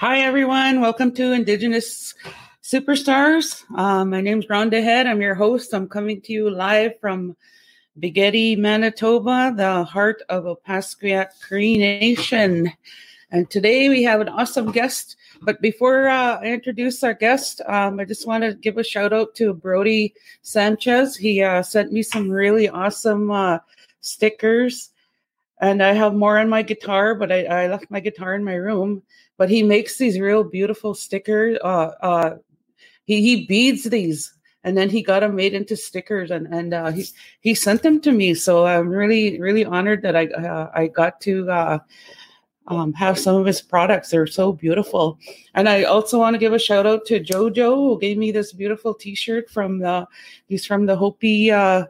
Hi, 0.00 0.20
everyone. 0.20 0.80
Welcome 0.80 1.10
to 1.14 1.32
Indigenous 1.32 2.14
Superstars. 2.62 3.68
Um, 3.76 4.10
my 4.10 4.20
is 4.20 4.46
Rhonda 4.46 4.80
Head. 4.80 5.08
I'm 5.08 5.20
your 5.20 5.34
host. 5.34 5.74
I'm 5.74 5.88
coming 5.88 6.20
to 6.20 6.32
you 6.32 6.50
live 6.50 6.92
from 7.00 7.36
Bigedi, 7.98 8.56
Manitoba, 8.56 9.52
the 9.56 9.82
heart 9.82 10.22
of 10.28 10.44
Opaskwayak 10.44 11.30
Cree 11.40 11.76
Nation. 11.76 12.72
And 13.32 13.50
today 13.50 13.88
we 13.88 14.04
have 14.04 14.20
an 14.20 14.28
awesome 14.28 14.70
guest. 14.70 15.16
But 15.42 15.60
before 15.60 16.06
uh, 16.06 16.38
I 16.42 16.44
introduce 16.44 17.02
our 17.02 17.14
guest, 17.14 17.60
um, 17.66 17.98
I 17.98 18.04
just 18.04 18.24
want 18.24 18.44
to 18.44 18.54
give 18.54 18.78
a 18.78 18.84
shout 18.84 19.12
out 19.12 19.34
to 19.34 19.52
Brody 19.52 20.14
Sanchez. 20.42 21.16
He 21.16 21.42
uh, 21.42 21.64
sent 21.64 21.90
me 21.90 22.04
some 22.04 22.30
really 22.30 22.68
awesome 22.68 23.32
uh, 23.32 23.58
stickers 24.00 24.90
and 25.60 25.82
I 25.82 25.92
have 25.92 26.14
more 26.14 26.38
on 26.38 26.48
my 26.48 26.62
guitar, 26.62 27.14
but 27.14 27.32
I, 27.32 27.44
I, 27.44 27.66
left 27.66 27.90
my 27.90 28.00
guitar 28.00 28.34
in 28.34 28.44
my 28.44 28.54
room. 28.54 29.02
But 29.36 29.50
he 29.50 29.62
makes 29.62 29.98
these 29.98 30.18
real 30.18 30.44
beautiful 30.44 30.94
stickers. 30.94 31.58
Uh, 31.62 31.92
uh, 32.00 32.36
he 33.04 33.22
he 33.22 33.46
beads 33.46 33.84
these, 33.84 34.34
and 34.64 34.76
then 34.76 34.90
he 34.90 35.02
got 35.02 35.20
them 35.20 35.36
made 35.36 35.54
into 35.54 35.76
stickers, 35.76 36.30
and 36.30 36.46
and 36.52 36.74
uh, 36.74 36.90
he 36.90 37.06
he 37.40 37.54
sent 37.54 37.82
them 37.82 38.00
to 38.00 38.12
me. 38.12 38.34
So 38.34 38.66
I'm 38.66 38.88
really 38.88 39.40
really 39.40 39.64
honored 39.64 40.02
that 40.02 40.16
I 40.16 40.26
uh, 40.26 40.70
I 40.74 40.88
got 40.88 41.20
to. 41.22 41.50
Uh, 41.50 41.78
um, 42.70 42.92
have 42.92 43.18
some 43.18 43.36
of 43.36 43.46
his 43.46 43.62
products. 43.62 44.10
They're 44.10 44.26
so 44.26 44.52
beautiful. 44.52 45.18
And 45.54 45.68
I 45.68 45.84
also 45.84 46.18
want 46.18 46.34
to 46.34 46.38
give 46.38 46.52
a 46.52 46.58
shout 46.58 46.86
out 46.86 47.06
to 47.06 47.18
Jojo 47.18 47.74
who 47.74 47.98
gave 47.98 48.18
me 48.18 48.30
this 48.30 48.52
beautiful 48.52 48.92
T-shirt 48.92 49.48
from 49.48 49.78
the 49.78 50.06
he's 50.48 50.66
from 50.66 50.84
the 50.84 50.94
Hopi 50.94 51.50
uh, 51.50 51.86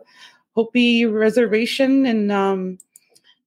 Hopi 0.55 1.05
Reservation 1.05 2.07
in 2.07 2.31
um, 2.31 2.79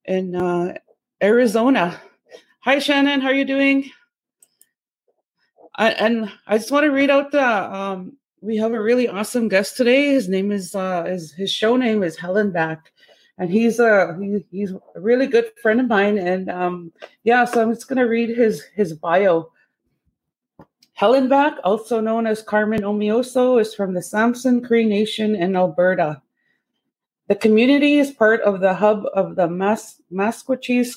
in 0.05 0.35
uh, 0.35 0.77
Arizona. 1.21 1.99
Hi, 2.61 2.79
Shannon. 2.79 3.21
How 3.21 3.29
are 3.29 3.33
you 3.33 3.45
doing? 3.45 3.89
I, 5.75 5.91
and 5.91 6.31
I 6.47 6.57
just 6.57 6.71
want 6.71 6.85
to 6.85 6.91
read 6.91 7.09
out 7.09 7.31
the. 7.31 7.43
Um, 7.43 8.17
we 8.41 8.57
have 8.57 8.73
a 8.73 8.81
really 8.81 9.07
awesome 9.07 9.47
guest 9.47 9.77
today. 9.77 10.11
His 10.13 10.27
name 10.27 10.51
is 10.51 10.75
uh, 10.75 11.03
his 11.05 11.31
his 11.31 11.51
show 11.51 11.77
name 11.77 12.03
is 12.03 12.17
Hellnback, 12.17 12.79
and 13.37 13.49
he's 13.49 13.79
a 13.79 14.17
he, 14.19 14.45
he's 14.51 14.71
a 14.71 14.99
really 14.99 15.27
good 15.27 15.51
friend 15.61 15.79
of 15.79 15.87
mine. 15.87 16.17
And 16.17 16.49
um, 16.49 16.91
yeah, 17.23 17.45
so 17.45 17.61
I'm 17.61 17.73
just 17.73 17.87
gonna 17.87 18.07
read 18.07 18.29
his 18.29 18.63
his 18.75 18.93
bio. 18.93 19.51
Hellnback, 20.99 21.57
also 21.63 21.99
known 21.99 22.27
as 22.27 22.43
Carmen 22.43 22.81
Omeasoo, 22.81 23.59
is 23.59 23.73
from 23.73 23.93
the 23.93 24.03
Samson 24.03 24.61
Cree 24.61 24.85
Nation 24.85 25.35
in 25.35 25.55
Alberta. 25.55 26.21
The 27.31 27.35
community 27.37 27.97
is 27.97 28.11
part 28.11 28.41
of 28.41 28.59
the 28.59 28.73
hub 28.73 29.05
of 29.13 29.37
the 29.37 29.47
Mas- 29.47 30.01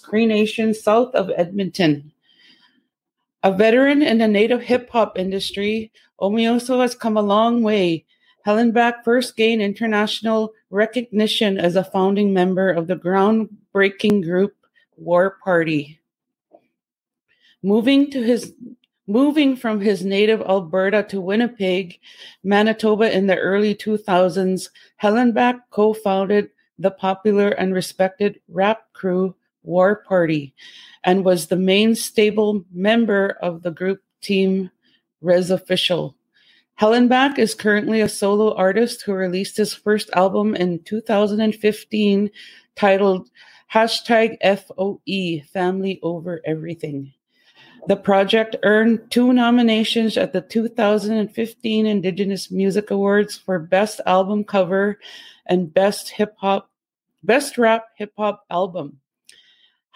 Cree 0.01 0.27
Nation 0.27 0.75
south 0.75 1.15
of 1.15 1.31
Edmonton. 1.37 2.11
A 3.45 3.53
veteran 3.53 4.03
in 4.03 4.19
the 4.19 4.27
native 4.27 4.63
hip 4.63 4.91
hop 4.91 5.17
industry, 5.17 5.93
Omeasoo 6.21 6.81
has 6.83 6.97
come 6.97 7.17
a 7.17 7.23
long 7.23 7.63
way. 7.63 8.05
Hellnback 8.45 9.05
first 9.05 9.37
gained 9.37 9.63
international 9.63 10.55
recognition 10.71 11.57
as 11.57 11.77
a 11.77 11.85
founding 11.85 12.33
member 12.35 12.69
of 12.69 12.89
the 12.89 12.97
groundbreaking 12.97 14.25
group 14.25 14.57
War 14.97 15.39
Party. 15.45 16.01
Moving 17.63 18.11
to 18.11 18.25
his 18.25 18.55
Moving 19.07 19.55
from 19.55 19.81
his 19.81 20.03
native 20.03 20.41
Alberta 20.41 21.03
to 21.11 21.21
Winnipeg, 21.21 22.01
Manitoba 22.43 23.15
in 23.15 23.27
the 23.27 23.37
early 23.37 23.75
2000s, 23.75 24.71
Hellnback 25.03 25.61
co 25.71 25.93
founded 25.93 26.49
the 26.79 26.91
popular 26.91 27.49
and 27.49 27.75
respected 27.75 28.41
rap 28.49 28.91
crew 28.95 29.35
War 29.63 29.97
Party 29.97 30.55
and 31.05 31.23
was 31.23 31.47
the 31.47 31.57
main 31.57 31.95
stable 31.95 32.65
member 32.73 33.37
of 33.43 33.63
the 33.63 33.71
group 33.71 34.01
team 34.23 34.71
Res 35.21 35.51
Official. 35.51 36.17
Hellnback 36.81 37.39
is 37.39 37.55
currently 37.55 38.01
a 38.01 38.09
solo 38.09 38.55
artist 38.55 39.03
who 39.03 39.13
released 39.13 39.59
his 39.59 39.75
first 39.75 40.09
album 40.15 40.57
in 40.57 40.83
2015 40.83 42.31
titled 42.75 43.31
hashtag 43.73 44.39
FOE, 44.43 45.45
Family 45.53 46.01
Over 46.03 46.41
Everything. 46.47 47.13
The 47.87 47.97
project 47.97 48.57
earned 48.63 49.11
two 49.11 49.35
nominations 49.35 50.17
at 50.17 50.33
the 50.33 50.41
2015 50.41 51.87
Indigenous 51.87 52.51
Music 52.51 52.91
Awards 52.91 53.37
for 53.37 53.59
Best 53.59 54.01
Album 54.07 54.43
Cover 54.43 54.99
and 55.45 55.73
Best 55.73 56.09
Hip 56.11 56.35
Hop 56.39 56.71
Best 57.23 57.59
Rap 57.59 57.89
Hip 57.97 58.13
Hop 58.17 58.47
Album. 58.51 59.01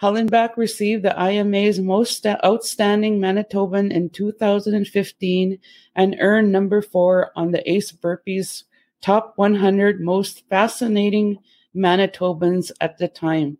Hellnback 0.01 0.55
received 0.55 1.03
the 1.03 1.19
IMA's 1.19 1.79
Most 1.79 2.25
Outstanding 2.25 3.19
Manitoban 3.19 3.91
in 3.91 4.11
2015 4.11 5.57
and 5.95 6.15
earned 6.19 6.51
number 6.51 6.83
four 6.83 7.31
on 7.35 7.51
the 7.51 7.69
Ace 7.71 7.91
Burpee's 7.91 8.65
Top 9.01 9.33
100 9.35 9.99
Most 9.99 10.47
Fascinating 10.47 11.39
Manitobans 11.75 12.71
at 12.79 12.99
the 12.99 13.07
time. 13.07 13.57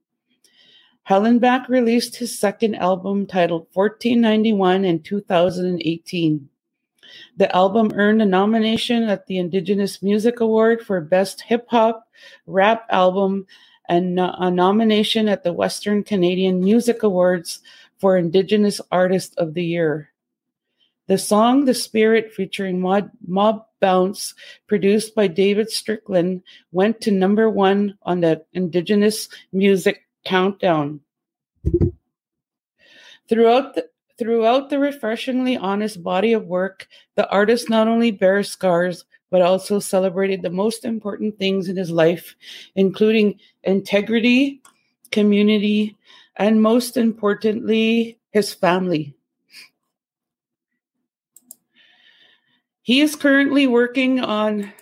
Hellnback 1.09 1.68
released 1.68 2.18
his 2.18 2.38
second 2.38 2.75
album 2.75 3.25
titled 3.25 3.66
1491 3.74 4.86
in 4.86 5.02
2018. 5.02 6.50
The 7.36 7.56
album 7.56 7.92
earned 7.96 8.22
a 8.22 8.28
nomination 8.28 9.03
at 9.03 9.25
the 9.25 9.40
Indigenous 9.40 10.03
Music 10.03 10.40
Award 10.40 10.84
for 10.84 11.02
Best 11.02 11.42
Hip 11.42 11.66
Hop 11.69 12.08
Rap 12.46 12.86
Album 12.92 13.48
and 13.90 14.19
a 14.19 14.52
nomination 14.52 15.28
at 15.28 15.44
the 15.44 15.52
Western 15.52 16.03
Canadian 16.03 16.59
Music 16.59 17.02
Awards 17.02 17.62
for 17.98 18.16
Indigenous 18.16 18.80
Artist 18.92 19.34
of 19.40 19.56
the 19.56 19.66
Year. 19.66 20.12
The 21.08 21.18
song 21.18 21.66
The 21.66 21.74
Spirit, 21.74 22.31
featuring 22.31 22.81
Mob, 22.81 23.09
Mob 23.25 23.66
Bounce, 23.80 24.36
produced 24.68 25.16
by 25.16 25.25
David 25.25 25.72
Strickland, 25.72 26.44
went 26.72 27.02
to 27.02 27.09
number 27.09 27.50
one 27.50 27.98
on 28.03 28.19
the 28.19 28.46
Indigenous 28.53 29.28
Music 29.52 30.03
Countdown. 30.25 31.02
Throughout 33.28 33.75
the, 33.75 33.90
throughout 34.18 34.69
the 34.69 34.80
refreshingly 34.80 35.56
honest 35.56 36.03
body 36.03 36.34
of 36.34 36.46
work, 36.46 36.88
the 37.16 37.30
artist 37.30 37.69
not 37.69 37.88
only 37.88 38.12
bears 38.12 38.50
scars, 38.50 39.06
but 39.30 39.41
also 39.41 39.80
celebrated 39.80 40.41
the 40.41 40.50
most 40.50 40.85
important 40.85 41.38
things 41.38 41.69
in 41.69 41.78
his 41.78 41.91
life, 41.91 42.35
including 42.75 43.40
integrity, 43.63 44.62
community, 45.12 45.96
and 46.36 46.62
most 46.62 46.97
importantly, 46.97 48.18
his 48.31 48.53
family. 48.53 49.13
He 52.81 53.01
is 53.01 53.16
currently 53.16 53.68
working 53.68 54.19
on 54.19 54.74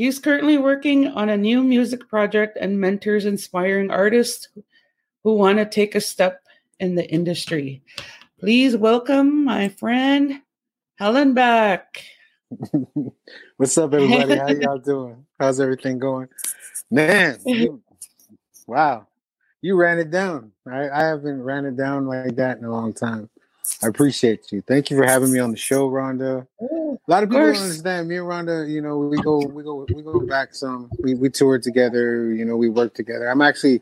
He's 0.00 0.18
currently 0.18 0.56
working 0.56 1.08
on 1.08 1.28
a 1.28 1.36
new 1.36 1.62
music 1.62 2.08
project 2.08 2.56
and 2.58 2.80
mentors 2.80 3.26
inspiring 3.26 3.90
artists 3.90 4.48
who 5.22 5.34
want 5.34 5.58
to 5.58 5.66
take 5.66 5.94
a 5.94 6.00
step 6.00 6.42
in 6.78 6.94
the 6.94 7.06
industry. 7.10 7.82
Please 8.38 8.74
welcome 8.74 9.44
my 9.44 9.68
friend 9.68 10.40
Hellnback. 10.98 11.82
What's 13.58 13.76
up, 13.76 13.92
everybody? 13.92 14.38
How 14.38 14.48
y'all 14.48 14.78
doing? 14.82 15.26
How's 15.38 15.60
everything 15.60 15.98
going? 15.98 16.28
Man, 16.90 17.38
you, 17.44 17.82
wow, 18.66 19.06
you 19.60 19.76
ran 19.76 19.98
it 19.98 20.10
down. 20.10 20.52
I, 20.66 20.88
I 20.88 21.04
haven't 21.08 21.42
ran 21.42 21.66
it 21.66 21.76
down 21.76 22.06
like 22.06 22.36
that 22.36 22.56
in 22.56 22.64
a 22.64 22.72
long 22.72 22.94
time. 22.94 23.28
I 23.82 23.86
appreciate 23.86 24.52
you. 24.52 24.62
Thank 24.62 24.90
you 24.90 24.96
for 24.96 25.04
having 25.04 25.32
me 25.32 25.38
on 25.38 25.50
the 25.50 25.56
show, 25.56 25.88
Rhonda. 25.90 26.46
a 26.60 26.98
lot 27.06 27.22
of 27.22 27.30
people 27.30 27.46
don't 27.46 27.56
understand. 27.56 28.08
Me 28.08 28.18
and 28.18 28.26
Rhonda, 28.26 28.68
you 28.68 28.82
know, 28.82 28.98
we 28.98 29.16
go, 29.18 29.38
we 29.38 29.62
go, 29.62 29.86
we 29.94 30.02
go 30.02 30.20
back 30.20 30.54
some. 30.54 30.90
We 30.98 31.14
we 31.14 31.30
toured 31.30 31.62
together. 31.62 32.32
You 32.32 32.44
know, 32.44 32.56
we 32.56 32.68
work 32.68 32.94
together. 32.94 33.28
I'm 33.28 33.40
actually, 33.40 33.80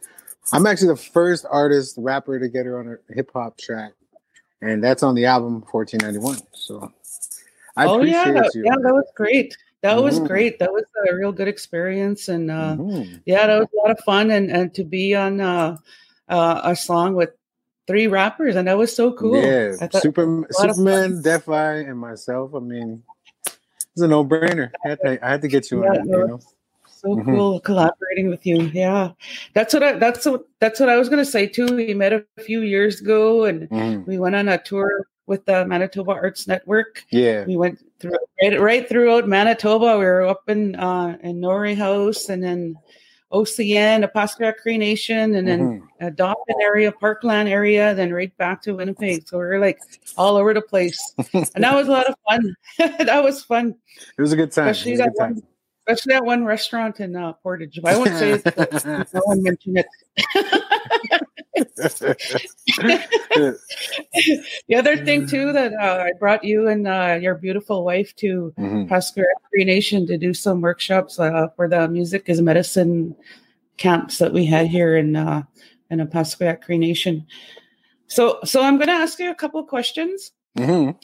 I'm 0.52 0.66
actually 0.66 0.88
the 0.88 0.96
first 0.96 1.46
artist 1.50 1.96
rapper 1.98 2.38
to 2.38 2.48
get 2.48 2.64
her 2.66 2.78
on 2.78 2.96
a 3.10 3.14
hip 3.14 3.32
hop 3.32 3.58
track, 3.58 3.92
and 4.62 4.82
that's 4.82 5.02
on 5.02 5.16
the 5.16 5.24
album 5.24 5.64
1491. 5.68 6.38
So, 6.52 6.92
I 7.76 7.86
oh 7.86 8.02
yeah, 8.02 8.28
you. 8.54 8.64
yeah, 8.64 8.76
that 8.80 8.94
was 8.94 9.10
great. 9.16 9.56
That 9.82 9.96
mm-hmm. 9.96 10.04
was 10.04 10.20
great. 10.20 10.60
That 10.60 10.72
was 10.72 10.84
a 11.08 11.14
real 11.14 11.32
good 11.32 11.48
experience, 11.48 12.28
and 12.28 12.52
uh, 12.52 12.76
mm-hmm. 12.78 13.16
yeah, 13.26 13.48
that 13.48 13.58
was 13.58 13.68
a 13.74 13.76
lot 13.76 13.90
of 13.90 13.98
fun, 14.04 14.30
and 14.30 14.48
and 14.48 14.72
to 14.74 14.84
be 14.84 15.16
on 15.16 15.40
uh, 15.40 15.76
uh, 16.28 16.60
a 16.62 16.76
song 16.76 17.14
with 17.14 17.30
three 17.88 18.06
rappers, 18.06 18.54
and 18.54 18.68
that 18.68 18.78
was 18.78 18.94
so 18.94 19.12
cool. 19.12 19.42
Yeah, 19.42 19.72
Super, 19.98 20.46
Superman, 20.52 21.22
Defi, 21.22 21.88
and 21.88 21.98
myself. 21.98 22.54
I 22.54 22.60
mean, 22.60 23.02
it's 23.46 24.02
a 24.02 24.06
no 24.06 24.24
brainer. 24.24 24.70
I, 24.84 25.18
I 25.20 25.30
had 25.30 25.42
to, 25.42 25.48
get 25.48 25.72
you 25.72 25.82
yeah, 25.82 25.90
on. 25.90 26.08
You 26.08 26.28
know? 26.28 26.40
So 26.86 27.08
mm-hmm. 27.08 27.34
cool 27.34 27.60
collaborating 27.60 28.28
with 28.28 28.44
you. 28.46 28.70
Yeah, 28.74 29.12
that's 29.54 29.74
what 29.74 29.82
I. 29.82 29.92
That's 29.94 30.26
what. 30.26 30.46
That's 30.60 30.78
what 30.78 30.88
I 30.88 30.96
was 30.96 31.08
gonna 31.08 31.24
say 31.24 31.46
too. 31.46 31.74
We 31.74 31.94
met 31.94 32.12
a 32.12 32.24
few 32.40 32.60
years 32.60 33.00
ago, 33.00 33.44
and 33.44 33.68
mm-hmm. 33.68 34.04
we 34.08 34.18
went 34.18 34.36
on 34.36 34.48
a 34.48 34.58
tour 34.58 35.06
with 35.26 35.44
the 35.46 35.64
Manitoba 35.64 36.12
Arts 36.12 36.46
Network. 36.46 37.04
Yeah, 37.10 37.44
we 37.44 37.56
went 37.56 37.80
through 38.00 38.16
right, 38.42 38.60
right 38.60 38.88
throughout 38.88 39.28
Manitoba. 39.28 39.98
We 39.98 40.04
were 40.04 40.26
up 40.26 40.42
in 40.48 40.74
uh, 40.74 41.16
in 41.22 41.40
Norway 41.40 41.74
House, 41.74 42.28
and 42.28 42.42
then 42.42 42.76
OCN, 43.32 44.10
Opaskwayak 44.10 44.56
Cree 44.56 44.78
Nation, 44.78 45.34
and 45.34 45.46
then 45.46 45.60
Mhm. 45.60 45.82
uh, 46.06 46.10
Dauphin 46.10 46.56
area, 46.62 46.90
Parkland 46.90 47.48
area, 47.48 47.94
then 47.94 48.12
right 48.12 48.34
back 48.38 48.62
to 48.62 48.72
Winnipeg. 48.74 49.28
So 49.28 49.38
we 49.38 49.44
were 49.44 49.58
like 49.58 49.78
all 50.16 50.36
over 50.36 50.54
the 50.54 50.62
place, 50.62 50.98
and 51.54 51.62
that 51.64 51.74
was 51.74 51.88
a 51.88 51.90
lot 51.90 52.06
of 52.06 52.14
fun. 52.28 52.54
that 53.06 53.22
was 53.22 53.44
fun, 53.44 53.74
It 54.16 54.22
was 54.22 54.32
a 54.32 54.36
good 54.36 54.50
time. 54.52 54.68
Especially 54.68 54.96
that 54.96 55.10
good 55.12 55.18
time. 55.20 55.34
one, 55.34 55.42
especially 55.86 56.14
that 56.14 56.24
one 56.24 56.44
restaurant 56.44 57.00
in 57.00 57.16
uh, 57.16 57.34
Portage. 57.34 57.78
I 57.84 57.96
won't 57.96 58.16
say 58.16 58.30
it. 58.42 58.44
but 58.44 58.84
No 59.12 59.20
one 59.24 59.42
mentioned 59.42 59.78
it. 59.78 59.86
The 64.68 64.74
other 64.76 64.96
thing 65.04 65.26
too 65.26 65.52
that 65.52 65.72
uh, 65.74 66.04
I 66.06 66.12
brought 66.18 66.44
you 66.44 66.68
and 66.68 66.86
uh, 66.86 67.18
your 67.20 67.34
beautiful 67.34 67.84
wife 67.84 68.14
to 68.16 68.52
Mhm. 68.58 68.88
Cree 69.50 69.64
Nation 69.64 70.06
to 70.06 70.18
do 70.18 70.34
some 70.34 70.60
workshops 70.60 71.18
uh, 71.18 71.48
for 71.56 71.68
the 71.68 71.88
music 71.88 72.28
is 72.28 72.40
medicine 72.40 73.14
camps 73.76 74.18
that 74.18 74.32
we 74.32 74.44
had 74.44 74.66
here 74.66 74.96
in 74.96 75.16
uh, 75.16 75.42
in 75.90 76.00
Opaskwayak 76.00 76.62
Cree 76.62 76.78
Nation. 76.78 77.26
So, 78.08 78.38
so 78.44 78.62
I'm 78.62 78.76
going 78.76 78.88
to 78.88 78.94
ask 78.94 79.18
you 79.18 79.30
a 79.30 79.34
couple 79.34 79.60
of 79.60 79.66
questions. 79.68 80.32
Mhm. 80.56 80.96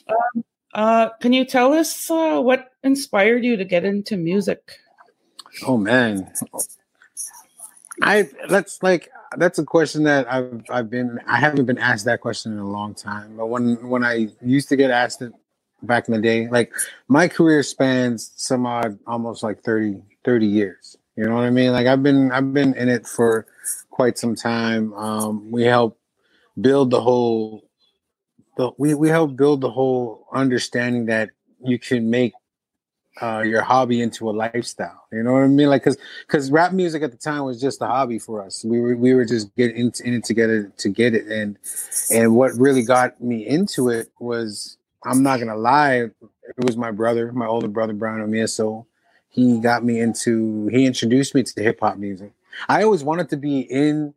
Uh, 0.73 1.09
can 1.21 1.31
you 1.31 1.45
tell 1.45 1.71
us 1.71 2.11
uh, 2.11 2.39
what 2.41 2.71
inspired 2.83 3.43
you 3.45 3.55
to 3.55 3.63
get 3.63 3.85
into 3.85 4.17
music? 4.17 4.59
Oh 5.65 5.77
man, 5.77 6.31
I 8.01 8.29
that's 8.49 8.81
like 8.83 9.09
that's 9.37 9.59
a 9.59 9.63
question 9.63 10.03
that 10.03 10.31
I've 10.31 10.63
I've 10.69 10.89
been 10.89 11.19
I 11.27 11.37
haven't 11.37 11.65
been 11.65 11.77
asked 11.77 12.05
that 12.05 12.21
question 12.21 12.53
in 12.53 12.59
a 12.59 12.69
long 12.69 12.93
time. 12.93 13.37
But 13.37 13.47
when 13.47 13.87
when 13.89 14.03
I 14.03 14.29
used 14.41 14.69
to 14.69 14.75
get 14.75 14.91
asked 14.91 15.21
it 15.21 15.33
back 15.83 16.07
in 16.07 16.13
the 16.13 16.21
day, 16.21 16.47
like 16.47 16.71
my 17.07 17.27
career 17.27 17.63
spans 17.63 18.31
some 18.35 18.65
odd 18.65 18.97
almost 19.07 19.43
like 19.43 19.63
30, 19.63 20.01
30 20.23 20.45
years. 20.47 20.97
You 21.15 21.25
know 21.25 21.35
what 21.35 21.45
I 21.45 21.49
mean? 21.49 21.71
Like 21.71 21.87
I've 21.87 22.03
been 22.03 22.31
I've 22.31 22.53
been 22.53 22.73
in 22.75 22.89
it 22.89 23.07
for 23.07 23.47
quite 23.89 24.17
some 24.17 24.35
time. 24.35 24.93
Um, 24.93 25.51
we 25.51 25.63
help 25.63 25.97
build 26.59 26.91
the 26.91 27.01
whole 27.01 27.63
the 28.57 28.71
we 28.77 28.93
we 28.93 29.09
help 29.09 29.35
build 29.35 29.61
the 29.61 29.71
whole 29.71 30.27
understanding 30.33 31.05
that 31.05 31.29
you 31.63 31.79
can 31.79 32.09
make 32.09 32.33
uh, 33.21 33.43
your 33.45 33.61
hobby 33.61 34.01
into 34.01 34.29
a 34.29 34.31
lifestyle. 34.31 35.07
You 35.11 35.23
know 35.23 35.33
what 35.33 35.43
I 35.43 35.47
mean? 35.47 35.69
Like, 35.69 35.83
cause, 35.83 35.97
cause 36.27 36.51
rap 36.51 36.73
music 36.73 37.01
at 37.01 37.11
the 37.11 37.17
time 37.17 37.45
was 37.45 37.61
just 37.61 37.81
a 37.81 37.87
hobby 37.87 38.19
for 38.19 38.43
us. 38.43 38.63
We 38.65 38.79
were, 38.79 38.95
we 38.95 39.13
were 39.13 39.25
just 39.25 39.55
getting 39.55 39.77
in, 39.77 39.91
in 40.03 40.13
it 40.15 40.25
together 40.25 40.71
to 40.77 40.89
get 40.89 41.13
it. 41.13 41.27
And, 41.27 41.57
and 42.11 42.35
what 42.35 42.51
really 42.57 42.83
got 42.83 43.21
me 43.21 43.47
into 43.47 43.89
it 43.89 44.09
was, 44.19 44.77
I'm 45.05 45.23
not 45.23 45.39
gonna 45.39 45.55
lie, 45.55 45.95
it 45.95 46.65
was 46.65 46.77
my 46.77 46.91
brother, 46.91 47.31
my 47.31 47.45
older 47.45 47.67
brother, 47.67 47.93
Brian 47.93 48.25
Omeasoo. 48.25 48.85
He 49.29 49.59
got 49.59 49.83
me 49.83 49.99
into, 49.99 50.67
he 50.67 50.85
introduced 50.85 51.35
me 51.35 51.43
to 51.43 51.63
hip 51.63 51.79
hop 51.81 51.97
music. 51.97 52.31
I 52.67 52.83
always 52.83 53.03
wanted 53.03 53.29
to 53.29 53.37
be 53.37 53.59
in 53.59 54.13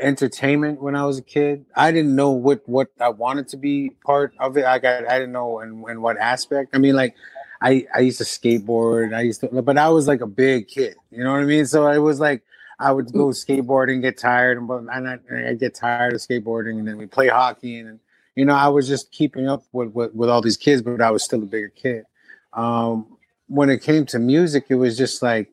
entertainment 0.00 0.80
when 0.80 0.94
I 0.94 1.04
was 1.04 1.18
a 1.18 1.22
kid. 1.22 1.66
I 1.74 1.90
didn't 1.90 2.14
know 2.14 2.30
what, 2.30 2.68
what 2.68 2.88
I 3.00 3.08
wanted 3.08 3.48
to 3.48 3.56
be 3.56 3.90
part 4.04 4.32
of 4.38 4.56
it. 4.56 4.64
I 4.64 4.78
got, 4.78 5.08
I 5.08 5.18
didn't 5.18 5.32
know 5.32 5.60
in, 5.60 5.84
in 5.88 6.00
what 6.02 6.16
aspect. 6.18 6.70
I 6.74 6.78
mean, 6.78 6.94
like, 6.94 7.14
I, 7.60 7.86
I 7.94 8.00
used 8.00 8.18
to 8.18 8.24
skateboard. 8.24 9.14
I 9.14 9.22
used 9.22 9.40
to, 9.42 9.48
but 9.62 9.78
I 9.78 9.88
was 9.88 10.08
like 10.08 10.20
a 10.20 10.26
big 10.26 10.68
kid. 10.68 10.96
You 11.10 11.24
know 11.24 11.32
what 11.32 11.40
I 11.42 11.44
mean? 11.44 11.66
So 11.66 11.88
it 11.88 11.98
was 11.98 12.20
like 12.20 12.42
I 12.78 12.92
would 12.92 13.12
go 13.12 13.28
skateboarding, 13.28 14.02
get 14.02 14.18
tired, 14.18 14.58
and 14.58 14.70
and 14.90 15.08
I, 15.08 15.50
I 15.50 15.54
get 15.54 15.74
tired 15.74 16.14
of 16.14 16.20
skateboarding, 16.20 16.78
and 16.78 16.86
then 16.88 16.98
we 16.98 17.06
play 17.06 17.28
hockey, 17.28 17.78
and 17.80 17.98
you 18.36 18.44
know 18.44 18.54
I 18.54 18.68
was 18.68 18.86
just 18.88 19.10
keeping 19.10 19.48
up 19.48 19.64
with, 19.72 19.90
with 19.92 20.14
with 20.14 20.30
all 20.30 20.42
these 20.42 20.56
kids, 20.56 20.82
but 20.82 21.00
I 21.00 21.10
was 21.10 21.24
still 21.24 21.42
a 21.42 21.46
bigger 21.46 21.70
kid. 21.70 22.04
Um, 22.52 23.18
when 23.48 23.70
it 23.70 23.82
came 23.82 24.06
to 24.06 24.18
music, 24.18 24.66
it 24.68 24.76
was 24.76 24.96
just 24.96 25.22
like 25.22 25.50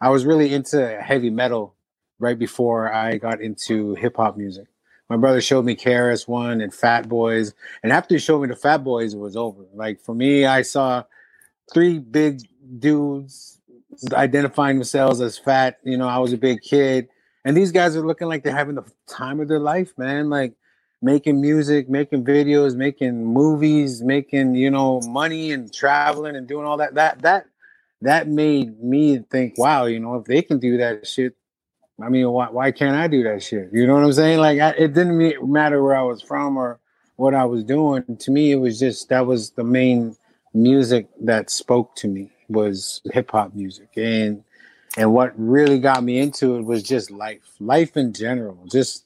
I 0.00 0.10
was 0.10 0.26
really 0.26 0.52
into 0.52 1.00
heavy 1.00 1.30
metal 1.30 1.74
right 2.18 2.38
before 2.38 2.92
I 2.92 3.18
got 3.18 3.40
into 3.40 3.94
hip 3.94 4.16
hop 4.16 4.36
music. 4.36 4.66
My 5.08 5.16
brother 5.16 5.40
showed 5.40 5.64
me 5.64 5.76
KRS 5.76 6.28
One 6.28 6.60
and 6.60 6.74
Fat 6.74 7.08
Boys, 7.08 7.54
and 7.82 7.92
after 7.92 8.16
he 8.16 8.18
showed 8.18 8.42
me 8.42 8.48
the 8.48 8.56
Fat 8.56 8.84
Boys, 8.84 9.14
it 9.14 9.18
was 9.18 9.36
over. 9.36 9.64
Like 9.74 10.00
for 10.00 10.14
me, 10.14 10.44
I 10.44 10.62
saw 10.62 11.04
three 11.72 11.98
big 11.98 12.40
dudes 12.78 13.60
identifying 14.12 14.76
themselves 14.76 15.20
as 15.20 15.38
fat. 15.38 15.78
You 15.82 15.96
know, 15.96 16.08
I 16.08 16.18
was 16.18 16.32
a 16.32 16.38
big 16.38 16.62
kid, 16.62 17.08
and 17.44 17.56
these 17.56 17.72
guys 17.72 17.96
are 17.96 18.06
looking 18.06 18.28
like 18.28 18.42
they're 18.42 18.54
having 18.54 18.74
the 18.74 18.84
time 19.06 19.40
of 19.40 19.48
their 19.48 19.60
life, 19.60 19.96
man. 19.96 20.30
Like 20.30 20.54
making 21.02 21.40
music, 21.40 21.88
making 21.88 22.24
videos, 22.24 22.74
making 22.74 23.24
movies, 23.24 24.02
making 24.02 24.54
you 24.54 24.70
know 24.70 25.00
money 25.02 25.52
and 25.52 25.72
traveling 25.72 26.36
and 26.36 26.46
doing 26.46 26.66
all 26.66 26.78
that. 26.78 26.94
That 26.94 27.22
that 27.22 27.46
that 28.02 28.28
made 28.28 28.82
me 28.82 29.18
think, 29.30 29.58
wow, 29.58 29.86
you 29.86 29.98
know, 29.98 30.16
if 30.16 30.26
they 30.26 30.42
can 30.42 30.58
do 30.58 30.76
that 30.78 31.06
shit, 31.06 31.34
I 32.02 32.08
mean, 32.08 32.28
why 32.30 32.48
why 32.50 32.72
can't 32.72 32.96
I 32.96 33.08
do 33.08 33.22
that 33.24 33.42
shit? 33.42 33.70
You 33.72 33.86
know 33.86 33.94
what 33.94 34.04
I'm 34.04 34.12
saying? 34.12 34.38
Like, 34.38 34.60
I, 34.60 34.70
it 34.70 34.94
didn't 34.94 35.50
matter 35.50 35.82
where 35.82 35.96
I 35.96 36.02
was 36.02 36.22
from 36.22 36.56
or 36.56 36.80
what 37.16 37.34
I 37.34 37.44
was 37.46 37.64
doing. 37.64 38.04
To 38.18 38.30
me, 38.30 38.52
it 38.52 38.56
was 38.56 38.78
just 38.78 39.08
that 39.08 39.26
was 39.26 39.50
the 39.50 39.64
main 39.64 40.16
music 40.56 41.08
that 41.20 41.50
spoke 41.50 41.94
to 41.96 42.08
me 42.08 42.30
was 42.48 43.02
hip 43.12 43.30
hop 43.30 43.54
music. 43.54 43.90
And 43.96 44.42
and 44.96 45.12
what 45.12 45.32
really 45.36 45.78
got 45.78 46.02
me 46.02 46.18
into 46.18 46.56
it 46.56 46.64
was 46.64 46.82
just 46.82 47.10
life 47.10 47.42
life 47.60 47.96
in 47.96 48.12
general. 48.12 48.66
Just 48.70 49.04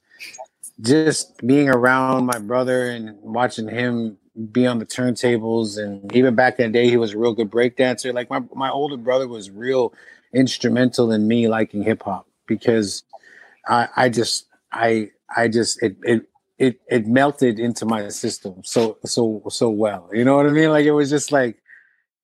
just 0.81 1.37
being 1.47 1.69
around 1.69 2.25
my 2.25 2.39
brother 2.39 2.89
and 2.89 3.21
watching 3.23 3.69
him 3.69 4.17
be 4.53 4.67
on 4.67 4.79
the 4.79 4.87
turntables. 4.87 5.79
And 5.79 6.15
even 6.15 6.35
back 6.35 6.59
in 6.59 6.71
the 6.71 6.79
day 6.79 6.89
he 6.89 6.97
was 6.97 7.13
a 7.13 7.19
real 7.19 7.35
good 7.35 7.51
breakdancer 7.51 8.15
like 8.15 8.31
my, 8.31 8.41
my 8.55 8.71
older 8.71 8.97
brother 8.97 9.27
was 9.27 9.51
real 9.51 9.93
instrumental 10.33 11.11
in 11.11 11.27
me 11.27 11.49
liking 11.49 11.83
hip 11.83 12.05
hop 12.05 12.27
because 12.47 13.03
I 13.67 13.89
I 13.97 14.09
just 14.09 14.47
I 14.73 15.11
I 15.37 15.49
just 15.49 15.83
it 15.83 15.97
it 16.03 16.30
it 16.61 16.79
it 16.89 17.07
melted 17.07 17.59
into 17.59 17.87
my 17.87 18.07
system 18.11 18.63
so 18.63 18.99
so 19.05 19.43
so 19.49 19.71
well. 19.71 20.09
You 20.13 20.25
know 20.25 20.37
what 20.37 20.47
I 20.47 20.51
mean? 20.51 20.69
Like 20.69 20.85
it 20.85 20.93
was 20.93 21.09
just 21.11 21.33
like 21.33 21.57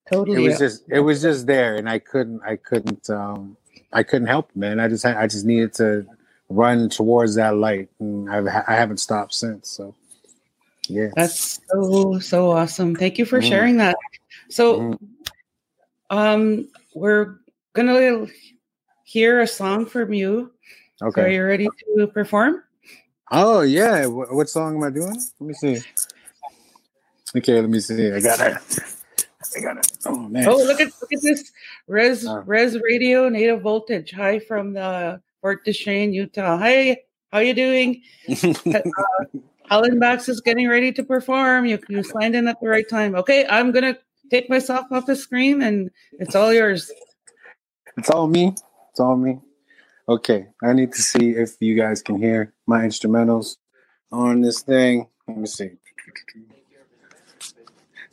Totally. 0.08 0.36
it 0.36 0.40
was 0.40 0.58
just 0.58 0.84
it 0.88 1.00
was 1.00 1.22
just 1.22 1.46
there, 1.46 1.74
and 1.74 1.88
I 1.88 1.98
couldn't 1.98 2.42
I 2.46 2.56
couldn't 2.56 3.08
um 3.10 3.56
I 3.92 4.02
couldn't 4.02 4.28
help, 4.28 4.50
it, 4.50 4.56
man. 4.56 4.78
I 4.78 4.88
just 4.88 5.04
I 5.06 5.26
just 5.26 5.46
needed 5.46 5.72
to 5.74 6.06
run 6.50 6.90
towards 6.90 7.34
that 7.36 7.56
light, 7.56 7.88
and 7.98 8.30
I've 8.30 8.46
I 8.46 8.74
haven't 8.74 8.98
stopped 8.98 9.32
since. 9.32 9.70
So 9.70 9.94
yeah, 10.86 11.08
That's 11.16 11.58
so 11.72 12.18
so 12.20 12.50
awesome. 12.50 12.94
Thank 12.94 13.18
you 13.18 13.24
for 13.24 13.40
Mhm. 13.40 13.48
sharing 13.48 13.78
that. 13.78 13.96
So 14.50 14.76
Mhm. 14.76 14.98
um 16.10 16.68
we're 16.94 17.38
gonna 17.72 18.26
hear 19.04 19.40
a 19.40 19.46
song 19.46 19.86
from 19.86 20.12
you. 20.12 20.52
So 20.98 21.10
are 21.16 21.28
you 21.28 21.42
ready 21.42 21.68
to 21.96 22.06
perform? 22.06 22.62
Oh 23.30 23.62
yeah, 23.62 24.06
what, 24.06 24.32
what 24.32 24.48
song 24.48 24.76
am 24.76 24.84
I 24.84 24.90
doing? 24.90 25.20
Let 25.40 25.46
me 25.46 25.54
see. 25.54 25.80
Okay, 27.36 27.60
let 27.60 27.68
me 27.68 27.80
see. 27.80 28.12
I 28.12 28.20
got 28.20 28.40
it. 28.40 28.56
I 29.56 29.60
got 29.60 29.78
it. 29.78 29.92
Oh 30.06 30.16
man. 30.28 30.46
Oh 30.48 30.56
look 30.56 30.80
at 30.80 30.92
look 31.00 31.12
at 31.12 31.22
this 31.22 31.50
Res 31.88 32.26
Oh. 32.26 32.42
Res 32.46 32.78
Radio 32.80 33.28
Native 33.28 33.62
Voltage. 33.62 34.12
Hi 34.12 34.38
from 34.38 34.74
the 34.74 35.20
Fort 35.40 35.64
Duchesne, 35.64 36.12
Utah. 36.12 36.56
Hi, 36.58 36.98
how 37.32 37.38
you 37.40 37.54
doing? 37.54 38.02
Uh, 39.68 39.72
Helen 39.80 39.98
Bax 39.98 40.28
is 40.28 40.40
getting 40.40 40.68
ready 40.68 40.92
to 40.92 41.02
perform. 41.02 41.66
You 41.66 41.80
you 41.88 42.04
signed 42.04 42.36
in 42.36 42.46
at 42.46 42.60
the 42.60 42.68
right 42.68 42.88
time. 42.88 43.16
Okay, 43.16 43.44
I'm 43.48 43.72
gonna 43.72 43.98
take 44.30 44.48
myself 44.48 44.86
off 44.92 45.06
the 45.06 45.16
screen 45.16 45.60
and 45.60 45.90
it's 46.20 46.36
all 46.36 46.52
yours. 46.52 46.88
It's 47.96 48.08
all 48.08 48.28
me. 48.28 48.54
It's 48.90 49.00
all 49.00 49.16
me. 49.16 49.40
Okay, 50.08 50.46
I 50.62 50.72
need 50.72 50.92
to 50.92 51.02
see 51.02 51.30
if 51.30 51.56
you 51.58 51.74
guys 51.74 52.00
can 52.00 52.16
hear 52.16 52.54
my 52.66 52.82
instrumentals 52.82 53.56
on 54.12 54.40
this 54.40 54.62
thing. 54.62 55.08
Let 55.26 55.36
me 55.36 55.46
see. 55.46 55.70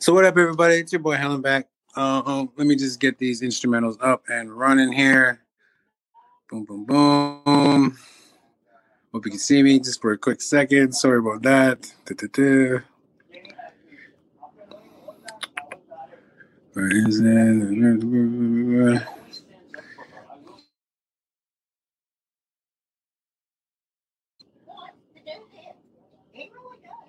So 0.00 0.12
what 0.12 0.24
up, 0.24 0.36
everybody? 0.36 0.74
It's 0.74 0.92
your 0.92 1.00
boy 1.00 1.16
Hellnback. 1.16 1.66
Uh, 1.96 2.22
um, 2.26 2.50
let 2.56 2.66
me 2.66 2.74
just 2.74 2.98
get 2.98 3.16
these 3.18 3.42
instrumentals 3.42 3.96
up 4.00 4.24
and 4.28 4.52
running 4.52 4.90
here. 4.90 5.44
Boom, 6.50 6.64
boom, 6.64 6.84
boom. 6.84 7.96
Hope 9.12 9.24
you 9.24 9.30
can 9.30 9.38
see 9.38 9.62
me 9.62 9.78
just 9.78 10.00
for 10.00 10.10
a 10.10 10.18
quick 10.18 10.42
second. 10.42 10.96
Sorry 10.96 11.20
about 11.20 11.42
that. 11.42 11.92
Da-da-da. 12.06 12.80
Where 16.72 17.08
is 17.08 17.20
it? 17.20 19.02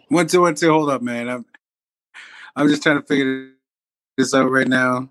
One, 0.09 0.27
two, 0.27 0.41
one, 0.41 0.55
two. 0.55 0.71
Hold 0.71 0.89
up, 0.89 1.01
man. 1.01 1.29
I'm, 1.29 1.45
I'm 2.55 2.69
just 2.69 2.83
trying 2.83 3.01
to 3.01 3.05
figure 3.05 3.51
this 4.17 4.33
out 4.33 4.51
right 4.51 4.67
now. 4.67 5.09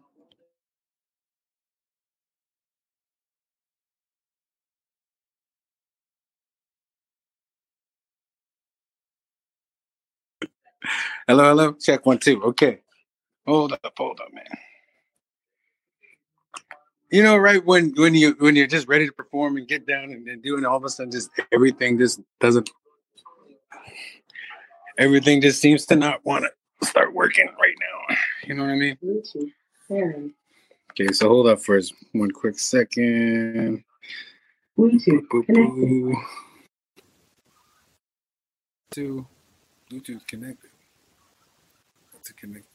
Hello, 11.26 11.44
hello. 11.44 11.72
Check 11.74 12.06
one, 12.06 12.18
two. 12.18 12.42
Okay. 12.44 12.80
Hold 13.46 13.72
up, 13.72 13.92
hold 13.96 14.20
up, 14.20 14.32
man. 14.32 14.44
you 17.10 17.22
know, 17.22 17.36
right 17.36 17.64
when 17.64 17.92
when 17.96 18.14
you 18.14 18.34
when 18.40 18.56
you're 18.56 18.66
just 18.66 18.88
ready 18.88 19.06
to 19.06 19.12
perform 19.12 19.56
and 19.56 19.68
get 19.68 19.86
down 19.86 20.10
and, 20.10 20.26
and 20.28 20.42
do 20.42 20.58
it, 20.58 20.64
all 20.64 20.76
of 20.76 20.84
a 20.84 20.88
sudden, 20.88 21.12
just 21.12 21.30
everything 21.52 21.98
just 21.98 22.20
doesn't. 22.40 22.70
Everything 24.98 25.40
just 25.40 25.60
seems 25.60 25.86
to 25.86 25.96
not 25.96 26.24
want 26.24 26.44
to 26.80 26.86
start 26.86 27.12
working 27.14 27.48
right 27.60 27.74
now. 27.80 28.16
You 28.46 28.54
know 28.54 28.62
what 28.64 28.72
I 28.72 28.76
mean? 28.76 28.98
Bluetooth. 29.02 30.32
Okay, 30.92 31.12
so 31.12 31.28
hold 31.28 31.48
up 31.48 31.60
for 31.60 31.80
one 32.12 32.30
quick 32.30 32.58
second. 32.58 33.82
Bluetooth. 34.78 35.28
Boo, 35.28 35.42
Connected. 35.44 35.74
boo. 35.74 36.16
To 38.92 39.26
Bluetooth 39.90 40.26
connected. 40.26 40.70
To 42.24 42.32
connect. 42.34 42.66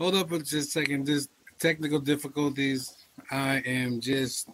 Hold 0.00 0.14
up 0.14 0.30
for 0.30 0.38
just 0.38 0.54
a 0.54 0.62
second. 0.62 1.04
Just 1.04 1.28
technical 1.58 1.98
difficulties. 1.98 2.96
I 3.30 3.56
am 3.66 4.00
just 4.00 4.48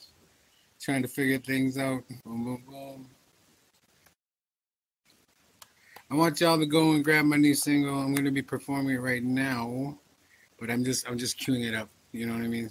trying 0.81 1.03
to 1.03 1.09
figure 1.09 1.38
things 1.38 1.79
out. 1.79 2.03
Boom, 2.25 2.45
boom, 2.45 2.65
boom. 2.69 3.11
I 6.11 6.17
want 6.17 6.41
y'all 6.41 6.59
to 6.59 6.67
go 6.67 6.93
and 6.93 7.05
grab 7.05 7.26
my 7.26 7.37
new 7.37 7.55
single. 7.55 7.97
I'm 7.97 8.12
going 8.12 8.25
to 8.25 8.33
be 8.33 8.43
performing 8.43 8.97
it 8.97 9.00
right 9.00 9.23
now, 9.23 9.97
but 10.59 10.69
I'm 10.69 10.83
just 10.83 11.09
I'm 11.09 11.17
just 11.17 11.38
queuing 11.38 11.65
it 11.65 11.76
up. 11.76 11.91
You 12.11 12.26
know 12.26 12.33
what 12.33 12.43
I 12.43 12.49
mean? 12.49 12.69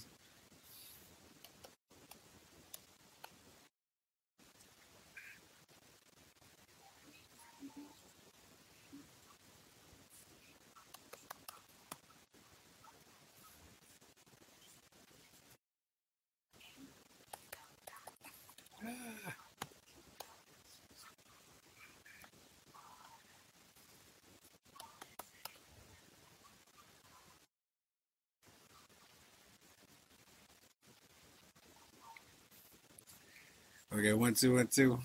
Okay, 33.95 34.13
one, 34.13 34.35
two, 34.35 34.55
one, 34.55 34.67
two. 34.67 34.99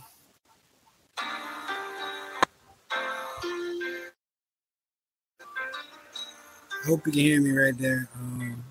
I 6.72 6.86
hope 6.88 7.06
you 7.06 7.12
can 7.12 7.20
hear 7.22 7.40
me 7.42 7.50
right 7.52 7.78
there. 7.78 8.08
Um, 8.16 8.64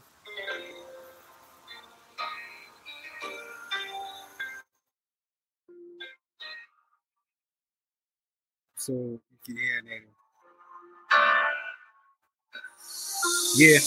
so 8.78 8.94
you 8.94 9.20
can 9.46 9.58
hear 9.58 9.82
that. 9.84 10.02
Yeah. 13.58 13.80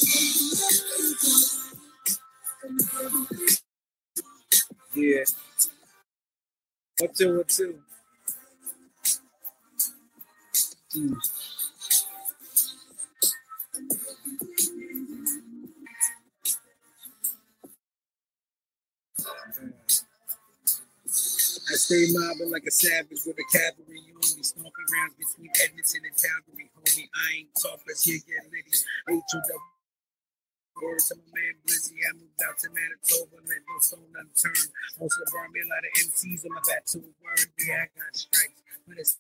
Yeah. 4.95 5.25
One, 7.03 7.11
two. 7.49 7.81
Hmm. 10.95 11.15
I 21.71 21.75
stay 21.75 22.07
mobbing 22.13 22.51
like 22.53 22.65
a 22.69 22.71
savage 22.71 23.19
with 23.27 23.37
a 23.39 23.47
cavalry. 23.53 24.01
Only 24.15 24.43
stomping 24.45 24.73
grounds 24.87 25.15
between 25.19 25.51
Edmonton 25.65 26.03
and 26.07 26.17
Calgary, 26.17 26.71
homie. 26.79 27.09
I 27.15 27.35
ain't 27.39 27.49
talkless 27.59 28.05
here, 28.05 28.21
get 28.29 28.45
litty. 28.47 28.79
H-O-W. 29.11 29.82
Word 30.81 31.01
to 31.09 31.15
my 31.21 31.29
man 31.37 31.55
Blizzy, 31.67 31.99
I 32.01 32.13
moved 32.17 32.41
out 32.49 32.57
to 32.65 32.69
Manitoba, 32.73 33.37
let 33.45 33.61
no 33.69 33.77
stone 33.81 34.09
unturned. 34.17 34.71
Also 35.01 35.21
brought 35.31 35.53
me 35.53 35.61
a 35.61 35.69
lot 35.69 35.85
of 35.85 35.93
MCs 36.01 36.47
on 36.49 36.53
my 36.57 36.63
back 36.69 36.85
to 36.97 36.99
a 37.05 37.13
word. 37.21 37.47
Yeah, 37.61 37.85
I 37.85 37.87
got 37.93 38.17
stripes, 38.17 38.63
but 38.89 38.97
it's 38.99 39.19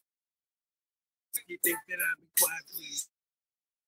you 1.49 1.59
think 1.65 1.79
that 1.89 2.01
I'll 2.01 2.21
be 2.21 2.29
quiet, 2.39 2.65
please. 2.73 3.09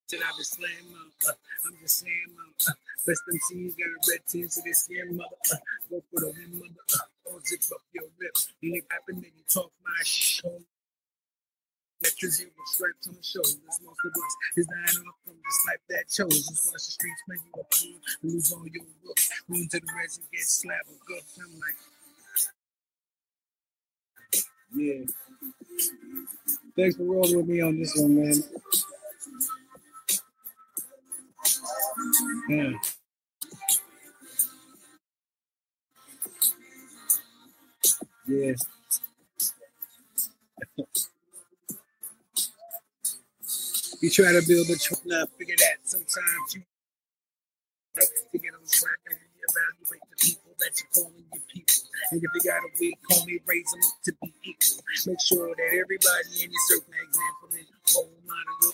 Should 0.09 0.21
I 0.21 0.31
be 0.37 0.45
mom? 0.93 1.11
Uh, 1.27 1.33
I'm 1.65 1.75
just 1.81 1.99
saying 2.01 2.29
mom. 2.37 2.53
Uh, 2.69 2.73
best 3.07 3.23
MCs 3.25 3.73
got 3.77 3.89
a 3.89 3.99
red 4.11 4.21
team, 4.29 4.49
so 4.49 4.61
they 4.65 4.73
scare 4.73 5.09
mother. 5.11 5.39
Uh, 5.51 5.57
go 5.89 6.03
for 6.13 6.21
the 6.21 6.29
win, 6.37 6.59
mother. 6.61 6.85
Uh, 6.93 7.09
don't 7.25 7.47
zip 7.47 7.61
up 7.73 7.81
your 7.93 8.05
rip. 8.21 8.35
You 8.61 8.75
ain't 8.75 8.85
rapping, 8.91 9.21
then 9.21 9.31
you 9.35 9.43
talk 9.49 9.71
my 9.83 9.97
shit. 10.05 10.45
Veterans 12.03 12.39
here 12.39 12.49
with 12.49 12.67
stripes 12.67 13.07
on 13.07 13.15
the 13.15 13.23
shoulders. 13.23 13.57
Most 13.83 14.01
of 14.05 14.11
us 14.13 14.35
is 14.57 14.67
dying 14.67 15.07
off 15.07 15.15
from 15.25 15.35
this 15.35 15.59
life 15.67 15.83
that 15.89 16.09
chose. 16.09 16.47
Just 16.47 16.67
watch 16.67 16.73
the 16.73 16.79
streets 16.79 17.23
make 17.27 17.39
you 17.45 17.61
a 17.61 17.65
fool, 17.75 17.99
lose 18.23 18.53
all 18.53 18.67
your 18.67 18.85
looks. 19.05 19.29
Run 19.49 19.67
to 19.71 19.79
the 19.79 19.87
res 19.97 20.17
and 20.17 20.27
get 20.31 20.41
slapped 20.43 20.87
with 20.89 21.05
good. 21.07 21.23
I'm 21.43 21.59
like, 21.59 21.77
yeah. 24.75 25.05
Thanks 26.77 26.97
for 26.97 27.03
rolling 27.03 27.37
with 27.37 27.47
me 27.47 27.61
on 27.61 27.79
this 27.79 27.95
one, 27.97 28.15
man. 28.15 28.43
Yeah. 32.49 32.73
Yeah. 38.27 38.55
You 44.01 44.09
try 44.11 44.31
to 44.33 44.43
build 44.47 44.69
a 44.69 44.77
truck, 44.77 45.01
now 45.05 45.23
uh, 45.23 45.27
figure 45.39 45.55
that 45.57 45.81
sometimes 45.87 46.47
you 46.53 46.61
like 47.95 48.11
to 48.31 48.37
get 48.39 48.53
on 48.53 48.61
track 48.67 48.99
and 49.09 49.17
reevaluate 49.17 50.05
the 50.11 50.17
people 50.21 50.53
that 50.59 50.73
you're 50.77 50.91
calling 50.93 51.25
your 51.31 51.43
people. 51.49 51.81
And 52.11 52.21
if 52.21 52.29
you 52.35 52.41
got 52.45 52.61
a 52.61 52.71
weak 52.79 52.99
homie, 53.11 53.39
raise 53.47 53.69
them 53.71 53.81
up 53.87 53.97
to 54.05 54.11
be 54.21 54.33
equal. 54.43 54.83
Make 55.07 55.21
sure 55.23 55.49
that 55.49 55.71
everybody 55.73 56.31
in 56.43 56.51
your 56.51 56.65
circle 56.69 56.93
example 56.93 57.49
and 57.55 57.67
role 57.95 58.19
model. 58.27 58.73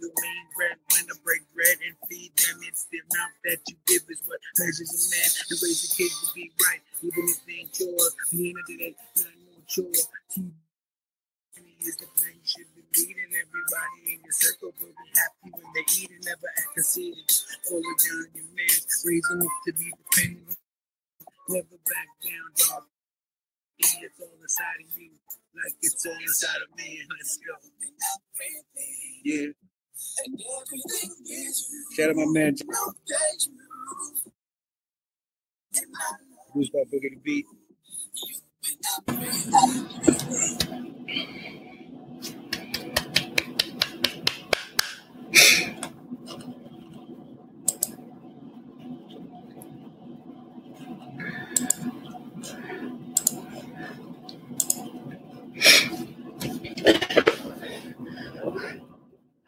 You 0.00 0.10
mean 0.10 0.46
bread, 0.58 0.76
when 0.92 1.04
to 1.08 1.16
break 1.22 1.42
bread 1.54 1.78
and 1.86 1.94
feed 2.10 2.34
them, 2.36 2.58
it's 2.66 2.86
the 2.90 3.00
amount 3.04 3.34
that 3.46 3.60
you 3.70 3.76
give 3.86 4.04
is 4.10 4.22
what 4.26 4.40
measures 4.58 4.90
a 4.90 5.02
man 5.14 5.30
and 5.48 5.56
raise 5.62 5.80
the 5.86 5.90
kids 5.96 6.16
to 6.24 6.28
be 6.34 6.50
right, 6.68 6.82
even 7.02 7.24
if 7.30 7.40
they 7.46 7.64
ain't 7.64 7.74
yours. 7.78 8.14
The 8.32 8.50
end 8.50 8.58
of 8.58 8.66
the 8.66 8.76
day, 8.76 8.94
not 9.16 9.34
no 9.46 9.56
chore. 9.68 9.92
Keep 10.34 10.52
is 11.86 11.96
the 11.96 12.06
plan 12.16 12.32
you 12.34 12.46
should 12.46 12.71
leading 12.96 13.32
everybody 13.34 14.00
in 14.14 14.20
your 14.24 14.32
circle 14.32 14.72
will 14.80 14.94
be 14.94 15.08
happy 15.16 15.50
when 15.52 15.68
they 15.74 15.86
eat 15.98 16.10
and 16.10 16.24
never 16.24 16.48
act 16.58 16.68
conceited. 16.74 17.30
Hold 17.70 17.84
it 17.84 17.98
down 18.04 18.26
your 18.34 18.50
man, 18.56 18.76
them 19.28 19.42
up 19.42 19.56
to 19.66 19.72
be 19.74 19.88
dependent. 19.92 20.58
Never 21.48 21.78
back 21.88 22.08
down, 22.24 22.48
dog. 22.56 22.84
Yeah, 23.78 24.08
It's 24.08 24.20
all 24.20 24.38
inside 24.42 24.80
of 24.86 25.00
you, 25.00 25.10
like 25.56 25.74
it's 25.82 26.06
all 26.06 26.18
inside 26.22 26.62
of 26.68 26.76
me. 26.78 27.00
Let's 27.10 27.38
go. 27.38 27.54
Yeah. 29.24 29.48
Shout 31.96 32.10
out 32.10 32.16
my 32.16 32.26
man. 32.28 32.56
Who's 36.54 36.70
that 36.70 36.86
boogie 36.92 37.10
the 37.10 37.20
beat? 37.24 37.46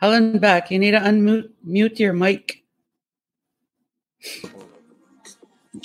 Hellnback. 0.04 0.70
You 0.70 0.78
need 0.78 0.90
to 0.90 1.00
unmute 1.00 1.48
mute 1.62 1.98
your 1.98 2.12
mic. 2.12 2.62
Can 4.20 4.50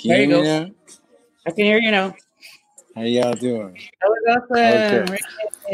There 0.04 0.20
you 0.20 0.28
hear 0.28 0.36
go. 0.36 0.42
now? 0.42 0.70
I 1.46 1.50
can 1.52 1.64
hear 1.64 1.78
you 1.78 1.90
now. 1.90 2.14
How 2.94 3.02
y'all 3.02 3.32
doing? 3.32 3.78
That 4.02 4.08
was 4.08 4.22
awesome. 4.26 5.14
Okay. 5.14 5.20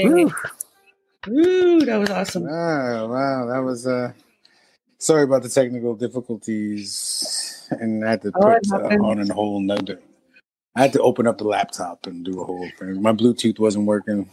Right. 0.04 0.32
Woo, 1.26 1.80
that 1.84 1.96
was 1.96 2.10
awesome. 2.10 2.44
Wow, 2.44 3.08
wow, 3.08 3.46
that 3.46 3.58
was 3.64 3.84
uh 3.84 4.12
sorry 4.98 5.24
about 5.24 5.42
the 5.42 5.48
technical 5.48 5.96
difficulties 5.96 7.68
and 7.80 8.04
I 8.04 8.10
had 8.10 8.22
to 8.22 8.32
Oh, 8.36 8.42
put 8.42 8.62
it 8.62 8.72
uh, 8.72 9.04
on 9.04 9.28
a 9.28 9.34
whole 9.34 9.58
nother 9.60 10.00
I 10.76 10.82
had 10.82 10.92
to 10.92 11.02
open 11.02 11.26
up 11.26 11.38
the 11.38 11.44
laptop 11.44 12.06
and 12.06 12.24
do 12.24 12.40
a 12.40 12.44
whole 12.44 12.68
thing. 12.78 13.02
My 13.02 13.12
Bluetooth 13.12 13.58
wasn't 13.58 13.86
working. 13.86 14.30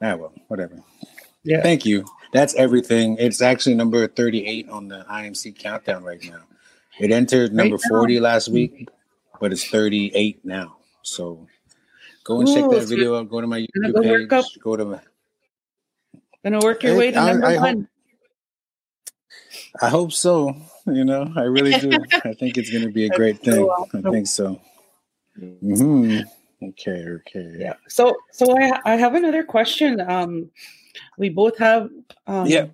Ah 0.00 0.14
well, 0.14 0.32
whatever. 0.46 0.78
Yeah. 1.42 1.62
Thank 1.62 1.84
you. 1.84 2.04
That's 2.34 2.54
everything. 2.56 3.16
It's 3.18 3.40
actually 3.40 3.76
number 3.76 4.06
38 4.08 4.68
on 4.68 4.88
the 4.88 5.06
IMC 5.08 5.56
countdown 5.56 6.02
right 6.02 6.22
now. 6.24 6.40
It 6.98 7.10
entered 7.12 7.54
number 7.54 7.76
Right 7.76 7.84
40 7.88 8.20
last 8.20 8.48
week, 8.48 8.88
but 9.40 9.52
it's 9.52 9.64
38 9.64 10.44
now. 10.44 10.76
So 11.02 11.46
go 12.24 12.40
and 12.40 12.48
check 12.48 12.68
that 12.70 12.82
so 12.82 12.86
video 12.88 13.16
out. 13.18 13.28
Go 13.30 13.40
to 13.40 13.46
my 13.46 13.60
YouTube 13.60 14.02
page. 14.02 14.32
up. 14.32 14.44
Go 14.60 14.76
to 14.76 14.84
my 14.84 15.00
Gonna 16.44 16.58
work 16.60 16.82
your 16.82 16.94
I- 16.94 16.98
way 16.98 17.10
to 17.12 17.18
I- 17.18 17.32
number 17.32 17.46
I 17.46 17.52
hope- 17.54 17.60
one. 17.62 17.88
I 19.80 19.88
hope 19.88 20.12
so. 20.12 20.54
You 20.86 21.04
know, 21.04 21.32
I 21.36 21.42
really 21.42 21.72
do. 21.78 21.90
I 22.24 22.34
think 22.34 22.58
it's 22.58 22.70
going 22.70 22.84
to 22.84 22.92
be 22.92 23.06
a 23.06 23.08
great 23.10 23.38
thing. 23.38 23.68
I 23.94 24.10
think 24.10 24.26
so. 24.26 24.60
hmm 25.38 26.18
Okay. 26.70 27.04
Okay. 27.20 27.50
Yeah. 27.58 27.74
So, 27.88 28.16
so 28.30 28.56
I 28.56 28.80
I 28.84 28.96
have 28.96 29.14
another 29.14 29.42
question. 29.44 30.00
Um, 30.00 30.50
we 31.18 31.28
both 31.28 31.56
have 31.58 31.90
um, 32.26 32.46
Yeah. 32.46 32.66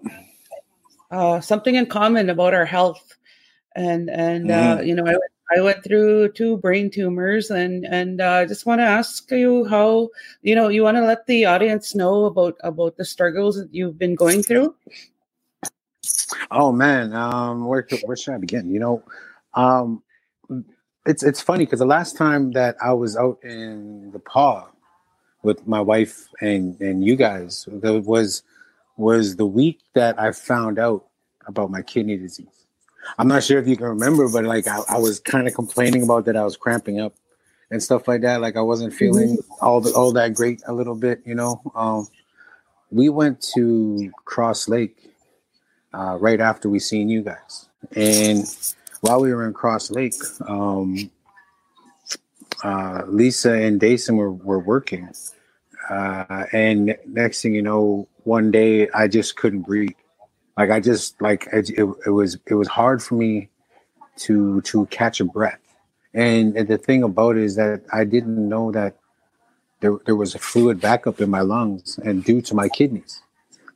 uh, 1.10 1.40
something 1.40 1.74
in 1.74 1.86
common 1.86 2.30
about 2.30 2.54
our 2.54 2.64
health, 2.64 3.16
and 3.74 4.08
and 4.10 4.50
uh, 4.50 4.78
Mhm. 4.78 4.86
you 4.86 4.94
know 4.94 5.04
I 5.04 5.12
went- 5.12 5.32
I 5.52 5.60
went 5.60 5.82
through 5.82 6.30
two 6.38 6.58
brain 6.58 6.90
tumors, 6.90 7.50
and 7.50 7.84
and 7.84 8.20
uh, 8.20 8.38
I 8.42 8.46
just 8.46 8.66
want 8.66 8.78
to 8.78 8.84
ask 8.84 9.28
you 9.32 9.64
how 9.66 10.10
you 10.42 10.54
know 10.54 10.68
you 10.68 10.84
want 10.84 10.96
to 10.96 11.02
let 11.04 11.26
the 11.26 11.44
audience 11.44 11.92
know 11.94 12.26
about 12.26 12.54
about 12.62 12.96
the 12.96 13.04
struggles 13.04 13.56
that 13.56 13.74
you've 13.74 13.98
been 13.98 14.14
going 14.14 14.44
through. 14.44 14.76
Oh 16.52 16.70
man, 16.70 17.12
um, 17.14 17.66
where 17.66 17.82
where 18.02 18.16
should 18.16 18.34
I 18.34 18.38
begin? 18.38 18.70
You 18.70 18.78
know, 18.78 19.02
um, 19.54 20.02
it's 21.06 21.22
it's 21.22 21.40
funny 21.40 21.64
because 21.64 21.78
the 21.78 21.86
last 21.86 22.16
time 22.16 22.52
that 22.52 22.76
I 22.82 22.92
was 22.92 23.16
out 23.16 23.38
in 23.42 24.10
The 24.12 24.18
Pas 24.18 24.66
with 25.42 25.66
my 25.66 25.80
wife 25.80 26.28
and 26.40 26.80
and 26.80 27.04
you 27.04 27.16
guys 27.16 27.66
was 27.68 28.42
was 28.96 29.36
the 29.36 29.46
week 29.46 29.80
that 29.94 30.20
I 30.20 30.32
found 30.32 30.78
out 30.78 31.06
about 31.46 31.70
my 31.70 31.82
kidney 31.82 32.16
disease. 32.16 32.66
I'm 33.18 33.28
not 33.28 33.42
sure 33.42 33.58
if 33.58 33.66
you 33.66 33.76
can 33.76 33.86
remember, 33.86 34.28
but 34.28 34.44
like 34.44 34.68
I, 34.68 34.80
I 34.88 34.98
was 34.98 35.20
kind 35.20 35.48
of 35.48 35.54
complaining 35.54 36.02
about 36.02 36.26
that 36.26 36.36
I 36.36 36.44
was 36.44 36.56
cramping 36.56 37.00
up 37.00 37.14
and 37.70 37.82
stuff 37.82 38.06
like 38.06 38.20
that. 38.22 38.40
Like 38.40 38.56
I 38.56 38.60
wasn't 38.60 38.92
feeling 38.92 39.38
all 39.60 39.80
the 39.80 39.92
all 39.92 40.12
that 40.12 40.34
great 40.34 40.62
a 40.66 40.72
little 40.72 40.94
bit, 40.94 41.22
you 41.24 41.34
know. 41.34 41.62
Um, 41.74 42.08
we 42.90 43.08
went 43.08 43.40
to 43.54 44.12
Cross 44.24 44.68
Lake 44.68 45.10
uh, 45.94 46.18
right 46.20 46.40
after 46.40 46.68
we 46.68 46.78
seen 46.78 47.08
you 47.08 47.22
guys. 47.22 47.68
And 47.96 48.44
while 49.00 49.20
we 49.20 49.32
were 49.32 49.46
in 49.46 49.52
Cross 49.52 49.90
Lake, 49.90 50.14
um, 50.46 51.10
uh, 52.62 53.02
Lisa 53.06 53.52
and 53.52 53.80
Dason 53.80 54.16
were, 54.16 54.32
were 54.32 54.58
working. 54.58 55.08
Uh, 55.88 56.44
and 56.52 56.96
next 57.06 57.42
thing 57.42 57.54
you 57.54 57.62
know, 57.62 58.08
one 58.24 58.50
day 58.50 58.88
I 58.90 59.08
just 59.08 59.36
couldn't 59.36 59.62
breathe. 59.62 59.92
Like 60.56 60.70
I 60.70 60.80
just 60.80 61.20
like 61.22 61.48
it, 61.52 61.70
it, 61.70 61.88
it 62.06 62.10
was 62.10 62.38
it 62.46 62.54
was 62.54 62.68
hard 62.68 63.02
for 63.02 63.14
me 63.14 63.48
to 64.18 64.60
to 64.62 64.86
catch 64.86 65.20
a 65.20 65.24
breath. 65.24 65.58
And, 66.12 66.56
and 66.56 66.68
the 66.68 66.76
thing 66.76 67.02
about 67.02 67.36
it 67.36 67.44
is 67.44 67.56
that 67.56 67.82
I 67.92 68.04
didn't 68.04 68.48
know 68.48 68.72
that 68.72 68.96
there, 69.80 69.96
there 70.04 70.16
was 70.16 70.34
a 70.34 70.38
fluid 70.38 70.80
backup 70.80 71.20
in 71.20 71.30
my 71.30 71.40
lungs 71.40 71.98
and 72.04 72.24
due 72.24 72.42
to 72.42 72.54
my 72.54 72.68
kidneys 72.68 73.22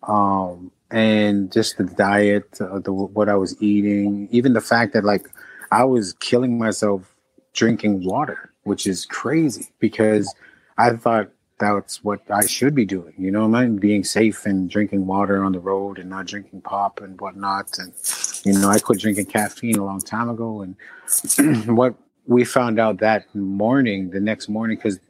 um, 0.03 0.71
and 0.95 1.51
just 1.51 1.77
the 1.77 1.83
diet, 1.83 2.61
uh, 2.61 2.79
the 2.79 2.93
what 2.93 3.29
I 3.29 3.35
was 3.35 3.61
eating, 3.61 4.29
even 4.31 4.53
the 4.53 4.61
fact 4.61 4.93
that 4.93 5.05
like 5.05 5.29
I 5.73 5.83
was 5.83 6.13
killing 6.21 6.57
myself 6.57 7.17
drinking 7.53 8.05
water, 8.05 8.53
which 8.63 8.87
is 8.87 9.05
crazy 9.05 9.67
because 9.81 10.33
I 10.79 10.91
thought 10.91 11.31
that's 11.59 12.05
what 12.05 12.21
I 12.31 12.47
should 12.47 12.77
be 12.77 12.85
doing. 12.85 13.13
You 13.19 13.33
know, 13.33 13.49
what 13.49 13.59
I 13.59 13.67
mean, 13.67 13.79
being 13.79 14.05
safe 14.05 14.47
and 14.47 14.71
drinking 14.71 15.05
water 15.09 15.43
on 15.43 15.51
the 15.51 15.59
road 15.59 15.99
and 15.99 16.11
not 16.11 16.27
drinking 16.27 16.61
pop 16.61 17.01
and 17.01 17.21
whatnot. 17.21 17.77
And 17.79 17.93
you 18.45 18.53
know, 18.53 18.69
I 18.69 18.79
quit 18.79 19.01
drinking 19.01 19.27
caffeine 19.27 19.79
a 19.79 19.85
long 19.85 20.01
time 20.01 20.29
ago. 20.29 20.63
And 20.63 21.67
what 21.77 21.97
we 22.29 22.45
found 22.45 22.79
out 22.79 22.99
that 22.99 23.35
morning, 23.35 24.11
the 24.11 24.21
next 24.21 24.49
morning, 24.49 24.77
because 24.77 25.01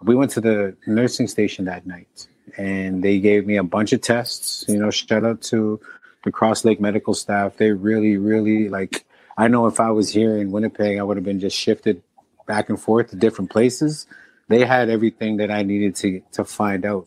we 0.00 0.14
went 0.14 0.30
to 0.30 0.40
the 0.40 0.74
nursing 0.86 1.28
station 1.28 1.66
that 1.66 1.86
night 1.86 2.26
and 2.56 3.02
they 3.02 3.18
gave 3.18 3.46
me 3.46 3.56
a 3.56 3.62
bunch 3.62 3.92
of 3.92 4.00
tests. 4.00 4.64
You 4.68 4.78
know, 4.78 4.90
shout 4.90 5.24
out 5.24 5.42
to 5.42 5.80
the 6.24 6.32
Cross 6.32 6.64
Lake 6.64 6.80
medical 6.80 7.14
staff. 7.14 7.56
They 7.56 7.72
really, 7.72 8.16
really 8.16 8.68
like. 8.68 9.04
I 9.38 9.48
know 9.48 9.66
if 9.66 9.80
I 9.80 9.90
was 9.90 10.10
here 10.12 10.38
in 10.38 10.50
Winnipeg, 10.50 10.98
I 10.98 11.02
would 11.02 11.16
have 11.16 11.24
been 11.24 11.40
just 11.40 11.56
shifted 11.56 12.02
back 12.46 12.68
and 12.68 12.80
forth 12.80 13.10
to 13.10 13.16
different 13.16 13.50
places. 13.50 14.06
They 14.48 14.64
had 14.64 14.88
everything 14.88 15.36
that 15.38 15.50
I 15.50 15.62
needed 15.62 15.96
to 15.96 16.20
to 16.32 16.44
find 16.44 16.84
out 16.84 17.06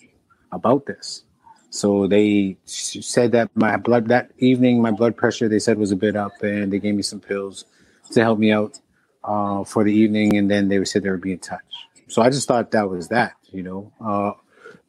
about 0.52 0.86
this. 0.86 1.24
So 1.72 2.08
they 2.08 2.58
said 2.66 3.32
that 3.34 3.50
my 3.56 3.78
blood 3.78 4.08
that 4.08 4.32
evening, 4.38 4.82
my 4.82 4.92
blood 4.92 5.16
pressure 5.16 5.48
they 5.48 5.60
said 5.60 5.78
was 5.78 5.92
a 5.92 5.96
bit 5.96 6.16
up, 6.16 6.32
and 6.42 6.74
they 6.74 6.80
gave 6.80 6.96
me 6.96 7.04
some 7.04 7.20
pills 7.20 7.66
to 8.12 8.22
help 8.22 8.40
me 8.40 8.52
out 8.52 8.80
uh, 9.24 9.64
for 9.64 9.84
the 9.84 9.94
evening, 9.94 10.38
and 10.38 10.50
then 10.50 10.68
they 10.68 10.84
said 10.86 11.04
they 11.04 11.12
would 11.12 11.22
be 11.22 11.34
in 11.34 11.40
touch. 11.40 11.62
So 12.08 12.22
I 12.24 12.30
just 12.30 12.48
thought 12.48 12.72
that 12.72 12.90
was 12.90 13.10
that, 13.10 13.34
you 13.52 13.62
know. 13.62 13.92
Uh, 14.02 14.32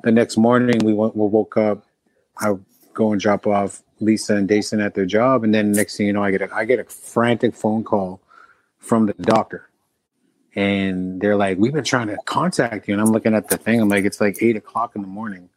the 0.03 0.13
next 0.13 0.37
morning 0.37 0.79
we 0.85 0.93
went, 0.93 1.17
we 1.17 1.27
woke 1.27 1.57
up. 1.57 1.85
I 2.39 2.55
go 2.95 3.13
and 3.13 3.21
drop 3.21 3.47
off 3.47 3.83
Lisa 4.01 4.35
and 4.37 4.49
Dason 4.49 4.81
at 4.81 4.95
their 4.95 5.07
job, 5.07 5.45
and 5.45 5.55
then 5.55 5.73
next 5.73 5.97
thing 5.97 6.07
you 6.07 6.13
know, 6.13 6.25
I 6.25 6.31
get 6.31 6.43
a 6.43 6.55
I 6.55 6.65
get 6.65 6.79
a 6.79 6.85
frantic 6.85 7.55
phone 7.55 7.85
call 7.85 8.21
from 8.79 9.07
the 9.07 9.15
doctor, 9.15 9.69
and 10.55 11.21
they're 11.21 11.37
like, 11.37 11.59
"We've 11.59 11.73
been 11.73 11.85
trying 11.85 12.09
to 12.09 12.17
contact 12.25 12.89
you," 12.89 12.95
and 12.95 13.01
I'm 13.01 13.11
looking 13.13 13.35
at 13.35 13.49
the 13.49 13.57
thing. 13.57 13.81
I'm 13.81 13.89
like, 13.89 14.05
"It's 14.05 14.21
like 14.21 14.39
eight 14.41 14.57
o'clock 14.57 14.97
in 14.97 15.03
the 15.03 15.09
morning. 15.09 15.49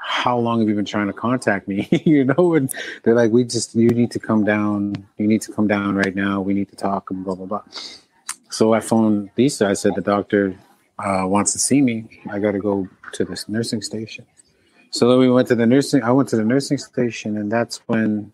How 0.00 0.38
long 0.38 0.60
have 0.60 0.68
you 0.68 0.74
been 0.74 0.84
trying 0.84 1.08
to 1.08 1.12
contact 1.12 1.68
me?" 1.68 1.88
you 2.06 2.24
know, 2.24 2.54
and 2.54 2.72
they're 3.02 3.14
like, 3.14 3.30
"We 3.30 3.44
just 3.44 3.74
you 3.74 3.90
need 3.90 4.10
to 4.12 4.18
come 4.18 4.44
down. 4.44 5.06
You 5.18 5.26
need 5.26 5.42
to 5.42 5.52
come 5.52 5.66
down 5.66 5.94
right 5.94 6.14
now. 6.14 6.40
We 6.40 6.54
need 6.54 6.70
to 6.70 6.76
talk." 6.76 7.10
And 7.10 7.24
blah 7.24 7.34
blah 7.34 7.46
blah. 7.46 7.62
So 8.50 8.72
I 8.72 8.80
phoned 8.80 9.30
Lisa. 9.36 9.66
I 9.66 9.74
said 9.74 9.94
the 9.94 10.00
doctor 10.00 10.56
uh, 10.98 11.24
wants 11.26 11.52
to 11.52 11.58
see 11.58 11.80
me. 11.80 12.22
I 12.30 12.38
got 12.38 12.52
to 12.52 12.58
go 12.58 12.88
to 13.12 13.24
this 13.24 13.48
nursing 13.48 13.82
station. 13.82 14.26
So 14.90 15.08
then 15.08 15.18
we 15.18 15.30
went 15.30 15.48
to 15.48 15.54
the 15.54 15.66
nursing. 15.66 16.02
I 16.02 16.10
went 16.12 16.28
to 16.30 16.36
the 16.36 16.44
nursing 16.44 16.78
station, 16.78 17.36
and 17.36 17.52
that's 17.52 17.78
when 17.86 18.32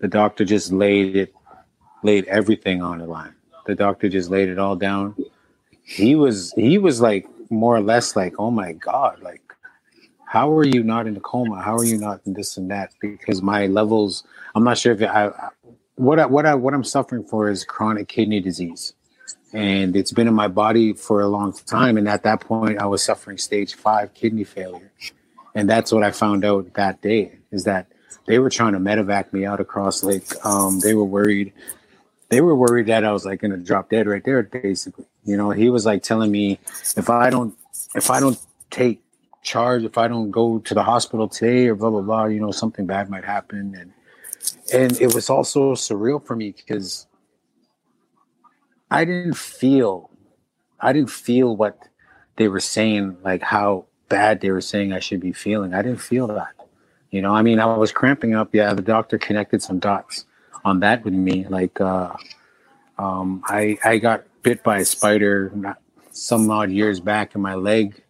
the 0.00 0.08
doctor 0.08 0.44
just 0.44 0.72
laid 0.72 1.16
it, 1.16 1.34
laid 2.02 2.26
everything 2.26 2.82
on 2.82 2.98
the 2.98 3.06
line. 3.06 3.34
The 3.66 3.74
doctor 3.74 4.08
just 4.08 4.30
laid 4.30 4.48
it 4.48 4.58
all 4.58 4.76
down. 4.76 5.14
He 5.82 6.14
was 6.16 6.52
he 6.52 6.78
was 6.78 7.00
like 7.00 7.26
more 7.50 7.76
or 7.76 7.80
less 7.80 8.16
like, 8.16 8.34
oh 8.38 8.50
my 8.50 8.72
god, 8.72 9.20
like 9.22 9.40
how 10.26 10.52
are 10.52 10.66
you 10.66 10.82
not 10.82 11.06
in 11.06 11.16
a 11.16 11.20
coma? 11.20 11.62
How 11.62 11.76
are 11.76 11.84
you 11.84 11.98
not 11.98 12.20
in 12.26 12.32
this 12.34 12.56
and 12.56 12.70
that? 12.70 12.92
Because 13.00 13.40
my 13.40 13.68
levels, 13.68 14.24
I'm 14.56 14.64
not 14.64 14.76
sure 14.76 14.92
if 14.92 15.02
I, 15.02 15.30
what 15.94 16.18
I, 16.18 16.26
what 16.26 16.44
I 16.44 16.54
what 16.56 16.74
I'm 16.74 16.82
suffering 16.82 17.24
for 17.24 17.48
is 17.48 17.64
chronic 17.64 18.08
kidney 18.08 18.40
disease 18.40 18.94
and 19.54 19.94
it's 19.94 20.12
been 20.12 20.26
in 20.26 20.34
my 20.34 20.48
body 20.48 20.92
for 20.92 21.20
a 21.20 21.28
long 21.28 21.52
time. 21.52 21.96
And 21.96 22.08
at 22.08 22.24
that 22.24 22.40
point, 22.40 22.80
I 22.80 22.86
was 22.86 23.02
suffering 23.02 23.38
stage 23.38 23.74
five 23.74 24.12
kidney 24.12 24.44
failure, 24.44 24.92
and 25.54 25.70
that's 25.70 25.92
what 25.92 26.02
I 26.02 26.10
found 26.10 26.44
out 26.44 26.74
that 26.74 27.00
day 27.00 27.38
is 27.52 27.64
that 27.64 27.86
they 28.26 28.38
were 28.38 28.50
trying 28.50 28.72
to 28.72 28.80
medevac 28.80 29.32
me 29.32 29.46
out 29.46 29.60
across 29.60 30.02
Lake. 30.02 30.26
Um, 30.44 30.80
they 30.80 30.94
were 30.94 31.04
worried. 31.04 31.52
They 32.30 32.40
were 32.40 32.54
worried 32.54 32.86
that 32.86 33.04
I 33.04 33.12
was 33.12 33.24
like 33.24 33.40
going 33.40 33.52
to 33.52 33.56
drop 33.56 33.90
dead 33.90 34.08
right 34.08 34.24
there. 34.24 34.42
Basically, 34.42 35.04
you 35.24 35.36
know, 35.36 35.50
he 35.50 35.70
was 35.70 35.86
like 35.86 36.02
telling 36.02 36.32
me 36.32 36.58
if 36.96 37.08
I 37.08 37.30
don't 37.30 37.54
if 37.94 38.10
I 38.10 38.18
don't 38.18 38.38
take 38.70 39.02
charge, 39.42 39.84
if 39.84 39.96
I 39.98 40.08
don't 40.08 40.32
go 40.32 40.58
to 40.58 40.74
the 40.74 40.82
hospital 40.82 41.28
today 41.28 41.68
or 41.68 41.76
blah 41.76 41.90
blah 41.90 42.00
blah, 42.00 42.24
you 42.24 42.40
know, 42.40 42.50
something 42.50 42.86
bad 42.86 43.08
might 43.08 43.24
happen. 43.24 43.76
And 43.78 43.92
and 44.72 45.00
it 45.00 45.14
was 45.14 45.30
also 45.30 45.74
surreal 45.74 46.24
for 46.24 46.34
me 46.34 46.50
because 46.50 47.06
I 48.90 49.04
didn't 49.04 49.36
feel 49.36 50.10
I 50.80 50.92
didn't 50.92 51.10
feel 51.10 51.56
what 51.56 51.88
they 52.36 52.48
were 52.48 52.60
saying, 52.60 53.16
like 53.22 53.42
how 53.42 53.86
bad 54.08 54.40
they 54.40 54.50
were 54.50 54.60
saying 54.60 54.92
I 54.92 54.98
should 54.98 55.20
be 55.20 55.32
feeling. 55.32 55.72
I 55.72 55.82
didn't 55.82 56.00
feel 56.00 56.26
that. 56.28 56.54
You 57.10 57.22
know, 57.22 57.34
I 57.34 57.42
mean, 57.42 57.60
I 57.60 57.66
was 57.76 57.92
cramping 57.92 58.34
up. 58.34 58.54
Yeah, 58.54 58.74
the 58.74 58.82
doctor 58.82 59.18
connected 59.18 59.62
some 59.62 59.78
dots 59.78 60.26
on 60.64 60.80
that 60.80 61.04
with 61.04 61.14
me. 61.14 61.46
Like, 61.46 61.80
uh, 61.80 62.12
um, 62.98 63.42
I 63.46 63.78
I 63.84 63.98
got 63.98 64.24
bit 64.42 64.62
by 64.62 64.78
a 64.78 64.84
spider 64.84 65.52
some 66.12 66.50
odd 66.50 66.70
years 66.70 67.00
back, 67.00 67.34
and 67.34 67.42
my 67.42 67.54
leg 67.54 68.02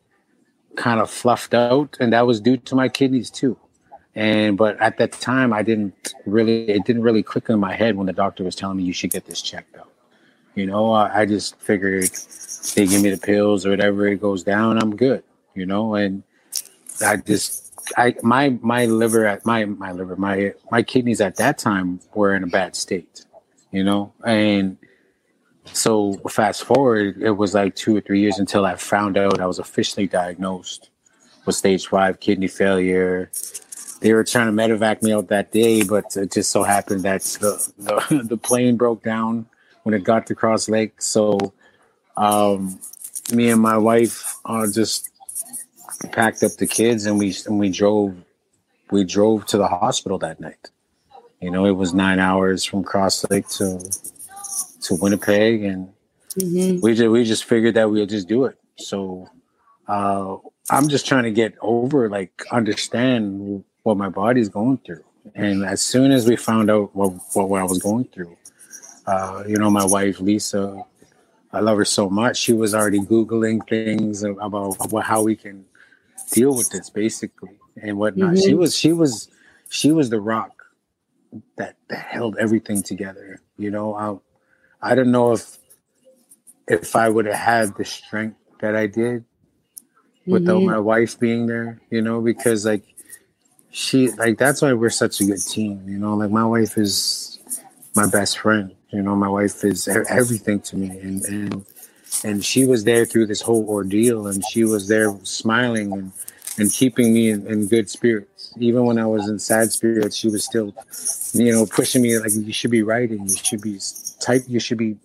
kind 0.77 1.01
of 1.01 1.11
fluffed 1.11 1.55
out, 1.55 1.97
and 2.01 2.13
that 2.13 2.27
was 2.27 2.41
due 2.41 2.57
to 2.57 2.75
my 2.75 2.89
kidneys 2.89 3.31
too. 3.31 3.57
And 4.15 4.57
but 4.57 4.81
at 4.81 4.99
that 4.99 5.13
time, 5.13 5.53
I 5.53 5.63
didn't 5.63 6.15
really 6.25 6.69
it 6.69 6.85
didn't 6.85 7.03
really 7.03 7.23
click 7.23 7.49
in 7.49 7.61
my 7.61 7.75
head 7.75 7.97
when 7.97 8.07
the 8.07 8.13
doctor 8.13 8.45
was 8.45 8.55
telling 8.55 8.79
me 8.79 8.85
you 8.85 8.93
should 8.93 9.11
get 9.11 9.27
this 9.27 9.43
checked 9.43 9.77
out. 9.77 9.94
You 10.55 10.67
know, 10.67 10.93
I, 10.93 11.21
I 11.21 11.27
just 11.27 11.59
figured 11.61 12.11
they 12.75 12.87
give 12.87 13.03
me 13.03 13.11
the 13.11 13.19
pills 13.19 13.67
or 13.67 13.71
whatever, 13.71 14.07
it 14.07 14.21
goes 14.21 14.43
down, 14.45 14.81
I'm 14.81 14.95
good. 14.97 15.23
You 15.55 15.67
know, 15.67 15.95
and 15.95 16.23
I 17.05 17.17
just 17.17 17.73
I 17.97 18.15
my 18.23 18.59
my 18.63 18.87
liver 18.87 19.27
at 19.27 19.45
my 19.45 19.65
my 19.65 19.93
liver 19.93 20.17
my 20.17 20.55
my 20.71 20.83
kidneys 20.83 21.21
at 21.21 21.37
that 21.37 21.59
time 21.59 22.01
were 22.15 22.35
in 22.35 22.43
a 22.45 22.47
bad 22.47 22.77
state, 22.77 23.25
you 23.71 23.85
know, 23.85 24.13
and 24.25 24.79
so 25.73 26.15
fast 26.29 26.65
forward, 26.65 27.21
it 27.21 27.31
was 27.31 27.55
like 27.55 27.75
two 27.75 27.97
or 27.97 28.01
three 28.01 28.21
years 28.21 28.39
until 28.39 28.67
I 28.67 28.77
found 28.77 29.17
out 29.17 29.41
I 29.41 29.47
was 29.47 29.59
officially 29.59 30.07
diagnosed 30.07 30.91
with 31.47 31.57
stage 31.57 31.87
five 31.87 32.21
kidney 32.21 32.49
failure. 32.49 33.31
They 34.01 34.13
were 34.13 34.25
trying 34.25 34.55
to 34.55 34.63
medevac 34.63 35.03
me 35.03 35.13
out 35.13 35.29
that 35.29 35.53
day, 35.53 35.83
but 35.83 36.17
it 36.17 36.33
just 36.33 36.51
so 36.51 36.63
happened 36.63 37.03
that 37.03 37.23
the 37.23 37.73
the, 37.79 38.25
the 38.29 38.37
plane 38.37 38.77
broke 38.77 39.03
down 39.03 39.47
when 39.85 39.95
it 39.95 40.05
got 40.05 40.27
to 40.27 40.35
Cross 40.35 40.69
Lake. 40.69 41.01
So 41.01 41.55
um, 42.17 42.79
me 43.33 43.51
and 43.51 43.61
my 43.61 43.79
wife 43.79 44.37
uh, 44.45 44.67
just 44.71 45.11
packed 46.13 46.43
up 46.43 46.53
the 46.53 46.67
kids 46.67 47.07
and 47.07 47.19
we 47.19 47.35
and 47.47 47.59
we 47.59 47.71
drove 47.71 48.17
we 48.91 49.05
drove 49.05 49.47
to 49.47 49.57
the 49.57 49.69
hospital 49.69 50.19
that 50.19 50.41
night. 50.41 50.71
You 51.41 51.51
know, 51.51 51.67
it 51.67 51.77
was 51.77 51.95
nine 51.95 52.19
hours 52.19 52.65
from 52.65 52.85
Cross 52.85 53.31
Lake 53.31 53.49
to 53.51 53.79
to 54.83 54.95
Winnipeg, 54.95 55.65
and 55.65 55.89
mm-hmm. 56.37 56.81
we 56.81 56.95
just 56.95 57.11
we 57.11 57.25
just 57.25 57.45
figured 57.45 57.75
that 57.75 57.91
we'll 57.91 58.07
just 58.07 58.29
do 58.29 58.45
it. 58.45 58.59
So 58.77 59.29
uh, 59.89 60.37
I'm 60.71 60.89
just 60.89 61.07
trying 61.07 61.25
to 61.25 61.31
get 61.31 61.55
over, 61.61 62.09
like, 62.09 62.45
understand 62.51 63.65
what 63.83 63.97
my 63.97 64.09
body's 64.09 64.49
going 64.49 64.79
through. 64.79 65.05
And 65.35 65.65
as 65.65 65.81
soon 65.81 66.13
as 66.13 66.27
we 66.27 66.37
found 66.37 66.71
out 66.71 66.95
what 66.95 67.13
what, 67.33 67.49
what 67.49 67.61
I 67.61 67.65
was 67.65 67.79
going 67.79 68.05
through, 68.05 68.37
uh, 69.07 69.45
you 69.47 69.57
know, 69.57 69.71
my 69.71 69.85
wife 69.85 70.21
Lisa, 70.21 70.83
I 71.53 71.61
love 71.61 71.79
her 71.79 71.85
so 71.85 72.11
much. 72.11 72.37
She 72.37 72.53
was 72.53 72.75
already 72.75 73.01
googling 73.01 73.67
things 73.69 74.23
about, 74.23 74.77
about 74.81 75.05
how 75.05 75.23
we 75.23 75.37
can 75.37 75.65
deal 76.33 76.57
with 76.57 76.71
this, 76.71 76.91
basically, 76.91 77.59
and 77.81 77.97
whatnot. 77.97 78.35
Mm-hmm. 78.35 78.43
She 78.43 78.55
was 78.55 78.77
she 78.77 78.93
was 78.93 79.29
she 79.69 79.93
was 79.93 80.11
the 80.11 80.21
rock 80.21 80.65
that, 81.57 81.77
that 81.89 81.99
held 81.99 82.37
everything 82.39 82.83
together. 82.83 83.41
You 83.57 83.71
know, 83.71 83.95
I, 84.83 84.93
I 84.93 84.95
don't 84.95 85.11
know 85.11 85.33
if 85.33 85.59
if 86.67 86.97
I 86.97 87.09
would 87.09 87.27
have 87.27 87.35
had 87.35 87.77
the 87.77 87.85
strength 87.85 88.37
that 88.61 88.75
I 88.75 88.87
did 88.87 89.25
without 90.27 90.59
mm-hmm. 90.59 90.71
my 90.71 90.79
wife 90.79 91.19
being 91.19 91.47
there, 91.47 91.81
you 91.91 92.01
know, 92.01 92.21
because 92.21 92.65
like 92.65 92.85
she 93.71 94.11
like 94.13 94.39
that's 94.39 94.63
why 94.63 94.73
we're 94.73 94.91
such 94.91 95.21
a 95.21 95.25
good 95.25 95.41
team, 95.41 95.85
you 95.89 95.99
know. 95.99 96.15
Like 96.15 96.31
my 96.31 96.45
wife 96.45 96.79
is 96.79 97.39
my 97.95 98.09
best 98.09 98.39
friend, 98.39 98.75
you 98.95 99.03
know. 99.03 99.17
My 99.17 99.29
wife 99.29 99.65
is 99.65 99.89
everything 99.89 100.61
to 100.61 100.77
me, 100.77 100.89
and 101.01 101.25
and 101.25 101.67
and 102.25 102.45
she 102.45 102.65
was 102.65 102.85
there 102.85 103.05
through 103.05 103.27
this 103.27 103.43
whole 103.43 103.69
ordeal, 103.69 104.29
and 104.29 104.43
she 104.51 104.65
was 104.65 104.89
there 104.89 105.15
smiling 105.25 105.93
and 105.93 106.13
and 106.59 106.73
keeping 106.73 107.13
me 107.13 107.31
in, 107.31 107.47
in 107.47 107.67
good 107.67 107.91
spirits. 107.91 108.55
Even 108.59 108.85
when 108.85 108.99
I 108.99 109.07
was 109.07 109.29
in 109.29 109.39
sad 109.39 109.73
spirits, 109.73 110.17
she 110.17 110.29
was 110.29 110.45
still, 110.45 110.73
you 111.33 111.53
know, 111.53 111.67
pushing 111.67 112.03
me 112.03 112.19
like 112.19 112.31
you 112.33 112.53
should 112.53 112.71
be 112.71 112.83
writing, 112.83 113.29
you 113.29 113.37
should 113.37 113.61
be 113.61 113.81
type, 114.21 114.43
you 114.47 114.61
should 114.61 114.79
be, 114.79 114.97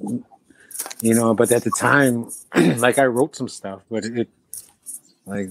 you 1.02 1.16
know. 1.16 1.34
But 1.34 1.52
at 1.52 1.64
the 1.64 1.72
time, 1.72 2.30
like 2.80 3.00
I 3.00 3.06
wrote 3.06 3.36
some 3.36 3.50
stuff, 3.50 3.82
but 3.90 4.06
it, 4.06 4.30
like 5.26 5.50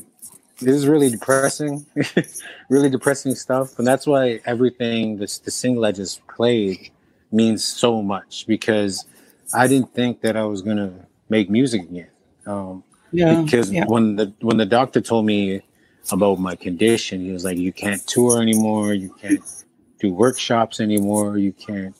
it 0.60 0.70
was 0.70 0.86
really 0.86 1.10
depressing, 1.10 1.84
really 2.68 2.90
depressing 2.90 3.34
stuff, 3.34 3.78
and 3.78 3.86
that's 3.86 4.06
why 4.06 4.40
everything 4.44 5.16
this 5.16 5.38
the 5.38 5.50
single 5.50 5.84
I 5.84 5.92
just 5.92 6.24
played 6.28 6.90
means 7.30 7.64
so 7.64 8.02
much 8.02 8.46
because 8.46 9.06
I 9.54 9.66
didn't 9.66 9.94
think 9.94 10.20
that 10.22 10.36
I 10.36 10.44
was 10.44 10.62
gonna 10.62 10.92
make 11.28 11.50
music 11.50 11.82
again. 11.82 12.10
Um, 12.46 12.84
yeah, 13.12 13.42
because 13.42 13.70
yeah. 13.70 13.84
when 13.86 14.16
the 14.16 14.32
when 14.40 14.56
the 14.56 14.66
doctor 14.66 15.00
told 15.00 15.26
me 15.26 15.62
about 16.12 16.38
my 16.38 16.56
condition. 16.56 17.20
He 17.20 17.32
was 17.32 17.44
like, 17.44 17.58
"You 17.58 17.72
can't 17.72 18.04
tour 18.06 18.40
anymore. 18.40 18.94
You 18.94 19.14
can't 19.20 19.42
do 20.00 20.12
workshops 20.12 20.80
anymore. 20.80 21.38
You 21.38 21.52
can't 21.52 21.94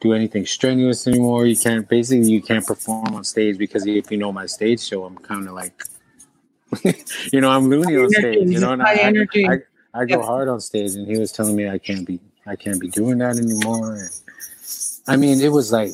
do 0.00 0.12
anything 0.12 0.46
strenuous 0.46 1.06
anymore. 1.06 1.46
You 1.46 1.56
can't 1.56 1.88
basically 1.88 2.30
you 2.30 2.42
can't 2.42 2.66
perform 2.66 3.14
on 3.14 3.24
stage 3.24 3.58
because 3.58 3.86
if 3.86 4.10
you 4.10 4.18
know 4.18 4.32
my 4.32 4.46
stage 4.46 4.80
show, 4.80 5.04
I'm 5.04 5.16
kind 5.18 5.46
of 5.46 5.54
like, 5.54 5.82
you 7.32 7.40
know, 7.40 7.50
I'm 7.50 7.68
loony 7.68 7.96
on 7.96 8.10
stage. 8.10 8.48
You 8.48 8.60
know, 8.60 8.72
and 8.72 8.82
I, 8.82 8.92
I, 8.92 9.26
I, 9.34 9.58
I, 9.94 10.04
go 10.06 10.22
hard 10.22 10.48
on 10.48 10.60
stage, 10.60 10.94
and 10.94 11.06
he 11.06 11.18
was 11.18 11.32
telling 11.32 11.56
me 11.56 11.68
I 11.68 11.78
can't 11.78 12.06
be 12.06 12.20
I 12.46 12.56
can't 12.56 12.80
be 12.80 12.88
doing 12.88 13.18
that 13.18 13.36
anymore. 13.36 13.94
And, 13.94 14.10
I 15.06 15.16
mean, 15.16 15.40
it 15.40 15.50
was 15.50 15.72
like. 15.72 15.92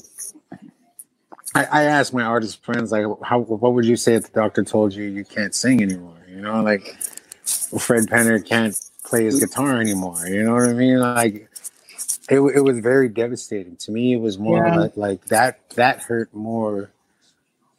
I, 1.54 1.64
I 1.64 1.82
asked 1.84 2.12
my 2.12 2.22
artist 2.22 2.62
friends 2.62 2.92
like, 2.92 3.06
how 3.22 3.40
what 3.40 3.72
would 3.72 3.86
you 3.86 3.96
say 3.96 4.14
if 4.14 4.24
the 4.24 4.40
doctor 4.40 4.62
told 4.62 4.92
you 4.92 5.04
you 5.04 5.24
can't 5.24 5.54
sing 5.54 5.82
anymore? 5.82 6.18
You 6.28 6.42
know, 6.42 6.62
like 6.62 6.94
Fred 7.42 8.04
Penner 8.06 8.44
can't 8.44 8.78
play 9.04 9.24
his 9.24 9.40
guitar 9.40 9.80
anymore. 9.80 10.26
You 10.26 10.44
know 10.44 10.54
what 10.54 10.68
I 10.68 10.74
mean? 10.74 11.00
Like 11.00 11.48
it, 12.28 12.40
it 12.40 12.60
was 12.60 12.78
very 12.80 13.08
devastating 13.08 13.76
to 13.76 13.92
me. 13.92 14.12
It 14.12 14.20
was 14.20 14.38
more 14.38 14.66
yeah. 14.66 14.76
like, 14.76 14.96
like 14.96 15.24
that. 15.26 15.70
That 15.70 16.02
hurt 16.02 16.32
more 16.34 16.90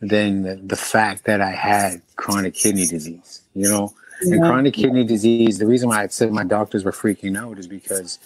than 0.02 0.42
the, 0.44 0.56
the, 0.56 0.76
fact 0.76 1.26
that 1.26 1.42
I 1.42 1.52
had 1.52 2.02
chronic 2.16 2.56
kidney 2.56 2.86
disease. 2.86 3.42
You 3.54 3.68
know, 3.68 3.94
yeah. 4.24 4.36
and 4.36 4.44
chronic 4.44 4.74
kidney 4.74 5.04
disease. 5.04 5.60
The 5.60 5.68
reason 5.68 5.90
why 5.90 6.04
I 6.04 6.08
said 6.08 6.32
my 6.32 6.44
doctors 6.44 6.84
were 6.84 6.92
freaking 6.92 7.38
out 7.38 7.60
is 7.60 7.68
because 7.68 8.18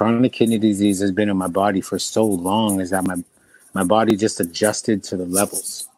chronic 0.00 0.32
kidney 0.32 0.56
disease 0.56 0.98
has 1.00 1.12
been 1.12 1.28
in 1.28 1.36
my 1.36 1.46
body 1.46 1.82
for 1.82 1.98
so 1.98 2.24
long. 2.24 2.80
Is 2.80 2.88
that 2.88 3.04
my 3.04 3.16
my 3.74 3.84
body 3.84 4.16
just 4.16 4.40
adjusted 4.40 5.04
to 5.04 5.16
the 5.18 5.26
levels. 5.26 5.90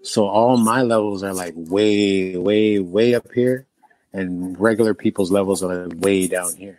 So 0.00 0.26
all 0.26 0.56
my 0.56 0.80
levels 0.80 1.22
are 1.22 1.34
like 1.34 1.52
way, 1.54 2.38
way, 2.38 2.78
way 2.78 3.14
up 3.14 3.30
here 3.34 3.66
and 4.14 4.58
regular 4.58 4.94
people's 4.94 5.30
levels 5.30 5.62
are 5.62 5.90
way 5.96 6.26
down 6.26 6.56
here. 6.56 6.78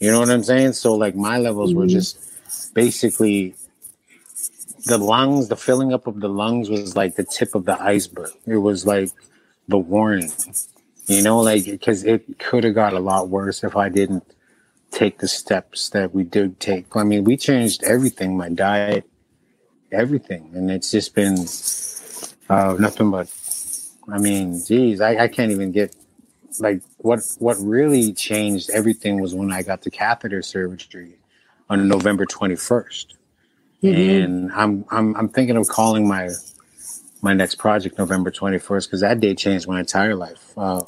You 0.00 0.10
know 0.10 0.18
what 0.18 0.30
I'm 0.30 0.42
saying? 0.42 0.72
So 0.72 0.96
like 0.96 1.14
my 1.14 1.38
levels 1.38 1.70
mm-hmm. 1.70 1.78
were 1.78 1.86
just 1.86 2.18
basically 2.74 3.54
the 4.86 4.98
lungs, 4.98 5.46
the 5.46 5.56
filling 5.56 5.92
up 5.92 6.08
of 6.08 6.18
the 6.18 6.28
lungs 6.28 6.68
was 6.68 6.96
like 6.96 7.14
the 7.14 7.24
tip 7.24 7.54
of 7.54 7.66
the 7.66 7.80
iceberg. 7.80 8.30
It 8.46 8.56
was 8.56 8.84
like 8.84 9.10
the 9.68 9.78
warning, 9.78 10.32
you 11.06 11.22
know, 11.22 11.38
like 11.38 11.66
because 11.66 12.02
it 12.02 12.40
could 12.40 12.64
have 12.64 12.74
got 12.74 12.94
a 12.94 12.98
lot 13.00 13.28
worse 13.28 13.62
if 13.62 13.76
I 13.76 13.88
didn't 13.88 14.24
take 14.90 15.18
the 15.18 15.28
steps 15.28 15.88
that 15.90 16.14
we 16.14 16.24
did 16.24 16.60
take. 16.60 16.94
I 16.96 17.04
mean, 17.04 17.24
we 17.24 17.36
changed 17.36 17.82
everything, 17.84 18.36
my 18.36 18.48
diet, 18.48 19.08
everything, 19.92 20.50
and 20.54 20.70
it's 20.70 20.90
just 20.90 21.14
been 21.14 21.46
uh, 22.48 22.76
nothing 22.78 23.10
but. 23.10 23.28
I 24.12 24.18
mean, 24.18 24.60
geez, 24.66 25.00
I, 25.00 25.24
I 25.24 25.28
can't 25.28 25.52
even 25.52 25.70
get 25.70 25.94
like 26.58 26.82
what 26.98 27.20
what 27.38 27.56
really 27.60 28.12
changed 28.12 28.70
everything 28.70 29.20
was 29.20 29.34
when 29.34 29.52
I 29.52 29.62
got 29.62 29.82
the 29.82 29.90
catheter 29.90 30.42
surgery 30.42 31.18
on 31.68 31.86
November 31.86 32.26
21st. 32.26 33.06
Mm-hmm. 33.82 34.24
And 34.24 34.52
I'm 34.52 34.84
I'm 34.90 35.16
I'm 35.16 35.28
thinking 35.28 35.56
of 35.56 35.68
calling 35.68 36.08
my 36.08 36.30
my 37.22 37.34
next 37.34 37.56
project 37.56 37.98
November 37.98 38.30
21st 38.30 38.86
because 38.86 39.00
that 39.00 39.20
day 39.20 39.34
changed 39.34 39.68
my 39.68 39.80
entire 39.80 40.14
life. 40.14 40.52
Uh, 40.56 40.82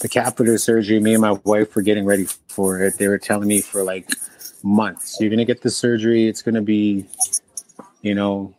the 0.00 0.08
catheter 0.10 0.58
surgery, 0.58 1.00
me 1.00 1.14
and 1.14 1.22
my 1.22 1.32
wife 1.44 1.74
were 1.74 1.82
getting 1.82 2.04
ready 2.04 2.24
for 2.48 2.80
it. 2.80 2.98
They 2.98 3.08
were 3.08 3.18
telling 3.18 3.48
me 3.48 3.60
for 3.60 3.82
like 3.82 4.10
months, 4.62 5.18
you're 5.20 5.30
gonna 5.30 5.44
get 5.44 5.62
the 5.62 5.70
surgery. 5.70 6.26
It's 6.26 6.42
gonna 6.42 6.62
be, 6.62 7.06
you 8.02 8.14
know, 8.14 8.54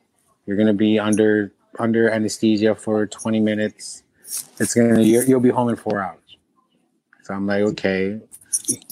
you're 0.45 0.57
gonna 0.57 0.73
be 0.73 0.99
under 0.99 1.51
under 1.79 2.09
anesthesia 2.09 2.75
for 2.75 3.05
20 3.05 3.39
minutes. 3.39 4.03
It's 4.59 4.73
gonna 4.73 5.01
you'll 5.01 5.39
be 5.39 5.49
home 5.49 5.69
in 5.69 5.75
four 5.75 6.01
hours. 6.01 6.19
So 7.23 7.33
I'm 7.33 7.47
like, 7.47 7.61
okay. 7.61 8.19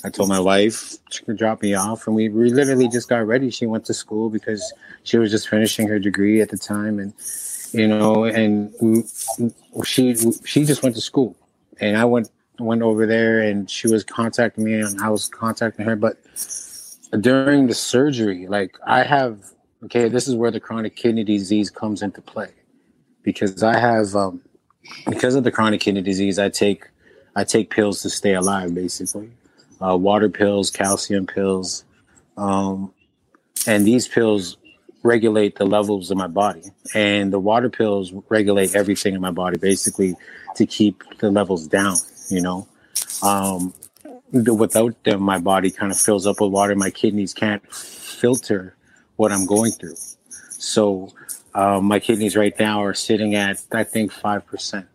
I 0.03 0.09
told 0.09 0.27
my 0.27 0.39
wife 0.39 0.95
she 1.11 1.23
could 1.23 1.37
drop 1.37 1.61
me 1.61 1.75
off, 1.75 2.07
and 2.07 2.15
we, 2.15 2.29
we 2.29 2.49
literally 2.49 2.89
just 2.89 3.07
got 3.07 3.25
ready. 3.27 3.51
She 3.51 3.67
went 3.67 3.85
to 3.85 3.93
school 3.93 4.29
because 4.29 4.73
she 5.03 5.17
was 5.17 5.29
just 5.31 5.47
finishing 5.47 5.87
her 5.87 5.99
degree 5.99 6.41
at 6.41 6.49
the 6.49 6.57
time, 6.57 6.99
and 6.99 7.13
you 7.73 7.87
know, 7.87 8.25
and 8.25 8.73
she 9.85 10.15
she 10.45 10.65
just 10.65 10.83
went 10.83 10.95
to 10.95 11.01
school, 11.01 11.35
and 11.79 11.97
I 11.97 12.05
went 12.05 12.29
went 12.59 12.81
over 12.81 13.05
there, 13.05 13.41
and 13.41 13.69
she 13.69 13.87
was 13.87 14.03
contacting 14.03 14.63
me, 14.63 14.75
and 14.75 15.01
I 15.01 15.09
was 15.09 15.27
contacting 15.27 15.85
her. 15.85 15.95
But 15.95 16.17
during 17.19 17.67
the 17.67 17.73
surgery, 17.73 18.47
like 18.47 18.77
I 18.85 19.03
have, 19.03 19.39
okay, 19.85 20.09
this 20.09 20.27
is 20.27 20.35
where 20.35 20.51
the 20.51 20.59
chronic 20.59 20.95
kidney 20.95 21.23
disease 21.23 21.69
comes 21.69 22.01
into 22.01 22.21
play, 22.21 22.51
because 23.23 23.63
I 23.63 23.77
have, 23.77 24.15
um, 24.15 24.41
because 25.09 25.35
of 25.35 25.43
the 25.43 25.51
chronic 25.51 25.81
kidney 25.81 26.01
disease, 26.01 26.39
I 26.39 26.49
take 26.49 26.87
I 27.35 27.43
take 27.43 27.69
pills 27.69 28.01
to 28.01 28.09
stay 28.09 28.33
alive, 28.33 28.75
basically. 28.75 29.31
Uh, 29.81 29.97
water 29.97 30.29
pills, 30.29 30.69
calcium 30.69 31.25
pills, 31.25 31.85
um, 32.37 32.93
and 33.65 33.85
these 33.85 34.07
pills 34.07 34.57
regulate 35.03 35.55
the 35.55 35.65
levels 35.65 36.11
of 36.11 36.17
my 36.17 36.27
body. 36.27 36.63
And 36.93 37.31
the 37.33 37.39
water 37.39 37.69
pills 37.69 38.13
regulate 38.29 38.75
everything 38.75 39.13
in 39.13 39.21
my 39.21 39.31
body, 39.31 39.57
basically, 39.57 40.15
to 40.55 40.65
keep 40.65 41.03
the 41.19 41.31
levels 41.31 41.67
down. 41.67 41.97
You 42.29 42.41
know, 42.41 42.67
um, 43.23 43.73
without 44.31 45.03
them, 45.03 45.21
my 45.21 45.39
body 45.39 45.71
kind 45.71 45.91
of 45.91 45.99
fills 45.99 46.25
up 46.25 46.39
with 46.39 46.51
water. 46.51 46.75
My 46.75 46.91
kidneys 46.91 47.33
can't 47.33 47.65
filter 47.73 48.75
what 49.15 49.31
I'm 49.31 49.45
going 49.45 49.71
through. 49.71 49.97
So 50.49 51.13
uh, 51.53 51.81
my 51.81 51.99
kidneys 51.99 52.35
right 52.35 52.57
now 52.59 52.83
are 52.83 52.93
sitting 52.93 53.35
at, 53.35 53.61
I 53.71 53.83
think, 53.83 54.11
five 54.11 54.45
percent 54.45 54.87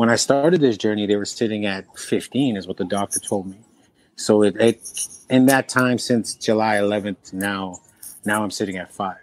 when 0.00 0.08
I 0.08 0.16
started 0.16 0.62
this 0.62 0.78
journey, 0.78 1.04
they 1.04 1.16
were 1.16 1.26
sitting 1.26 1.66
at 1.66 1.84
15, 1.98 2.56
is 2.56 2.66
what 2.66 2.78
the 2.78 2.86
doctor 2.86 3.20
told 3.20 3.46
me. 3.46 3.58
So 4.16 4.42
it, 4.42 4.56
it 4.58 4.80
in 5.28 5.44
that 5.44 5.68
time 5.68 5.98
since 5.98 6.34
July 6.36 6.76
11th 6.76 7.34
now 7.34 7.82
now 8.30 8.44
I'm 8.44 8.50
sitting 8.50 8.76
at 8.76 8.92
five. 8.92 9.16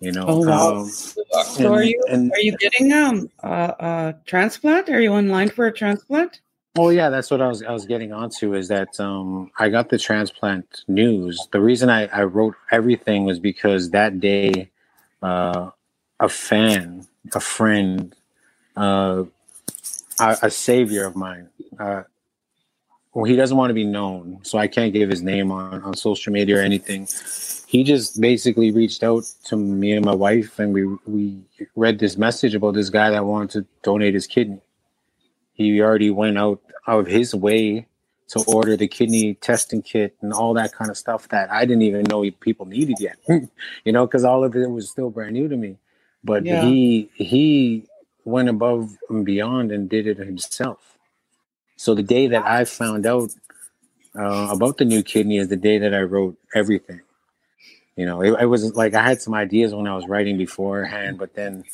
You 0.00 0.12
know. 0.12 0.24
Oh 0.26 0.40
wow! 0.48 0.80
Um, 0.80 0.88
so 0.88 1.72
are 1.72 1.82
you 1.82 2.02
and- 2.08 2.32
are 2.32 2.40
you 2.40 2.56
getting 2.56 2.92
um 2.92 3.30
a, 3.42 3.74
a 3.90 4.14
transplant? 4.26 4.88
Are 4.88 5.00
you 5.00 5.14
in 5.16 5.28
line 5.28 5.50
for 5.50 5.66
a 5.66 5.72
transplant? 5.72 6.40
Oh 6.76 6.90
yeah, 6.90 7.08
that's 7.08 7.30
what 7.30 7.40
I 7.40 7.48
was 7.48 7.62
I 7.62 7.70
was 7.70 7.86
getting 7.86 8.12
onto 8.12 8.54
is 8.54 8.66
that 8.68 8.98
um, 8.98 9.50
I 9.58 9.68
got 9.68 9.90
the 9.90 9.98
transplant 9.98 10.66
news. 10.88 11.34
The 11.52 11.60
reason 11.60 11.88
I, 11.88 12.06
I 12.06 12.24
wrote 12.24 12.56
everything 12.72 13.24
was 13.24 13.38
because 13.38 13.90
that 13.90 14.18
day 14.20 14.70
uh, 15.22 15.70
a 16.18 16.28
fan, 16.28 17.06
a 17.32 17.40
friend, 17.40 18.14
uh, 18.76 19.24
a, 20.18 20.38
a 20.42 20.50
savior 20.50 21.04
of 21.06 21.14
mine. 21.14 21.48
Uh, 21.78 22.02
well, 23.14 23.26
he 23.26 23.36
doesn't 23.36 23.56
want 23.56 23.70
to 23.70 23.74
be 23.74 23.84
known, 23.84 24.40
so 24.42 24.58
I 24.58 24.68
can't 24.68 24.92
give 24.94 25.10
his 25.10 25.22
name 25.22 25.52
on, 25.52 25.82
on 25.84 25.96
social 25.96 26.32
media 26.32 26.58
or 26.58 26.62
anything. 26.62 27.08
He 27.68 27.84
just 27.84 28.20
basically 28.20 28.72
reached 28.72 29.04
out 29.04 29.24
to 29.46 29.56
me 29.56 29.92
and 29.92 30.04
my 30.04 30.14
wife, 30.14 30.58
and 30.60 30.74
we 30.74 30.84
we 31.06 31.40
read 31.76 32.00
this 32.00 32.16
message 32.18 32.54
about 32.54 32.74
this 32.74 32.90
guy 32.90 33.10
that 33.10 33.24
wanted 33.26 33.50
to 33.52 33.66
donate 33.84 34.14
his 34.14 34.26
kidney. 34.26 34.60
He 35.54 35.80
already 35.82 36.10
went 36.10 36.38
out 36.38 36.60
of 36.86 37.06
his 37.06 37.34
way 37.34 37.86
to 38.28 38.40
order 38.48 38.76
the 38.76 38.88
kidney 38.88 39.34
testing 39.34 39.82
kit 39.82 40.16
and 40.22 40.32
all 40.32 40.54
that 40.54 40.72
kind 40.72 40.90
of 40.90 40.96
stuff 40.98 41.28
that 41.28 41.50
I 41.52 41.66
didn't 41.66 41.82
even 41.82 42.04
know 42.10 42.28
people 42.40 42.66
needed 42.66 42.98
yet. 43.00 43.16
you 43.84 43.92
know, 43.92 44.06
because 44.06 44.24
all 44.24 44.44
of 44.44 44.56
it 44.56 44.70
was 44.70 44.90
still 44.90 45.10
brand 45.10 45.34
new 45.34 45.48
to 45.48 45.56
me. 45.56 45.78
But 46.24 46.44
Yeah. 46.44 46.60
he 46.60 47.10
he 47.14 47.86
went 48.24 48.48
above 48.48 48.96
and 49.10 49.24
beyond 49.24 49.72
and 49.72 49.88
did 49.88 50.06
it 50.08 50.18
himself. 50.18 50.93
So 51.76 51.94
the 51.94 52.02
day 52.02 52.26
that 52.28 52.44
I 52.44 52.64
found 52.64 53.06
out 53.06 53.30
uh, 54.18 54.48
about 54.50 54.78
the 54.78 54.84
new 54.84 55.02
kidney 55.02 55.38
is 55.38 55.48
the 55.48 55.56
day 55.56 55.78
that 55.78 55.94
I 55.94 56.02
wrote 56.02 56.36
everything. 56.54 57.00
You 57.96 58.06
know, 58.06 58.22
it, 58.22 58.40
it 58.40 58.46
was 58.46 58.74
like 58.74 58.94
I 58.94 59.02
had 59.02 59.20
some 59.20 59.34
ideas 59.34 59.74
when 59.74 59.86
I 59.86 59.94
was 59.94 60.06
writing 60.08 60.36
beforehand, 60.36 61.18
but 61.18 61.34
then 61.34 61.64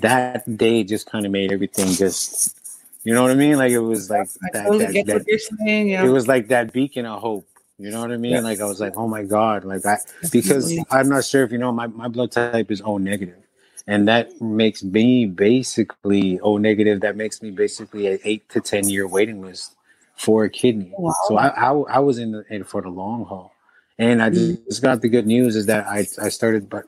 that 0.00 0.56
day 0.56 0.84
just 0.84 1.10
kind 1.10 1.24
of 1.24 1.32
made 1.32 1.52
everything 1.52 1.88
just, 1.88 2.58
you 3.04 3.14
know 3.14 3.22
what 3.22 3.30
I 3.30 3.34
mean? 3.34 3.56
Like 3.56 3.72
it 3.72 3.78
was 3.78 4.10
like 4.10 4.28
that, 4.52 4.68
that, 5.04 5.06
that- 5.06 5.48
saying. 5.58 5.88
Yeah. 5.88 6.04
it 6.04 6.10
was 6.10 6.28
like 6.28 6.48
that 6.48 6.72
beacon 6.72 7.06
of 7.06 7.20
hope. 7.20 7.46
You 7.78 7.90
know 7.90 8.00
what 8.00 8.12
I 8.12 8.18
mean? 8.18 8.32
Yeah. 8.32 8.40
Like 8.40 8.60
I 8.60 8.66
was 8.66 8.78
like, 8.78 8.92
oh 8.96 9.08
my 9.08 9.22
god, 9.24 9.64
like 9.64 9.86
I 9.86 9.96
because 10.30 10.78
I'm 10.90 11.08
not 11.08 11.24
sure 11.24 11.44
if 11.44 11.52
you 11.52 11.56
know 11.56 11.72
my 11.72 11.86
my 11.86 12.08
blood 12.08 12.30
type 12.30 12.70
is 12.70 12.82
O 12.82 12.98
negative, 12.98 13.42
and 13.86 14.08
that 14.08 14.40
makes 14.40 14.82
me 14.82 15.26
basically 15.26 16.40
O 16.40 16.56
negative. 16.56 17.00
That 17.00 17.16
makes 17.16 17.42
me 17.42 17.50
basically 17.50 18.06
an 18.06 18.18
eight 18.24 18.48
to 18.50 18.60
ten 18.60 18.88
year 18.88 19.06
waiting 19.06 19.40
list 19.42 19.76
for 20.16 20.44
a 20.44 20.50
kidney. 20.50 20.92
Wow. 20.96 21.14
So 21.28 21.36
I, 21.36 21.48
I 21.48 21.70
I 21.70 21.98
was 21.98 22.18
in 22.18 22.32
the, 22.32 22.44
in 22.50 22.64
for 22.64 22.82
the 22.82 22.88
long 22.88 23.24
haul, 23.24 23.52
and 23.98 24.22
I 24.22 24.30
just, 24.30 24.64
just 24.66 24.82
got 24.82 25.00
the 25.00 25.08
good 25.08 25.26
news 25.26 25.56
is 25.56 25.66
that 25.66 25.86
I 25.86 26.06
I 26.20 26.28
started 26.28 26.68
but 26.68 26.84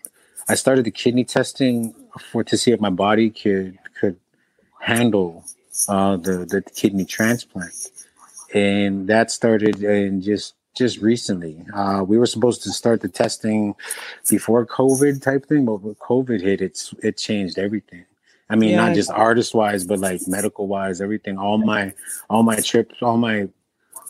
I 0.49 0.55
started 0.55 0.85
the 0.85 0.91
kidney 0.91 1.25
testing 1.25 1.95
for 2.31 2.45
to 2.45 2.57
see 2.59 2.73
if 2.73 2.81
my 2.81 2.91
body 2.91 3.31
could 3.31 3.79
could 3.99 4.17
handle 4.81 5.45
uh, 5.89 6.17
the 6.17 6.45
the 6.45 6.63
kidney 6.75 7.05
transplant, 7.05 7.75
and 8.53 9.09
that 9.09 9.31
started 9.31 9.83
in 9.83 10.21
just 10.21 10.55
just 10.75 10.99
recently. 11.01 11.65
Uh, 11.75 12.05
we 12.07 12.19
were 12.19 12.27
supposed 12.27 12.63
to 12.65 12.71
start 12.71 13.01
the 13.01 13.09
testing 13.09 13.75
before 14.29 14.65
COVID 14.67 15.21
type 15.23 15.47
thing, 15.47 15.65
but 15.67 15.83
with 15.83 15.99
COVID 15.99 16.41
hit, 16.41 16.61
it's 16.61 16.95
it 17.03 17.17
changed 17.17 17.59
everything. 17.59 18.05
I 18.51 18.57
mean, 18.57 18.71
Yeah. 18.71 18.87
not 18.87 18.95
just 18.95 19.11
artist 19.11 19.55
wise, 19.55 19.85
but 19.85 19.99
like 19.99 20.21
medical 20.27 20.67
wise, 20.67 21.01
everything. 21.01 21.39
All 21.39 21.59
my 21.59 21.95
all 22.29 22.43
my 22.43 22.57
trips, 22.57 22.97
all 23.03 23.17
my 23.17 23.49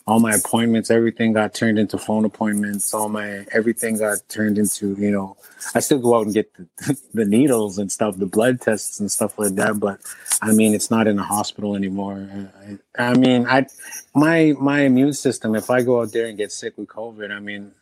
all 0.06 0.20
my 0.20 0.34
appointments, 0.34 0.90
everything 0.90 1.32
got 1.32 1.54
turned 1.54 1.78
into 1.78 1.96
phone 1.98 2.24
appointments. 2.24 2.92
All 2.92 3.08
my 3.08 3.46
everything 3.52 3.98
got 3.98 4.18
turned 4.28 4.58
into, 4.58 4.94
you 4.98 5.10
know, 5.10 5.36
I 5.74 5.80
still 5.80 6.00
go 6.00 6.16
out 6.16 6.26
and 6.26 6.34
get 6.34 6.52
the, 6.54 6.98
the 7.14 7.24
needles 7.24 7.78
and 7.78 7.90
stuff, 7.90 8.16
the 8.18 8.26
blood 8.26 8.60
tests 8.60 9.00
and 9.00 9.10
stuff 9.10 9.38
like 9.38 9.54
that. 9.56 9.78
But 9.78 10.00
I 10.42 10.52
mean, 10.52 10.74
it's 10.74 10.90
not 10.90 11.06
in 11.06 11.18
a 11.18 11.22
hospital 11.22 11.76
anymore. 11.76 12.28
I, 12.98 13.10
I 13.10 13.14
mean, 13.14 13.46
I 13.46 13.66
my 14.14 14.54
my 14.60 14.80
immune 14.80 15.12
system. 15.12 15.54
If 15.54 15.70
I 15.70 15.82
go 15.82 16.02
out 16.02 16.12
there 16.12 16.26
and 16.26 16.36
get 16.36 16.52
sick 16.52 16.76
with 16.78 16.88
COVID, 16.88 17.30
I 17.30 17.38
mean, 17.40 17.72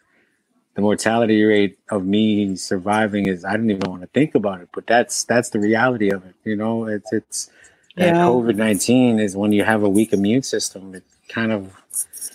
the 0.75 0.83
mortality 0.83 1.43
rate 1.45 1.79
of 1.91 2.05
me 2.05 2.57
surviving 2.57 3.27
is 3.29 3.45
I 3.45 3.57
don't 3.57 3.71
even 3.71 3.91
want 3.91 4.03
to 4.03 4.09
think 4.09 4.35
about 4.35 4.61
it. 4.61 4.69
But 4.75 4.87
that's 4.87 5.25
that's 5.25 5.51
the 5.51 5.61
reality 5.61 6.11
of 6.11 6.25
it. 6.27 6.35
You 6.45 6.57
know, 6.57 6.87
it's 6.87 7.13
it's 7.13 7.51
Yeah. 7.97 8.15
COVID 8.27 8.57
nineteen 8.57 9.19
is 9.21 9.37
when 9.37 9.53
you 9.53 9.65
have 9.65 9.83
a 9.83 9.89
weak 9.91 10.13
immune 10.13 10.43
system. 10.43 10.95
It 10.95 11.05
kind 11.33 11.53
of 11.53 11.73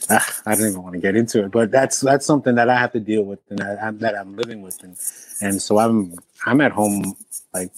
ah, 0.10 0.42
I 0.46 0.56
don't 0.56 0.70
even 0.70 0.82
want 0.84 0.94
to 0.94 1.00
get 1.00 1.16
into 1.16 1.44
it, 1.46 1.52
but 1.52 1.72
that's 1.72 2.00
that's 2.00 2.26
something 2.26 2.56
that 2.56 2.70
I 2.70 2.78
have 2.80 2.92
to 2.94 3.00
deal 3.00 3.24
with 3.24 3.40
and 3.50 3.62
I, 3.62 3.76
I'm, 3.76 3.98
that 4.00 4.16
I'm 4.18 4.36
living 4.36 4.62
with, 4.62 4.82
and 4.84 4.98
and 5.42 5.62
so 5.62 5.78
I'm 5.78 6.14
I'm 6.46 6.62
at 6.62 6.72
home 6.72 7.16
like 7.54 7.72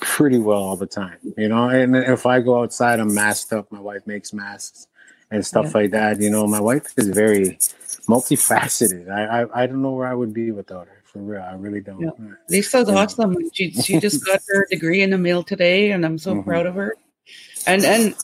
pretty 0.00 0.38
well 0.38 0.58
all 0.58 0.76
the 0.76 0.86
time, 0.86 1.18
you 1.36 1.48
know. 1.48 1.68
And 1.68 1.94
if 1.96 2.26
I 2.26 2.40
go 2.40 2.60
outside, 2.62 3.00
I'm 3.00 3.14
masked 3.14 3.52
up. 3.52 3.70
My 3.70 3.80
wife 3.80 4.06
makes 4.06 4.32
masks 4.32 4.86
and 5.30 5.44
stuff 5.46 5.74
like 5.74 5.92
that. 5.92 6.20
You 6.20 6.30
know, 6.30 6.46
my 6.46 6.60
wife 6.60 6.86
is 6.96 7.08
very 7.08 7.58
multifaceted. 8.08 9.10
I, 9.10 9.42
I 9.42 9.62
I 9.62 9.66
don't 9.66 9.82
know 9.82 9.92
where 9.92 10.08
I 10.08 10.14
would 10.14 10.34
be 10.34 10.50
without 10.50 10.86
her. 10.88 11.02
For 11.04 11.18
real, 11.18 11.42
I 11.42 11.54
really 11.54 11.80
don't. 11.80 12.00
Yeah. 12.00 12.10
Lisa's 12.48 12.88
Yeah. 12.88 12.94
awesome. 12.94 13.36
She 13.52 13.70
she 13.70 14.00
just 14.00 14.24
got 14.24 14.40
her 14.48 14.66
degree 14.70 15.02
in 15.02 15.10
the 15.10 15.18
mail 15.18 15.42
today, 15.42 15.92
and 15.92 16.04
I'm 16.06 16.18
so 16.18 16.34
Mhm. 16.34 16.44
proud 16.44 16.66
of 16.66 16.74
her. 16.74 16.94
And 17.66 17.84
and 17.84 18.14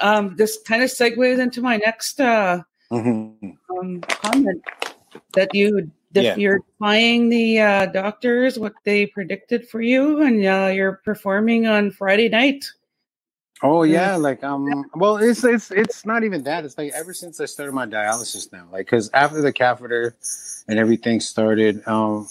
um, 0.00 0.36
this 0.36 0.58
kind 0.66 0.82
of 0.82 0.90
segues 0.90 1.38
into 1.38 1.60
my 1.62 1.76
next 1.78 2.20
uh, 2.20 2.62
Mhm. 2.90 3.56
um, 3.70 4.00
comment 4.02 4.62
that 5.34 5.54
you 5.54 5.90
Yeah. 6.14 6.36
you're 6.36 6.60
defying 6.60 7.28
the 7.28 7.60
uh, 7.60 7.86
doctors 7.86 8.58
what 8.58 8.74
they 8.84 9.06
predicted 9.06 9.68
for 9.68 9.80
you, 9.80 10.22
and 10.22 10.44
uh, 10.44 10.70
you're 10.72 11.00
performing 11.04 11.66
on 11.66 11.90
Friday 11.90 12.28
night. 12.28 12.64
Oh 13.62 13.82
Yeah. 13.82 14.10
yeah, 14.10 14.16
like 14.16 14.42
um, 14.44 14.84
well, 14.94 15.16
it's 15.16 15.44
it's 15.44 15.70
it's 15.70 16.06
not 16.06 16.22
even 16.24 16.44
that. 16.44 16.64
It's 16.64 16.78
like 16.78 16.92
ever 16.92 17.12
since 17.12 17.40
I 17.40 17.44
started 17.46 17.72
my 17.72 17.86
dialysis 17.86 18.52
now, 18.52 18.68
like 18.72 18.86
because 18.86 19.10
after 19.12 19.42
the 19.42 19.52
catheter 19.52 20.16
and 20.68 20.78
everything 20.78 21.20
started, 21.20 21.86
um, 21.86 22.28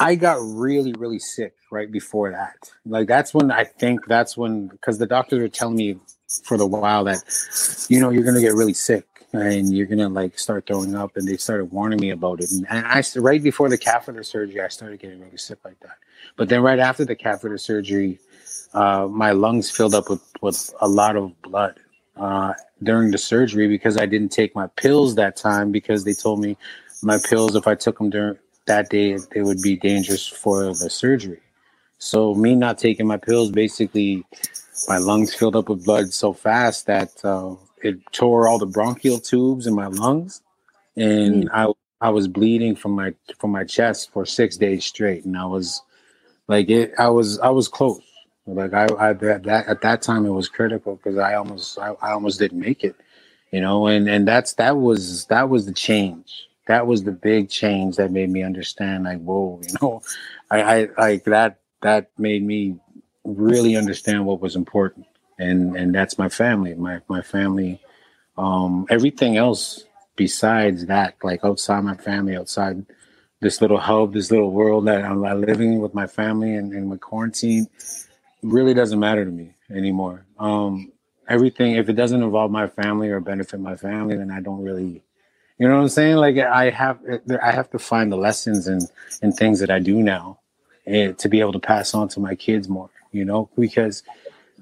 I 0.00 0.14
got 0.14 0.38
really 0.40 0.92
really 0.94 1.18
sick 1.18 1.54
right 1.70 1.90
before 1.90 2.30
that. 2.30 2.70
Like 2.84 3.08
that's 3.08 3.34
when 3.34 3.50
I 3.50 3.64
think 3.64 4.06
that's 4.06 4.36
when 4.36 4.68
because 4.68 4.98
the 4.98 5.06
doctors 5.06 5.40
were 5.40 5.48
telling 5.48 5.76
me 5.76 5.98
for 6.44 6.56
the 6.56 6.66
while 6.66 7.04
that 7.04 7.22
you 7.88 8.00
know 8.00 8.10
you're 8.10 8.24
gonna 8.24 8.40
get 8.40 8.54
really 8.54 8.74
sick 8.74 9.06
and 9.32 9.72
you're 9.74 9.86
gonna 9.86 10.08
like 10.08 10.38
start 10.38 10.66
throwing 10.66 10.94
up, 10.94 11.16
and 11.16 11.26
they 11.26 11.36
started 11.36 11.66
warning 11.66 12.00
me 12.00 12.10
about 12.10 12.40
it. 12.40 12.50
And, 12.52 12.66
and 12.70 12.86
I 12.86 13.02
right 13.16 13.42
before 13.42 13.68
the 13.68 13.78
catheter 13.78 14.22
surgery, 14.22 14.60
I 14.60 14.68
started 14.68 15.00
getting 15.00 15.20
really 15.20 15.38
sick 15.38 15.58
like 15.64 15.80
that. 15.80 15.98
But 16.36 16.48
then 16.48 16.62
right 16.62 16.78
after 16.78 17.04
the 17.04 17.16
catheter 17.16 17.58
surgery 17.58 18.18
uh, 18.74 19.08
my 19.10 19.32
lungs 19.32 19.70
filled 19.70 19.94
up 19.94 20.10
with, 20.10 20.22
with 20.42 20.74
a 20.80 20.88
lot 20.88 21.16
of 21.16 21.40
blood 21.42 21.80
uh, 22.16 22.52
during 22.82 23.10
the 23.10 23.18
surgery 23.18 23.68
because 23.68 23.96
I 23.96 24.06
didn't 24.06 24.30
take 24.30 24.54
my 24.54 24.66
pills 24.68 25.14
that 25.14 25.36
time 25.36 25.72
because 25.72 26.04
they 26.04 26.12
told 26.12 26.40
me 26.40 26.56
my 27.02 27.18
pills, 27.18 27.56
if 27.56 27.66
I 27.66 27.74
took 27.74 27.98
them 27.98 28.10
during 28.10 28.38
that 28.66 28.90
day, 28.90 29.18
they 29.34 29.42
would 29.42 29.62
be 29.62 29.76
dangerous 29.76 30.26
for 30.26 30.66
the 30.66 30.90
surgery. 30.90 31.40
So 31.98 32.34
me 32.34 32.54
not 32.54 32.78
taking 32.78 33.06
my 33.06 33.16
pills, 33.18 33.50
basically, 33.52 34.24
my 34.88 34.98
lungs 34.98 35.34
filled 35.34 35.56
up 35.56 35.68
with 35.68 35.84
blood 35.84 36.12
so 36.12 36.32
fast 36.32 36.86
that 36.86 37.10
uh, 37.24 37.56
it 37.82 37.98
tore 38.12 38.48
all 38.48 38.58
the 38.58 38.66
bronchial 38.66 39.18
tubes 39.18 39.66
in 39.66 39.74
my 39.74 39.86
lungs, 39.86 40.42
and 40.96 41.50
I 41.52 41.68
I 42.00 42.10
was 42.10 42.28
bleeding 42.28 42.76
from 42.76 42.92
my 42.92 43.14
from 43.38 43.52
my 43.52 43.64
chest 43.64 44.12
for 44.12 44.26
six 44.26 44.56
days 44.56 44.84
straight, 44.86 45.24
and 45.24 45.36
I 45.38 45.46
was 45.46 45.82
like 46.48 46.70
it. 46.70 46.92
I 46.98 47.08
was 47.08 47.38
I 47.40 47.50
was 47.50 47.68
close. 47.68 48.02
Like 48.46 48.74
I, 48.74 48.86
I 48.98 49.12
that, 49.14 49.44
that 49.44 49.68
at 49.68 49.82
that 49.82 50.02
time 50.02 50.26
it 50.26 50.30
was 50.30 50.48
critical 50.48 50.96
because 50.96 51.18
I 51.18 51.34
almost 51.34 51.78
I, 51.78 51.92
I 52.02 52.12
almost 52.12 52.38
didn't 52.38 52.60
make 52.60 52.84
it, 52.84 52.96
you 53.52 53.60
know, 53.60 53.86
and 53.88 54.08
and 54.08 54.28
that's 54.28 54.54
that 54.54 54.76
was 54.76 55.26
that 55.26 55.48
was 55.50 55.66
the 55.66 55.72
change. 55.74 56.48
That 56.66 56.86
was 56.86 57.04
the 57.04 57.12
big 57.12 57.48
change 57.48 57.96
that 57.96 58.10
made 58.10 58.30
me 58.30 58.42
understand. 58.42 59.04
Like, 59.04 59.22
whoa, 59.22 59.60
you 59.62 59.74
know, 59.80 60.02
I, 60.50 60.62
I 60.62 60.88
like 60.98 61.24
that. 61.24 61.60
That 61.82 62.10
made 62.18 62.42
me 62.44 62.78
really 63.24 63.76
understand 63.76 64.26
what 64.26 64.40
was 64.40 64.56
important, 64.56 65.06
and 65.38 65.76
and 65.76 65.94
that's 65.94 66.18
my 66.18 66.28
family. 66.28 66.74
My 66.74 67.00
my 67.08 67.22
family. 67.22 67.80
Um, 68.38 68.86
everything 68.90 69.38
else 69.38 69.86
besides 70.16 70.86
that, 70.86 71.14
like 71.22 71.44
outside 71.44 71.84
my 71.84 71.94
family, 71.96 72.36
outside 72.36 72.84
this 73.40 73.60
little 73.60 73.78
hub, 73.78 74.12
this 74.14 74.30
little 74.30 74.50
world 74.50 74.86
that 74.86 75.04
I'm 75.04 75.20
living 75.40 75.80
with 75.80 75.94
my 75.94 76.06
family 76.06 76.54
and, 76.54 76.72
and 76.72 76.88
my 76.88 76.96
quarantine 76.96 77.68
really 78.42 78.74
doesn't 78.74 78.98
matter 78.98 79.24
to 79.24 79.30
me 79.30 79.54
anymore. 79.70 80.26
Um, 80.38 80.92
everything, 81.28 81.76
if 81.76 81.88
it 81.88 81.94
doesn't 81.94 82.22
involve 82.22 82.50
my 82.50 82.66
family 82.66 83.10
or 83.10 83.20
benefit 83.20 83.60
my 83.60 83.76
family, 83.76 84.16
then 84.16 84.30
I 84.30 84.40
don't 84.40 84.62
really, 84.62 85.02
you 85.58 85.68
know 85.68 85.76
what 85.76 85.82
I'm 85.82 85.88
saying? 85.88 86.16
Like 86.16 86.38
I 86.38 86.70
have, 86.70 86.98
I 87.42 87.50
have 87.50 87.70
to 87.70 87.78
find 87.78 88.12
the 88.12 88.16
lessons 88.16 88.66
and 88.68 88.82
and 89.22 89.34
things 89.34 89.60
that 89.60 89.70
I 89.70 89.78
do 89.78 90.02
now, 90.02 90.38
and 90.86 91.18
to 91.18 91.28
be 91.28 91.40
able 91.40 91.52
to 91.52 91.58
pass 91.58 91.94
on 91.94 92.08
to 92.08 92.20
my 92.20 92.34
kids 92.34 92.68
more. 92.68 92.90
You 93.12 93.24
know, 93.24 93.48
because 93.56 94.02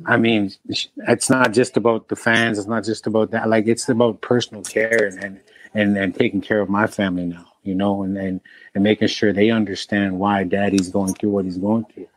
I 0.06 0.16
mean, 0.16 0.52
it's 0.68 1.30
not 1.30 1.52
just 1.52 1.76
about 1.76 2.08
the 2.08 2.16
fans. 2.16 2.58
It's 2.58 2.66
not 2.66 2.84
just 2.84 3.06
about 3.06 3.30
that. 3.30 3.48
Like 3.48 3.66
it's 3.66 3.88
about 3.88 4.20
personal 4.20 4.62
care 4.62 5.06
and 5.20 5.40
and 5.74 5.96
and 5.96 6.14
taking 6.14 6.40
care 6.40 6.60
of 6.60 6.68
my 6.68 6.86
family 6.86 7.26
now. 7.26 7.46
You 7.62 7.74
know, 7.74 8.02
and 8.02 8.16
and 8.16 8.40
and 8.74 8.84
making 8.84 9.08
sure 9.08 9.32
they 9.32 9.50
understand 9.50 10.18
why 10.18 10.44
Daddy's 10.44 10.90
going 10.90 11.14
through 11.14 11.30
what 11.30 11.44
he's 11.44 11.58
going 11.58 11.84
through. 11.86 12.08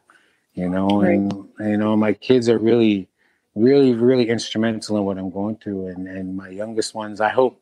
You 0.53 0.69
know, 0.69 1.01
right. 1.01 1.11
and 1.11 1.49
you 1.59 1.77
know, 1.77 1.95
my 1.95 2.13
kids 2.13 2.49
are 2.49 2.57
really, 2.57 3.07
really, 3.55 3.93
really 3.93 4.29
instrumental 4.29 4.97
in 4.97 5.05
what 5.05 5.17
I'm 5.17 5.29
going 5.29 5.57
through. 5.57 5.87
And 5.87 6.07
and 6.07 6.35
my 6.35 6.49
youngest 6.49 6.93
ones, 6.93 7.21
I 7.21 7.29
hope. 7.29 7.61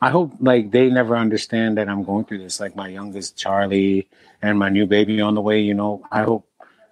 I 0.00 0.10
hope 0.10 0.32
like 0.40 0.70
they 0.70 0.90
never 0.90 1.16
understand 1.16 1.78
that 1.78 1.88
I'm 1.88 2.04
going 2.04 2.24
through 2.24 2.38
this. 2.38 2.60
Like 2.60 2.76
my 2.76 2.88
youngest 2.88 3.36
Charlie 3.36 4.08
and 4.42 4.58
my 4.58 4.68
new 4.68 4.86
baby 4.86 5.20
on 5.20 5.34
the 5.34 5.40
way, 5.40 5.60
you 5.60 5.74
know. 5.74 6.02
I 6.12 6.22
hope 6.22 6.48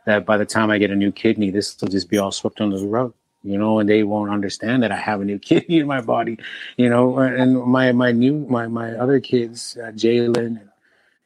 that 0.07 0.25
by 0.25 0.37
the 0.39 0.47
time 0.47 0.71
I 0.71 0.79
get 0.79 0.91
a 0.91 0.97
new 0.97 1.13
kidney, 1.13 1.51
this 1.51 1.81
will 1.81 1.89
just 1.89 2.09
be 2.09 2.19
all 2.19 2.33
swept 2.33 2.61
under 2.61 2.79
the 2.79 2.87
rug, 2.87 3.15
you 3.43 3.59
know, 3.59 3.79
and 3.79 3.89
they 3.89 4.05
won't 4.05 4.31
understand 4.31 4.83
that 4.83 4.93
I 4.93 4.97
have 4.97 5.21
a 5.21 5.25
new 5.25 5.39
kidney 5.51 5.79
in 5.81 5.87
my 5.87 6.01
body, 6.01 6.39
you 6.77 6.89
know. 6.89 7.19
And 7.19 7.63
my 7.65 7.93
my 7.93 8.13
new 8.13 8.47
my 8.49 8.69
my 8.69 8.93
other 8.95 9.21
kids, 9.21 9.77
uh, 9.83 9.91
Jalen, 9.93 10.61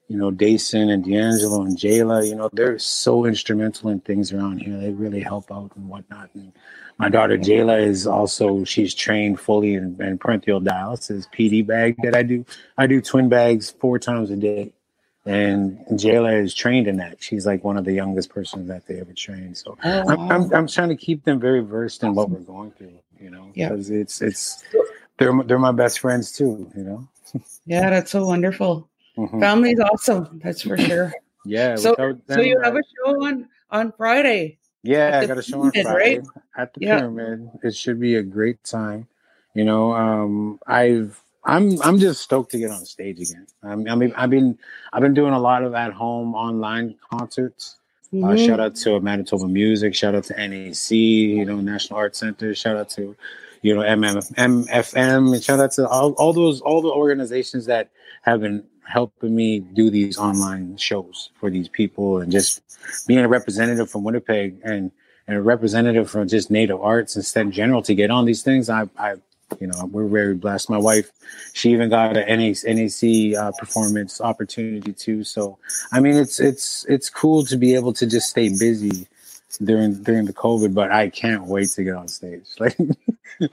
you 0.09 0.17
know, 0.17 0.31
Dason 0.31 0.91
and 0.93 1.05
D'Angelo 1.05 1.63
and 1.63 1.77
Jayla, 1.77 2.27
you 2.27 2.35
know, 2.35 2.49
they're 2.53 2.79
so 2.79 3.27
instrumental 3.27 3.91
in 3.91 4.01
things 4.01 4.33
around 4.33 4.59
here. 4.59 4.79
They 4.79 4.91
really 4.91 5.21
help 5.21 5.53
out 5.53 5.73
and 5.77 5.89
whatnot. 5.89 6.31
And 6.35 6.53
my 6.99 7.09
daughter 7.09 7.39
Jayla 7.39 7.81
is 7.81 8.07
also 8.07 8.65
she's 8.65 8.95
trained 8.95 9.41
fully 9.41 9.75
in, 9.75 9.97
in 10.01 10.19
peritoneal 10.19 10.61
dialysis 10.61 11.27
PD 11.33 11.67
bag 11.67 11.97
that 12.03 12.15
I 12.15 12.23
do. 12.23 12.45
I 12.77 12.87
do 12.87 13.01
twin 13.01 13.29
bags 13.29 13.71
four 13.71 13.99
times 13.99 14.31
a 14.31 14.37
day 14.37 14.73
and 15.29 15.79
Jayla 15.91 16.43
is 16.43 16.55
trained 16.55 16.87
in 16.87 16.97
that. 16.97 17.23
She's 17.23 17.45
like 17.45 17.63
one 17.63 17.77
of 17.77 17.85
the 17.85 17.93
youngest 17.93 18.31
persons 18.31 18.67
that 18.69 18.87
they 18.87 18.99
ever 18.99 19.13
trained. 19.13 19.59
So 19.59 19.77
oh, 19.85 20.05
wow. 20.05 20.15
I'm, 20.15 20.31
I'm, 20.31 20.55
I'm 20.55 20.67
trying 20.67 20.89
to 20.89 20.97
keep 20.97 21.25
them 21.25 21.39
very 21.39 21.61
versed 21.61 22.03
in 22.03 22.15
what 22.15 22.31
we're 22.31 22.41
going 22.41 22.71
through. 22.73 22.99
You 23.21 23.31
know, 23.31 23.51
because 23.53 23.91
yeah. 23.91 23.99
it's 23.99 24.23
it's 24.23 24.65
they're 25.19 25.43
they're 25.45 25.59
my 25.59 25.73
best 25.73 26.01
friends 26.01 26.33
too. 26.33 26.71
You 26.75 26.83
know. 26.83 27.09
yeah, 27.67 27.91
that's 27.91 28.11
so 28.11 28.25
wonderful. 28.25 28.89
Mm-hmm. 29.19 29.41
Family's 29.41 29.81
awesome. 29.81 30.41
That's 30.43 30.63
for 30.63 30.79
sure. 30.79 31.13
yeah. 31.45 31.77
So 31.77 31.95
so 32.29 32.41
you 32.41 32.59
have 32.63 32.77
a 32.77 32.83
show 32.97 33.27
on 33.27 33.49
on 33.71 33.93
Friday. 33.99 34.59
Yeah, 34.89 35.21
I 35.21 35.27
got 35.27 35.37
a 35.37 35.43
show 35.43 35.61
on 35.61 35.71
Friday 35.73 36.19
right? 36.19 36.23
at 36.57 36.73
the 36.73 36.81
yeah. 36.81 36.99
pyramid. 36.99 37.51
It 37.63 37.77
should 37.77 38.01
be 38.01 38.15
a 38.15 38.23
great 38.23 38.65
time. 38.65 39.07
You 39.53 39.65
know, 39.65 39.93
um, 39.93 40.59
I've 40.67 41.23
I'm 41.45 41.81
I'm 41.83 41.99
just 41.99 42.23
stoked 42.23 42.53
to 42.53 42.59
get 42.59 42.71
on 42.71 42.87
stage 42.87 43.21
again. 43.21 43.47
I 43.63 43.75
mean, 43.75 43.89
I 43.91 43.95
mean 43.97 44.15
I've 44.17 44.31
been 44.31 44.59
I've 44.95 45.03
been 45.03 45.13
doing 45.13 45.35
a 45.35 45.39
lot 45.39 45.63
of 45.63 45.75
at 45.75 45.93
home 45.93 46.35
online 46.35 46.95
concerts. 47.11 47.77
Uh, 48.11 48.17
mm-hmm. 48.17 48.29
Uh, 48.31 48.37
shout 48.39 48.61
out 48.61 48.77
to 48.77 48.99
Manitoba 49.01 49.47
Music. 49.47 49.95
Shout 49.95 50.15
out 50.15 50.25
to 50.25 50.49
NAC. 50.49 50.91
You 50.93 51.45
know, 51.45 51.57
National 51.57 51.99
Arts 51.99 52.19
Center. 52.19 52.55
Shout 52.55 52.79
out 52.79 52.89
to 52.91 53.15
you 53.61 53.75
know 53.75 53.83
MMF, 53.83 54.33
MFM. 54.37 55.35
And 55.35 55.45
shout 55.45 55.61
out 55.61 55.73
to 55.73 55.87
all, 55.87 56.13
all 56.13 56.33
those 56.33 56.63
all 56.63 56.81
the 56.81 56.89
organizations 56.89 57.67
that 57.67 57.91
have 58.23 58.41
been 58.41 58.65
helping 58.89 59.35
me 59.35 59.61
do 59.61 59.91
these 59.91 60.19
online 60.19 60.77
shows 60.77 61.31
for 61.39 61.51
these 61.51 61.69
people 61.69 62.21
and 62.21 62.33
just 62.33 62.63
being 63.07 63.21
a 63.21 63.29
representative 63.29 63.91
from 63.91 64.05
Winnipeg 64.05 64.57
and 64.65 64.91
and 65.27 65.37
a 65.37 65.43
representative 65.43 66.11
from 66.11 66.27
just 66.27 66.51
native 66.51 66.81
arts 66.81 67.15
instead 67.15 67.43
in 67.43 67.53
general 67.53 67.83
to 67.83 67.95
get 67.95 68.11
on 68.11 68.25
these 68.25 68.43
things. 68.43 68.71
I 68.71 68.89
I 68.99 69.17
you 69.61 69.67
know, 69.67 69.87
we're 69.91 70.07
very 70.07 70.35
blessed. 70.35 70.71
My 70.71 70.79
wife, 70.79 71.11
she 71.53 71.73
even 71.73 71.89
got 71.89 72.17
an 72.17 72.39
NAC, 72.39 72.65
NAC 72.65 73.37
uh, 73.37 73.53
performance 73.59 74.21
opportunity 74.21 74.93
too. 74.93 75.25
So, 75.25 75.59
I 75.93 76.01
mean, 76.01 76.17
it's 76.17 76.39
it's 76.39 76.85
it's 76.89 77.09
cool 77.09 77.45
to 77.47 77.57
be 77.57 77.75
able 77.75 77.93
to 77.95 78.07
just 78.07 78.29
stay 78.29 78.49
busy 78.49 79.07
during 79.63 80.03
during 80.03 80.27
the 80.27 80.33
COVID. 80.33 80.75
But 80.75 80.93
I 80.93 81.09
can't 81.09 81.47
wait 81.47 81.71
to 81.71 81.85
get 81.85 81.95
on 81.95 82.09
stage. 82.09 82.47
Like, 82.59 82.77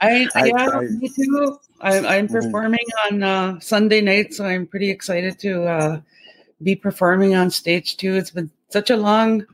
I, 0.00 0.28
I 0.34 0.44
yeah, 0.46 0.68
I, 0.72 0.80
me 0.80 1.08
too. 1.08 1.58
I, 1.80 1.98
I'm, 1.98 2.28
mm-hmm. 2.28 2.34
performing 2.34 2.86
on 3.10 3.22
uh, 3.22 3.60
Sunday 3.60 4.00
night, 4.00 4.34
so 4.34 4.44
I'm 4.44 4.66
pretty 4.66 4.90
excited 4.90 5.38
to 5.40 5.64
uh, 5.64 6.00
be 6.62 6.74
performing 6.74 7.34
on 7.34 7.50
stage 7.50 7.96
too. 7.96 8.14
It's 8.14 8.30
been 8.30 8.50
such 8.70 8.90
a 8.90 8.96
long 8.96 9.46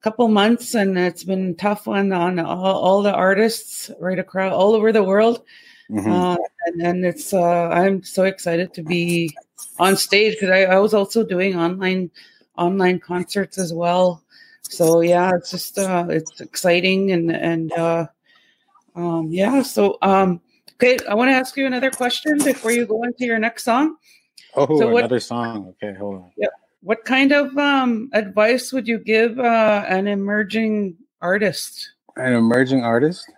couple 0.00 0.28
months 0.28 0.74
and 0.74 0.98
it's 0.98 1.24
been 1.24 1.54
tough 1.56 1.86
one 1.86 2.12
on 2.12 2.38
all, 2.38 2.64
all 2.64 3.02
the 3.02 3.12
artists 3.12 3.90
right 4.00 4.18
across 4.18 4.52
all 4.52 4.74
over 4.74 4.92
the 4.92 5.02
world 5.02 5.42
mm-hmm. 5.90 6.10
uh, 6.10 6.36
and, 6.66 6.80
and 6.80 7.04
it's 7.04 7.34
uh, 7.34 7.68
i'm 7.68 8.02
so 8.02 8.24
excited 8.24 8.72
to 8.72 8.82
be 8.82 9.34
on 9.78 9.96
stage 9.96 10.34
because 10.34 10.50
I, 10.50 10.64
I, 10.64 10.78
was 10.78 10.94
also 10.94 11.22
doing 11.22 11.54
online 11.54 12.10
online 12.56 12.98
concerts 12.98 13.58
as 13.58 13.74
well 13.74 14.22
so 14.62 15.00
yeah 15.00 15.32
it's 15.34 15.50
just 15.50 15.78
uh, 15.78 16.06
it's 16.08 16.40
exciting 16.40 17.12
and 17.12 17.30
and 17.30 17.72
uh, 17.72 18.06
um, 18.96 19.28
yeah 19.30 19.62
so 19.62 19.98
um, 20.02 20.40
okay 20.74 20.98
i 21.08 21.14
want 21.14 21.28
to 21.28 21.34
ask 21.34 21.56
you 21.56 21.66
another 21.66 21.90
question 21.90 22.38
before 22.38 22.72
you 22.72 22.86
go 22.86 23.02
into 23.02 23.24
your 23.24 23.38
next 23.38 23.64
song 23.64 23.96
oh 24.54 24.66
so 24.78 24.96
another 24.96 25.16
what, 25.16 25.22
song 25.22 25.74
okay 25.82 25.96
hold 25.98 26.16
on 26.16 26.32
yeah 26.36 26.48
what 26.82 27.04
kind 27.04 27.32
of 27.32 27.56
um, 27.58 28.08
advice 28.12 28.72
would 28.72 28.88
you 28.88 28.98
give 28.98 29.38
uh, 29.38 29.84
an 29.88 30.08
emerging 30.08 30.96
artist? 31.20 31.90
An 32.16 32.32
emerging 32.32 32.84
artist? 32.84 33.30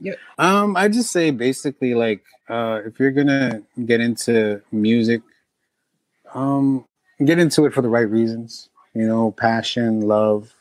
Yeah. 0.00 0.14
Um, 0.38 0.76
I 0.76 0.88
just 0.88 1.12
say 1.12 1.30
basically 1.30 1.94
like 1.94 2.24
uh, 2.48 2.80
if 2.84 2.98
you're 2.98 3.12
gonna 3.12 3.62
get 3.84 4.00
into 4.00 4.60
music, 4.72 5.22
um, 6.34 6.84
get 7.24 7.38
into 7.38 7.66
it 7.66 7.72
for 7.72 7.82
the 7.82 7.88
right 7.88 8.08
reasons. 8.08 8.68
You 8.94 9.06
know, 9.06 9.30
passion, 9.30 10.00
love, 10.00 10.52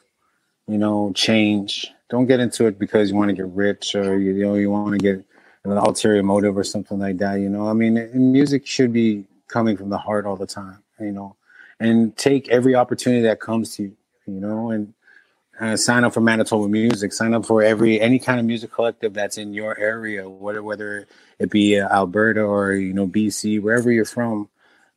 you 0.68 0.78
know, 0.78 1.12
change. 1.16 1.92
Don't 2.10 2.28
get 2.28 2.40
into 2.40 2.68
it 2.68 2.78
because 2.78 3.10
you 3.10 3.16
want 3.16 3.30
to 3.30 3.36
get 3.36 3.48
rich 3.48 3.96
or 3.96 4.20
you, 4.20 4.34
know 4.34 4.56
you 4.56 4.70
want 4.70 4.92
to 4.92 4.98
get 4.98 5.26
an 5.64 5.78
ulterior 5.78 6.22
motive 6.24 6.58
or 6.58 6.64
something 6.64 7.00
like 7.00 7.18
that. 7.18 7.36
You 7.40 7.50
know, 7.50 7.68
I 7.68 7.74
mean, 7.74 8.10
music 8.14 8.68
should 8.68 8.94
be 8.94 9.26
coming 9.48 9.76
from 9.76 9.90
the 9.90 9.98
heart 9.98 10.26
all 10.26 10.36
the 10.36 10.46
time. 10.46 10.80
You 11.00 11.12
know, 11.12 11.36
and 11.80 12.16
take 12.16 12.48
every 12.50 12.76
opportunity 12.76 13.24
that 13.24 13.40
comes 13.40 13.76
to 13.76 13.84
you, 13.84 13.98
you 14.28 14.40
know, 14.40 14.72
and 14.72 14.94
uh, 15.60 15.78
sign 15.78 16.04
up 16.04 16.14
for 16.14 16.22
Manitoba 16.22 16.68
Music, 16.68 17.14
sign 17.14 17.34
up 17.34 17.46
for 17.46 17.64
every 17.64 18.00
any 18.00 18.20
kind 18.20 18.40
of 18.40 18.46
music 18.46 18.72
collective 18.72 19.14
that's 19.14 19.38
in 19.38 19.54
your 19.54 19.78
area, 19.78 20.28
whether 20.30 20.62
whether 20.62 21.08
it 21.40 21.50
be 21.50 21.80
uh, 21.80 21.88
Alberta 21.90 22.42
or 22.42 22.74
you 22.74 22.94
know 22.94 23.08
BC, 23.08 23.62
wherever 23.62 23.92
you're 23.92 24.06
from. 24.06 24.50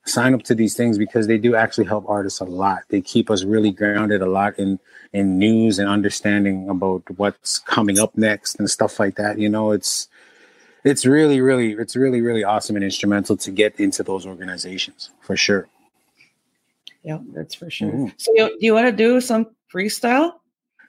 Sign 0.08 0.34
up 0.34 0.42
to 0.44 0.54
these 0.54 0.74
things 0.74 0.96
because 0.98 1.26
they 1.26 1.38
do 1.38 1.54
actually 1.54 1.84
help 1.84 2.08
artists 2.08 2.40
a 2.40 2.44
lot. 2.44 2.80
They 2.88 3.00
keep 3.00 3.30
us 3.30 3.44
really 3.44 3.70
grounded 3.70 4.22
a 4.22 4.26
lot 4.26 4.58
in 4.58 4.78
in 5.12 5.38
news 5.38 5.78
and 5.78 5.88
understanding 5.88 6.68
about 6.68 7.02
what's 7.16 7.58
coming 7.58 7.98
up 7.98 8.16
next 8.16 8.58
and 8.58 8.70
stuff 8.70 8.98
like 8.98 9.16
that. 9.16 9.38
You 9.38 9.48
know, 9.48 9.72
it's 9.72 10.08
it's 10.84 11.04
really, 11.04 11.40
really, 11.40 11.72
it's 11.72 11.96
really, 11.96 12.20
really 12.20 12.44
awesome 12.44 12.76
and 12.76 12.84
instrumental 12.84 13.36
to 13.38 13.50
get 13.50 13.78
into 13.80 14.02
those 14.02 14.26
organizations 14.26 15.10
for 15.20 15.36
sure. 15.36 15.68
Yeah, 17.02 17.18
that's 17.34 17.54
for 17.54 17.70
sure. 17.70 17.90
Mm-hmm. 17.90 18.08
So, 18.16 18.32
you, 18.34 18.48
do 18.48 18.66
you 18.66 18.74
want 18.74 18.86
to 18.86 18.92
do 18.92 19.20
some 19.20 19.48
freestyle? 19.72 20.34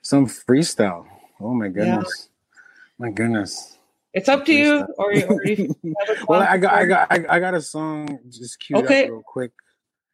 Some 0.02 0.28
freestyle. 0.28 1.06
Oh 1.40 1.54
my 1.54 1.68
goodness. 1.68 2.30
Yeah. 2.30 3.08
My 3.08 3.12
goodness. 3.12 3.79
It's 4.14 4.28
up 4.28 4.46
to 4.46 4.54
you. 4.54 4.88
Or, 4.98 5.12
or 5.12 5.46
you 5.46 5.76
well, 6.28 6.42
I 6.42 6.58
got, 6.58 6.74
I 6.74 6.86
got, 6.86 7.12
I, 7.12 7.26
I 7.30 7.40
got 7.40 7.54
a 7.54 7.62
song 7.62 8.20
just 8.30 8.60
queued 8.60 8.84
okay. 8.84 9.06
up 9.06 9.10
real 9.12 9.24
quick. 9.26 9.52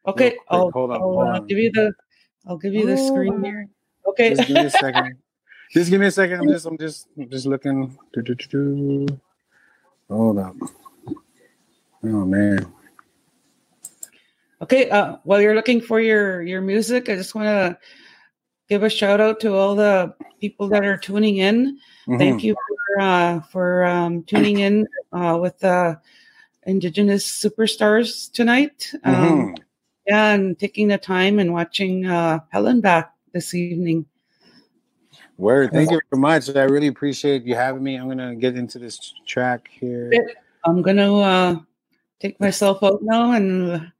Okay. 0.06 0.24
Real 0.24 0.30
quick. 0.30 0.40
I'll, 0.50 0.70
hold 0.70 0.90
on. 0.90 0.96
I'll, 0.96 1.02
hold 1.02 1.28
on. 1.28 1.46
give 1.46 1.58
you 1.58 1.72
the, 1.72 1.92
I'll 2.46 2.58
give 2.58 2.74
you 2.74 2.86
the 2.86 2.96
oh, 2.98 3.06
screen 3.06 3.42
here. 3.42 3.68
Okay. 4.06 4.34
Just 4.34 4.48
give 4.48 4.56
me 4.56 4.66
a 4.66 4.70
second. 4.70 5.16
just 5.72 5.90
give 5.90 6.00
me 6.00 6.06
a 6.06 6.10
second. 6.10 6.40
I'm 6.40 6.48
just, 6.48 6.66
I'm 6.66 6.78
just, 6.78 7.08
I'm 7.18 7.30
just 7.30 7.46
looking. 7.46 7.98
Do-do-do-do. 8.12 9.06
Hold 10.08 10.38
up. 10.38 10.54
Oh 12.04 12.24
man. 12.24 12.72
Okay, 14.62 14.88
uh, 14.90 15.16
while 15.24 15.40
you're 15.40 15.54
looking 15.54 15.80
for 15.80 16.00
your 16.00 16.42
your 16.42 16.60
music, 16.60 17.08
I 17.08 17.16
just 17.16 17.34
want 17.34 17.46
to 17.46 17.78
give 18.68 18.84
a 18.84 18.90
shout 18.90 19.20
out 19.20 19.40
to 19.40 19.54
all 19.54 19.74
the 19.74 20.14
people 20.40 20.68
that 20.68 20.84
are 20.84 20.96
tuning 20.96 21.38
in. 21.38 21.78
Mm-hmm. 22.06 22.18
Thank 22.18 22.44
you 22.44 22.54
for 22.54 22.75
uh, 22.98 23.40
for 23.40 23.84
um, 23.84 24.22
tuning 24.24 24.60
in 24.60 24.86
uh, 25.12 25.38
with 25.40 25.58
the 25.60 26.00
Indigenous 26.64 27.24
superstars 27.24 28.30
tonight. 28.32 28.92
Um, 29.04 29.14
mm-hmm. 29.14 29.62
Yeah, 30.06 30.34
and 30.34 30.58
taking 30.58 30.88
the 30.88 30.98
time 30.98 31.38
and 31.38 31.52
watching 31.52 32.06
uh, 32.06 32.40
Hellnback 32.54 33.08
this 33.32 33.54
evening. 33.54 34.06
Word, 35.36 35.72
thank 35.72 35.90
you 35.90 36.00
very 36.10 36.20
much. 36.20 36.48
I 36.54 36.62
really 36.62 36.86
appreciate 36.86 37.44
you 37.44 37.54
having 37.54 37.82
me. 37.82 37.96
I'm 37.96 38.08
gonna 38.08 38.34
get 38.34 38.56
into 38.56 38.78
this 38.78 39.14
track 39.26 39.68
here. 39.70 40.12
I'm 40.64 40.80
gonna 40.80 41.18
uh, 41.18 41.56
take 42.20 42.40
myself 42.40 42.82
out 42.82 43.02
now 43.02 43.32
and 43.32 43.92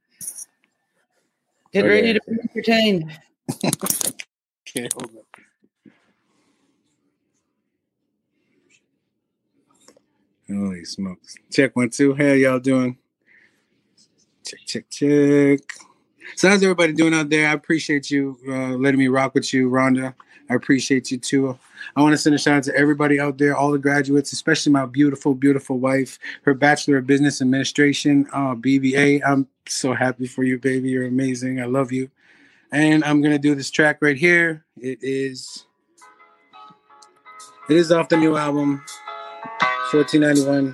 Get 1.73 1.83
okay. 1.83 1.89
ready 1.89 2.13
to 2.13 2.21
be 2.27 2.37
entertained. 2.41 3.19
okay, 3.65 4.89
hold 4.93 5.11
on. 5.15 5.23
Holy 10.49 10.85
smokes. 10.85 11.35
Check 11.51 11.75
one, 11.75 11.89
two. 11.89 12.13
How 12.13 12.25
y'all 12.25 12.59
doing? 12.59 12.97
Check, 14.45 14.59
check, 14.65 14.89
check. 14.89 15.59
So 16.35 16.49
how's 16.49 16.63
everybody 16.63 16.93
doing 16.93 17.13
out 17.13 17.29
there? 17.29 17.49
I 17.49 17.53
appreciate 17.53 18.09
you 18.11 18.37
uh, 18.47 18.75
letting 18.75 18.99
me 18.99 19.07
rock 19.07 19.33
with 19.33 19.53
you, 19.53 19.69
Rhonda. 19.69 20.13
I 20.49 20.55
appreciate 20.55 21.11
you 21.11 21.17
too. 21.17 21.57
I 21.95 22.01
want 22.01 22.13
to 22.13 22.17
send 22.17 22.35
a 22.35 22.37
shout 22.37 22.57
out 22.57 22.63
to 22.63 22.75
everybody 22.75 23.19
out 23.19 23.37
there, 23.37 23.55
all 23.55 23.71
the 23.71 23.79
graduates, 23.79 24.31
especially 24.31 24.71
my 24.71 24.85
beautiful, 24.85 25.33
beautiful 25.35 25.79
wife, 25.79 26.17
her 26.43 26.53
Bachelor 26.53 26.97
of 26.97 27.07
Business 27.07 27.41
Administration, 27.41 28.27
uh, 28.31 28.55
BBA. 28.55 29.21
I'm 29.25 29.47
so 29.67 29.93
happy 29.93 30.27
for 30.27 30.43
you, 30.43 30.57
baby. 30.57 30.89
You're 30.89 31.07
amazing. 31.07 31.61
I 31.61 31.65
love 31.65 31.91
you. 31.91 32.09
And 32.71 33.03
I'm 33.03 33.21
gonna 33.21 33.39
do 33.39 33.55
this 33.55 33.71
track 33.71 33.97
right 34.01 34.17
here. 34.17 34.65
It 34.77 34.99
is 35.01 35.65
it 37.69 37.75
is 37.75 37.91
off 37.91 38.07
the 38.07 38.17
new 38.17 38.37
album, 38.37 38.83
1491. 39.91 40.73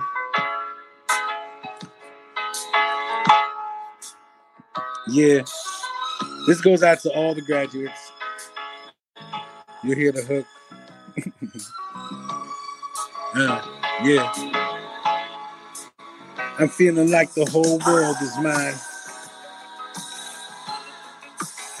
Yeah. 5.08 5.42
This 6.46 6.60
goes 6.60 6.82
out 6.82 7.00
to 7.00 7.10
all 7.12 7.34
the 7.34 7.42
graduates. 7.42 8.12
You 9.84 9.94
hear 9.94 10.12
the 10.12 10.22
hook. 10.22 10.46
uh, 13.36 13.62
yeah. 14.02 14.32
I'm 16.58 16.68
feeling 16.68 17.10
like 17.10 17.32
the 17.34 17.44
whole 17.46 17.78
world 17.86 18.16
is 18.20 18.36
mine. 18.38 18.74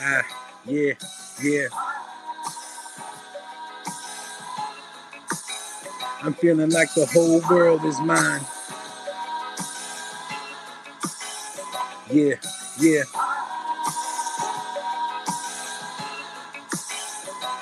Ah, 0.00 0.22
yeah, 0.66 0.94
yeah. 1.42 1.68
I'm 6.24 6.32
feeling 6.32 6.70
like 6.70 6.88
the 6.94 7.04
whole 7.12 7.42
world 7.50 7.84
is 7.84 8.00
mine. 8.00 8.40
Yeah, 12.10 12.36
yeah. 12.80 13.02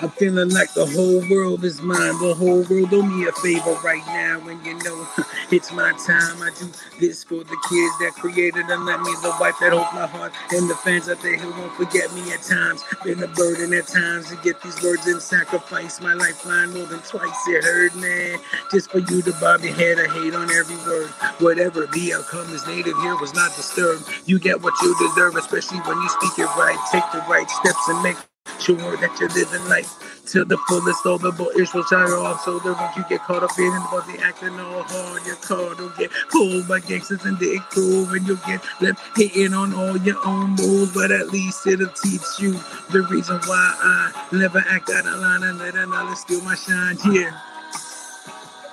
I'm 0.02 0.10
feeling 0.10 0.50
like 0.50 0.74
the 0.74 0.84
whole 0.84 1.22
world 1.30 1.62
is 1.64 1.80
mine. 1.80 2.18
The 2.18 2.34
whole 2.34 2.66
world 2.66 2.90
do 2.90 3.06
me 3.06 3.28
a 3.28 3.32
favor 3.38 3.78
right 3.84 4.02
now. 4.08 4.42
And 4.48 4.58
you 4.66 4.74
know, 4.82 5.06
it's 5.52 5.70
my 5.70 5.92
time. 5.92 6.42
I 6.42 6.50
do 6.58 6.66
this 6.98 7.22
for 7.22 7.36
the 7.36 7.58
kids 7.70 7.94
that 8.02 8.14
created 8.18 8.66
and 8.66 8.84
let 8.84 8.98
me, 8.98 9.14
the 9.22 9.30
wife 9.38 9.54
that 9.60 9.70
holds 9.70 9.94
my 9.94 10.08
heart, 10.08 10.32
and 10.50 10.68
the 10.68 10.74
fans 10.74 11.08
out 11.08 11.22
there 11.22 11.36
who 11.36 11.50
won't 11.54 11.72
forget 11.74 12.12
me 12.14 12.32
at 12.32 12.42
times. 12.42 12.82
Been 13.04 13.22
a 13.22 13.28
burden 13.28 13.72
at 13.74 13.86
times 13.86 14.28
to 14.30 14.36
get 14.42 14.60
these 14.62 14.82
words 14.82 15.06
and 15.06 15.22
sacrifice 15.22 16.00
my 16.00 16.14
lifeline 16.14 16.74
more 16.74 16.86
than 16.86 16.98
twice. 17.06 17.38
It 17.46 17.62
hurt, 17.62 17.94
man. 17.94 18.40
Just 18.72 18.90
for 18.90 18.98
you 18.98 19.22
to 19.22 19.32
bob 19.38 19.62
your 19.62 19.74
head, 19.74 20.00
I 20.00 20.10
hate 20.10 20.34
on 20.34 20.50
every 20.50 20.82
word. 20.82 21.10
Whatever 21.38 21.86
the 21.86 22.14
outcome 22.14 22.52
is, 22.52 22.66
native 22.66 22.98
here 23.06 23.14
was 23.22 23.34
not 23.34 23.54
disturbed. 23.54 24.02
You 24.26 24.40
get 24.40 24.62
what 24.62 24.74
you 24.82 24.96
deserve, 24.98 25.36
especially 25.36 25.78
when 25.86 25.94
you 25.94 26.08
speak 26.08 26.42
it 26.42 26.50
right. 26.58 26.78
Take 26.90 27.06
the 27.14 27.22
right 27.30 27.48
steps 27.48 27.86
and 27.86 28.02
make 28.02 28.16
sure 28.62 28.96
that 28.96 29.18
you're 29.18 29.28
living 29.30 29.68
life 29.68 30.22
to 30.26 30.44
the 30.44 30.56
fullest. 30.68 31.04
All 31.04 31.18
the 31.18 31.32
boys 31.32 31.74
will 31.74 31.82
shine 31.84 32.10
off 32.10 32.42
so 32.42 32.58
that 32.60 32.76
once 32.78 32.96
you 32.96 33.04
get 33.08 33.20
caught 33.22 33.42
up 33.42 33.58
in 33.58 33.72
but 33.90 34.06
they 34.06 34.18
acting 34.22 34.58
all 34.58 34.82
hard, 34.84 35.26
your 35.26 35.36
car 35.36 35.74
don't 35.74 35.96
get 35.98 36.10
pulled 36.30 36.68
by 36.68 36.80
gangsters 36.80 37.24
and 37.24 37.38
they 37.38 37.58
cool, 37.70 38.08
and 38.10 38.26
you'll 38.26 38.36
get 38.46 38.62
left 38.80 39.00
hitting 39.16 39.52
on 39.52 39.74
all 39.74 39.96
your 39.98 40.16
own 40.24 40.50
moves. 40.50 40.94
But 40.94 41.10
at 41.10 41.28
least 41.28 41.66
it'll 41.66 41.88
teach 41.88 42.22
you 42.38 42.52
the 42.90 43.06
reason 43.10 43.40
why 43.46 43.74
I 43.82 44.28
never 44.32 44.62
act 44.68 44.90
out 44.90 45.06
of 45.06 45.18
line 45.18 45.42
and 45.42 45.58
let 45.58 45.74
another 45.74 46.14
steal 46.14 46.40
my 46.42 46.54
shine. 46.54 46.96
Yeah, 47.10 47.40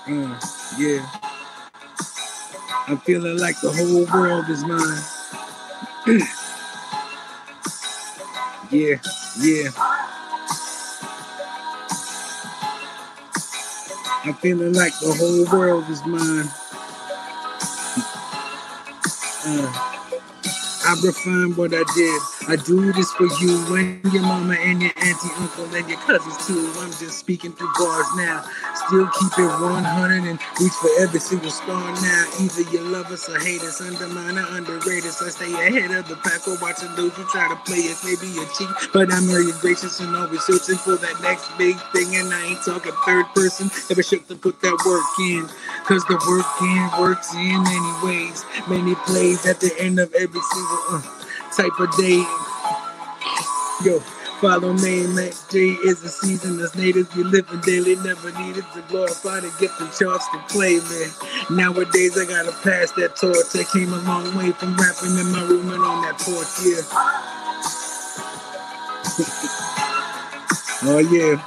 mm, 0.06 0.38
yeah. 0.78 1.06
I'm 2.88 2.98
feeling 3.00 3.38
like 3.38 3.60
the 3.62 3.72
whole 3.72 4.06
world 4.14 4.50
is 4.50 4.64
mine. 4.66 5.02
yeah. 8.72 8.96
Yeah. 9.42 9.70
I'm 14.26 14.34
feeling 14.36 14.74
like 14.74 14.92
the 15.00 15.14
whole 15.18 15.58
world 15.58 15.86
is 15.90 16.06
mine. 16.06 16.50
Uh, 19.46 19.90
I 20.86 20.96
refine 21.04 21.56
what 21.56 21.74
I 21.74 21.84
did. 21.96 22.22
I 22.50 22.58
do 22.58 22.92
this 22.92 23.12
for 23.14 23.28
you 23.42 23.76
and 23.76 24.14
your 24.14 24.24
mama 24.24 24.56
and 24.56 24.82
your 24.82 24.92
auntie, 24.98 25.30
uncle, 25.38 25.74
and 25.74 25.90
your 25.90 26.00
cousins 26.00 26.46
too. 26.46 26.72
I'm 26.80 26.92
just 26.92 27.20
speaking 27.20 27.54
through 27.54 27.72
bars 27.78 28.08
now. 28.18 28.44
Still 28.90 29.06
keep 29.22 29.38
it 29.38 29.46
100 29.46 30.26
and 30.26 30.40
reach 30.58 30.74
for 30.82 30.90
every 30.98 31.20
single 31.20 31.52
star 31.52 31.78
now. 32.02 32.26
Either 32.42 32.66
you 32.74 32.82
love 32.90 33.06
us 33.14 33.30
or 33.30 33.38
hate 33.40 33.62
us, 33.62 33.82
undermine 33.82 34.40
or 34.40 34.50
underrate 34.58 35.06
us. 35.06 35.22
I 35.22 35.30
stay 35.30 35.54
ahead 35.54 35.92
of 35.92 36.10
the 36.10 36.16
pack 36.26 36.48
or 36.50 36.58
watching 36.58 36.90
those 36.96 37.14
who 37.14 37.24
try 37.30 37.48
to 37.50 37.56
play 37.70 37.86
us. 37.86 38.02
Maybe 38.02 38.34
a 38.42 38.50
cheat, 38.58 38.90
but 38.92 39.14
I'm 39.14 39.30
very 39.30 39.54
gracious 39.62 40.00
and 40.00 40.16
always 40.16 40.42
searching 40.42 40.82
for 40.82 40.98
that 40.98 41.22
next 41.22 41.56
big 41.56 41.78
thing. 41.94 42.16
And 42.18 42.34
I 42.34 42.58
ain't 42.58 42.66
talking 42.66 42.92
third 43.06 43.28
person. 43.36 43.70
Never 43.94 44.02
shook 44.02 44.28
to 44.28 44.36
put 44.36 44.60
that 44.62 44.74
work 44.82 45.06
in. 45.22 45.46
Cause 45.86 46.02
the 46.10 46.18
work 46.26 46.50
in 46.66 46.90
works 47.00 47.30
in 47.36 47.62
many 47.62 47.94
ways. 48.02 48.44
Many 48.68 48.96
plays 49.06 49.46
at 49.46 49.60
the 49.62 49.70
end 49.78 50.00
of 50.00 50.12
every 50.16 50.42
single 50.42 50.82
uh, 50.98 51.02
type 51.54 51.78
of 51.78 51.94
day. 51.94 52.26
Yo, 53.86 54.02
follow 54.42 54.74
name 54.74 55.16
Max 55.16 55.46
J 55.52 55.60
is 55.86 56.02
the 56.02 56.10
season 56.10 56.60
as 56.60 56.76
natives 56.76 57.14
be 57.16 57.24
living 57.24 57.60
daily. 57.62 57.96
Never 57.98 58.32
needed 58.40 58.66
to 58.74 58.82
glorify 58.88 59.42
to 59.42 59.52
get 59.60 59.72
the 59.80 59.88
charts 60.00 60.28
to 60.32 60.40
play, 60.50 60.80
man. 60.80 61.10
Nowadays 61.50 62.18
I 62.18 62.26
gotta 62.26 62.52
pass 62.64 62.92
that 62.94 63.16
torch. 63.20 63.56
I 63.56 63.64
came 63.72 63.94
a 63.94 64.02
long 64.04 64.36
way 64.38 64.52
from 64.52 64.76
rapping 64.78 65.18
in 65.18 65.32
my 65.32 65.44
room 65.44 65.72
and 65.72 65.84
on 65.84 66.02
that 66.04 66.20
porch, 66.20 66.48
yeah. 66.64 66.84
oh 70.84 71.00
yeah. 71.00 71.44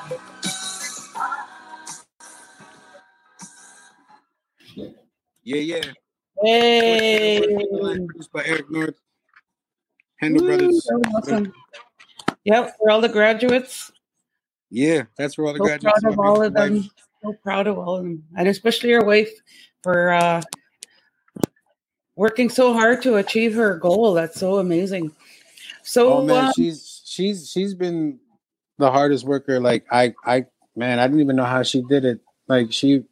Yeah, 5.44 5.76
yeah. 5.76 5.92
Hey. 6.42 7.46
Produced 8.06 8.32
by 8.32 8.44
Eric 8.44 8.70
North. 8.70 9.00
Handle 10.20 10.46
Brothers. 10.46 10.84
that 10.88 10.98
was 10.98 11.28
awesome. 11.28 11.52
Yep, 12.44 12.76
for 12.78 12.90
all 12.90 13.00
the 13.00 13.08
graduates. 13.08 13.92
Yeah, 14.70 15.04
that's 15.16 15.36
where 15.36 15.46
all 15.46 15.52
the 15.52 15.58
So 15.58 15.64
graduates 15.64 16.00
proud 16.00 16.12
of 16.12 16.18
all 16.18 16.42
of 16.42 16.54
them. 16.54 16.90
So 17.22 17.32
proud 17.42 17.66
of 17.66 17.78
all 17.78 17.96
of 17.96 18.02
them. 18.02 18.24
And 18.36 18.48
especially 18.48 18.90
your 18.90 19.04
wife 19.04 19.30
for 19.82 20.10
uh, 20.10 20.42
working 22.16 22.48
so 22.48 22.72
hard 22.72 23.02
to 23.02 23.16
achieve 23.16 23.54
her 23.54 23.76
goal. 23.76 24.14
That's 24.14 24.38
so 24.38 24.58
amazing. 24.58 25.12
So 25.82 26.18
Oh 26.18 26.22
man, 26.22 26.46
um, 26.46 26.52
she's 26.54 27.02
she's 27.04 27.50
she's 27.50 27.74
been 27.74 28.18
the 28.78 28.90
hardest 28.90 29.24
worker. 29.24 29.60
Like 29.60 29.86
I 29.90 30.14
I 30.24 30.46
man, 30.74 30.98
I 30.98 31.06
didn't 31.06 31.20
even 31.20 31.36
know 31.36 31.44
how 31.44 31.62
she 31.62 31.82
did 31.82 32.04
it. 32.04 32.20
Like 32.48 32.72
she 32.72 33.04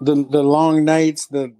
the 0.00 0.14
the 0.14 0.42
long 0.42 0.84
nights, 0.84 1.26
the 1.26 1.54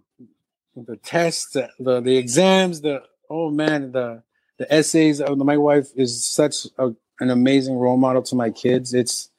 the 0.76 0.96
tests, 0.96 1.57
the, 1.78 2.01
the 2.01 2.16
exams, 2.16 2.80
the 2.80 3.03
oh 3.28 3.51
man, 3.51 3.92
the 3.92 4.22
the 4.61 4.72
essays. 4.72 5.22
Oh, 5.22 5.34
my 5.34 5.56
wife 5.56 5.88
is 5.96 6.22
such 6.22 6.66
a, 6.78 6.92
an 7.18 7.30
amazing 7.30 7.76
role 7.76 7.96
model 7.96 8.22
to 8.24 8.34
my 8.36 8.50
kids. 8.50 8.92
It's 8.92 9.30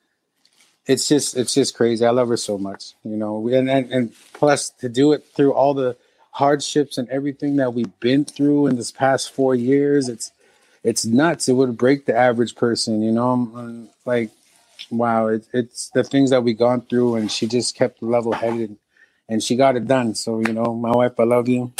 it's 0.87 1.07
just 1.07 1.37
it's 1.37 1.53
just 1.53 1.75
crazy. 1.75 2.03
I 2.03 2.09
love 2.09 2.27
her 2.29 2.37
so 2.37 2.57
much, 2.57 2.95
you 3.03 3.15
know. 3.15 3.47
And 3.47 3.69
and, 3.69 3.91
and 3.91 4.13
plus 4.33 4.71
to 4.81 4.89
do 4.89 5.13
it 5.13 5.23
through 5.35 5.53
all 5.53 5.75
the 5.75 5.95
hardships 6.31 6.97
and 6.97 7.07
everything 7.09 7.57
that 7.57 7.75
we've 7.75 7.99
been 7.99 8.25
through 8.25 8.65
in 8.67 8.77
this 8.77 8.91
past 8.91 9.31
four 9.31 9.53
years, 9.53 10.09
it's 10.09 10.31
it's 10.83 11.05
nuts. 11.05 11.47
It 11.47 11.53
would 11.53 11.77
break 11.77 12.07
the 12.07 12.17
average 12.17 12.55
person, 12.55 13.03
you 13.03 13.11
know. 13.11 13.31
I'm, 13.31 13.55
I'm 13.55 13.89
like, 14.05 14.31
wow, 14.89 15.27
it, 15.27 15.47
it's 15.53 15.91
the 15.93 16.03
things 16.03 16.31
that 16.31 16.43
we 16.43 16.55
gone 16.55 16.81
through, 16.81 17.17
and 17.17 17.31
she 17.31 17.45
just 17.45 17.75
kept 17.75 18.01
level 18.01 18.33
headed, 18.33 18.75
and 19.29 19.43
she 19.43 19.55
got 19.55 19.75
it 19.75 19.85
done. 19.87 20.15
So 20.15 20.39
you 20.39 20.51
know, 20.51 20.73
my 20.73 20.91
wife, 20.91 21.19
I 21.19 21.25
love 21.25 21.47
you. 21.47 21.71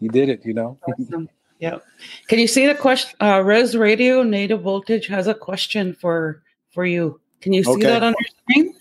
You 0.00 0.08
did 0.08 0.28
it, 0.28 0.44
you 0.44 0.54
know. 0.54 0.76
awesome. 0.82 1.28
Yep. 1.60 1.84
Can 2.28 2.38
you 2.38 2.46
see 2.46 2.66
the 2.66 2.74
question? 2.74 3.14
Uh, 3.20 3.42
Res 3.44 3.76
Radio 3.76 4.22
Native 4.22 4.62
Voltage 4.62 5.06
has 5.08 5.26
a 5.26 5.34
question 5.34 5.94
for 5.94 6.42
for 6.72 6.86
you. 6.86 7.20
Can 7.40 7.52
you 7.52 7.62
see 7.62 7.70
Okay. 7.72 7.82
that 7.84 8.02
on 8.02 8.14
your 8.18 8.28
screen? 8.64 8.74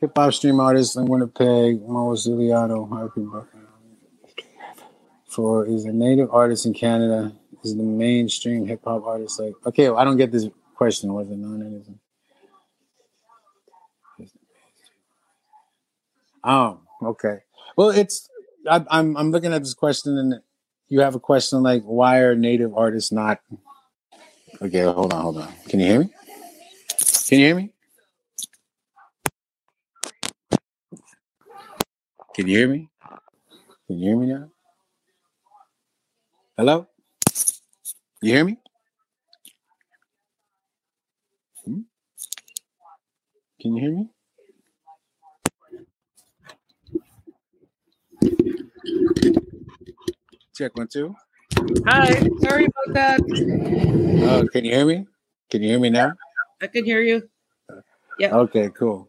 Hip 0.00 0.12
hop 0.16 0.32
stream 0.32 0.58
artist 0.58 0.96
in 0.96 1.06
Winnipeg, 1.06 1.82
Mo 1.86 2.12
Ziliato. 2.14 2.88
Happy 2.98 3.20
birthday. 3.20 3.58
For 5.26 5.66
is 5.66 5.84
a 5.84 5.92
native 5.92 6.30
artist 6.30 6.64
in 6.66 6.74
Canada. 6.74 7.32
Is 7.62 7.76
the 7.76 7.82
mainstream 7.82 8.66
hip 8.66 8.80
hop 8.84 9.04
artist 9.04 9.40
like? 9.40 9.54
Okay, 9.66 9.88
I 9.88 10.04
don't 10.04 10.16
get 10.16 10.32
this 10.32 10.48
question. 10.74 11.12
Was 11.12 11.30
it 11.30 11.36
non-native? 11.36 11.88
Oh, 16.42 16.80
okay. 17.02 17.38
Well, 17.76 17.90
it's 17.90 18.28
I, 18.70 18.84
I'm 18.90 19.16
I'm 19.16 19.30
looking 19.30 19.52
at 19.52 19.62
this 19.62 19.74
question, 19.74 20.18
and 20.18 20.40
you 20.88 21.00
have 21.00 21.14
a 21.14 21.20
question 21.20 21.62
like, 21.62 21.82
why 21.82 22.18
are 22.18 22.34
native 22.34 22.74
artists 22.76 23.12
not? 23.12 23.40
Okay, 24.62 24.80
hold 24.80 25.12
on, 25.12 25.22
hold 25.22 25.38
on. 25.38 25.52
Can 25.68 25.80
you 25.80 25.86
hear 25.86 26.00
me? 26.00 26.10
Can 27.28 27.38
you 27.38 27.46
hear 27.46 27.56
me? 27.56 27.70
Can 32.34 32.48
you 32.48 32.58
hear 32.58 32.68
me? 32.68 32.88
Can 33.86 33.98
you 33.98 34.08
hear 34.08 34.16
me 34.16 34.26
now? 34.26 34.50
Hello? 36.56 36.86
You 38.22 38.32
hear 38.32 38.44
me? 38.44 38.58
Hmm? 41.64 41.80
Can 43.60 43.76
you 43.76 43.82
hear 43.82 43.92
me? 43.92 44.13
Check 50.56 50.76
one, 50.76 50.86
two. 50.86 51.16
Hi, 51.86 52.28
sorry 52.40 52.66
about 52.66 52.94
that. 52.94 53.20
Oh, 54.22 54.46
can 54.52 54.64
you 54.64 54.72
hear 54.72 54.86
me? 54.86 55.06
Can 55.50 55.62
you 55.62 55.70
hear 55.70 55.80
me 55.80 55.90
now? 55.90 56.12
I 56.62 56.68
can 56.68 56.84
hear 56.84 57.00
you. 57.00 57.28
Yeah. 58.20 58.36
Okay, 58.36 58.70
cool. 58.70 59.08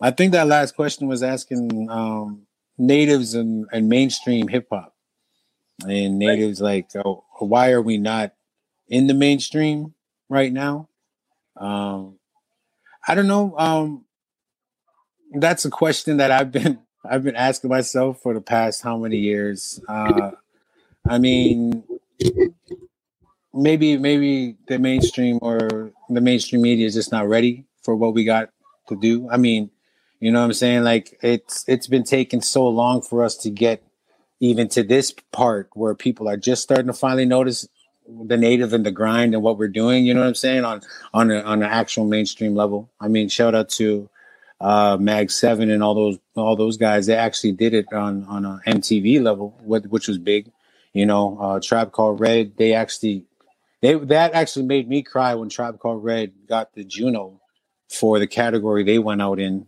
I 0.00 0.10
think 0.10 0.32
that 0.32 0.46
last 0.46 0.74
question 0.74 1.06
was 1.06 1.22
asking 1.22 1.90
um, 1.90 2.46
natives 2.78 3.34
and, 3.34 3.66
and 3.70 3.90
mainstream 3.90 4.48
hip 4.48 4.68
hop. 4.72 4.94
And 5.86 6.18
natives 6.18 6.62
like, 6.62 6.88
oh, 6.96 7.24
why 7.38 7.72
are 7.72 7.82
we 7.82 7.98
not 7.98 8.32
in 8.88 9.06
the 9.06 9.14
mainstream 9.14 9.92
right 10.30 10.52
now? 10.52 10.88
Um, 11.58 12.18
I 13.06 13.14
don't 13.14 13.28
know. 13.28 13.54
Um, 13.58 14.06
that's 15.32 15.66
a 15.66 15.70
question 15.70 16.16
that 16.18 16.30
I've 16.30 16.50
been 16.50 16.80
I've 17.04 17.24
been 17.24 17.36
asking 17.36 17.70
myself 17.70 18.20
for 18.22 18.34
the 18.34 18.42
past 18.42 18.82
how 18.82 18.98
many 18.98 19.16
years. 19.16 19.80
Uh, 19.88 20.32
I 21.10 21.18
mean, 21.18 21.82
maybe 23.52 23.98
maybe 23.98 24.56
the 24.68 24.78
mainstream 24.78 25.40
or 25.42 25.90
the 26.08 26.20
mainstream 26.20 26.62
media 26.62 26.86
is 26.86 26.94
just 26.94 27.10
not 27.10 27.28
ready 27.28 27.64
for 27.82 27.96
what 27.96 28.14
we 28.14 28.24
got 28.24 28.50
to 28.88 28.96
do. 28.96 29.28
I 29.28 29.36
mean, 29.36 29.70
you 30.20 30.30
know 30.30 30.38
what 30.38 30.46
I'm 30.46 30.52
saying? 30.52 30.84
Like 30.84 31.18
it's 31.20 31.64
it's 31.66 31.88
been 31.88 32.04
taking 32.04 32.42
so 32.42 32.68
long 32.68 33.02
for 33.02 33.24
us 33.24 33.36
to 33.38 33.50
get 33.50 33.82
even 34.38 34.68
to 34.68 34.84
this 34.84 35.12
part 35.32 35.68
where 35.74 35.96
people 35.96 36.28
are 36.28 36.36
just 36.36 36.62
starting 36.62 36.86
to 36.86 36.92
finally 36.92 37.26
notice 37.26 37.66
the 38.06 38.36
native 38.36 38.72
and 38.72 38.86
the 38.86 38.92
grind 38.92 39.34
and 39.34 39.42
what 39.42 39.58
we're 39.58 39.66
doing. 39.66 40.06
You 40.06 40.14
know 40.14 40.20
what 40.20 40.28
I'm 40.28 40.34
saying 40.36 40.64
on 40.64 40.80
on 41.12 41.32
a, 41.32 41.40
on 41.40 41.64
an 41.64 41.68
actual 41.70 42.04
mainstream 42.04 42.54
level. 42.54 42.88
I 43.00 43.08
mean, 43.08 43.28
shout 43.28 43.56
out 43.56 43.68
to 43.70 44.08
uh, 44.60 44.96
Mag 45.00 45.32
Seven 45.32 45.72
and 45.72 45.82
all 45.82 45.96
those 45.96 46.18
all 46.36 46.54
those 46.54 46.76
guys. 46.76 47.06
They 47.06 47.16
actually 47.16 47.52
did 47.52 47.74
it 47.74 47.92
on 47.92 48.24
on 48.26 48.44
a 48.44 48.60
MTV 48.64 49.20
level, 49.20 49.58
which 49.64 50.06
was 50.06 50.18
big. 50.18 50.52
You 50.92 51.06
know, 51.06 51.38
uh, 51.40 51.60
Tribe 51.60 51.92
Called 51.92 52.20
Red. 52.20 52.56
They 52.56 52.74
actually 52.74 53.24
they 53.82 53.94
that 53.94 54.32
actually 54.34 54.66
made 54.66 54.88
me 54.88 55.02
cry 55.02 55.34
when 55.34 55.48
Tribe 55.48 55.78
Called 55.78 56.04
Red 56.04 56.32
got 56.48 56.74
the 56.74 56.84
Juno 56.84 57.40
for 57.88 58.18
the 58.18 58.26
category 58.26 58.84
they 58.84 58.98
went 58.98 59.22
out 59.22 59.38
in, 59.40 59.66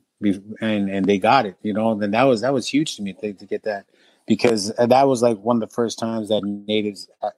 and 0.60 0.90
and 0.90 1.06
they 1.06 1.18
got 1.18 1.46
it. 1.46 1.56
You 1.62 1.72
know, 1.72 1.92
and 1.92 2.14
that 2.14 2.24
was 2.24 2.42
that 2.42 2.52
was 2.52 2.68
huge 2.68 2.96
to 2.96 3.02
me 3.02 3.14
to, 3.14 3.32
to 3.32 3.46
get 3.46 3.64
that 3.64 3.86
because 4.26 4.72
that 4.76 5.08
was 5.08 5.22
like 5.22 5.38
one 5.38 5.62
of 5.62 5.68
the 5.68 5.74
first 5.74 5.98
times 5.98 6.28
that 6.28 6.42
natives 6.44 7.08
uh, 7.22 7.30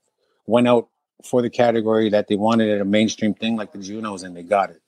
went 0.46 0.68
out 0.68 0.88
for 1.24 1.42
the 1.42 1.50
category 1.50 2.10
that 2.10 2.28
they 2.28 2.36
wanted 2.36 2.70
at 2.70 2.80
a 2.80 2.84
mainstream 2.84 3.34
thing 3.34 3.56
like 3.56 3.72
the 3.72 3.78
Junos, 3.78 4.22
and 4.22 4.36
they 4.36 4.42
got 4.42 4.70
it. 4.70 4.82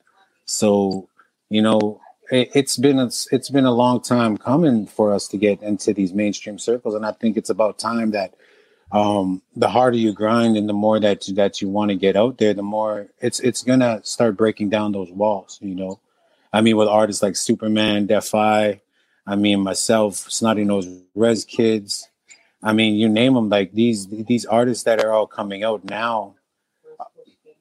So 0.46 1.08
you 1.50 1.62
know, 1.62 2.00
it, 2.30 2.52
has 2.54 2.76
been 2.76 2.98
a, 2.98 3.06
it's 3.30 3.50
been 3.50 3.66
a 3.66 3.72
long 3.74 4.00
time 4.00 4.36
coming 4.38 4.86
for 4.86 5.12
us 5.12 5.28
to 5.28 5.38
get 5.38 5.62
into 5.62 5.94
these 5.94 6.12
mainstream 6.14 6.58
circles, 6.58 6.94
and 6.94 7.06
I 7.06 7.12
think 7.12 7.36
it's 7.36 7.50
about 7.50 7.78
time 7.78 8.12
that 8.12 8.34
um, 8.92 9.42
the 9.56 9.68
harder 9.68 9.96
you 9.96 10.12
grind 10.12 10.56
and 10.56 10.68
the 10.68 10.72
more 10.72 11.00
that 11.00 11.26
you, 11.26 11.34
that 11.34 11.60
you 11.60 11.68
want 11.68 11.90
to 11.90 11.96
get 11.96 12.16
out 12.16 12.38
there, 12.38 12.54
the 12.54 12.62
more 12.62 13.08
it's 13.20 13.40
it's 13.40 13.62
gonna 13.62 14.00
start 14.04 14.36
breaking 14.36 14.70
down 14.70 14.92
those 14.92 15.10
walls. 15.10 15.58
You 15.60 15.74
know, 15.74 16.00
I 16.52 16.60
mean, 16.60 16.76
with 16.76 16.88
artists 16.88 17.22
like 17.22 17.34
Supaman, 17.34 18.06
Defy, 18.06 18.80
I 19.26 19.36
mean 19.36 19.60
myself, 19.60 20.16
Snotty 20.16 20.64
Nose 20.64 20.88
Rez 21.14 21.44
Kids. 21.44 22.08
I 22.62 22.72
mean, 22.72 22.94
you 22.94 23.08
name 23.08 23.34
them. 23.34 23.48
Like 23.48 23.72
these 23.72 24.06
these 24.06 24.46
artists 24.46 24.84
that 24.84 25.04
are 25.04 25.12
all 25.12 25.26
coming 25.26 25.64
out 25.64 25.84
now. 25.84 26.34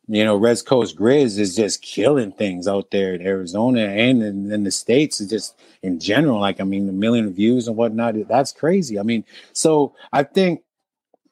You 0.07 0.23
know, 0.23 0.36
Res 0.36 0.61
Coast 0.61 0.95
Grizz 0.95 1.39
is 1.39 1.55
just 1.55 1.82
killing 1.82 2.32
things 2.32 2.67
out 2.67 2.91
there 2.91 3.15
in 3.15 3.26
Arizona 3.26 3.88
and 3.88 4.21
in, 4.21 4.51
in 4.51 4.63
the 4.63 4.69
states. 4.69 5.19
It's 5.19 5.32
just 5.32 5.59
in 5.82 5.99
general, 5.99 6.39
like 6.39 6.61
I 6.61 6.63
mean, 6.63 6.88
a 6.88 6.91
million 6.91 7.34
views 7.34 7.67
and 7.67 7.76
whatnot. 7.76 8.13
That's 8.28 8.51
crazy. 8.51 8.99
I 8.99 9.01
mean, 9.01 9.26
so 9.53 9.95
I 10.13 10.21
think 10.21 10.61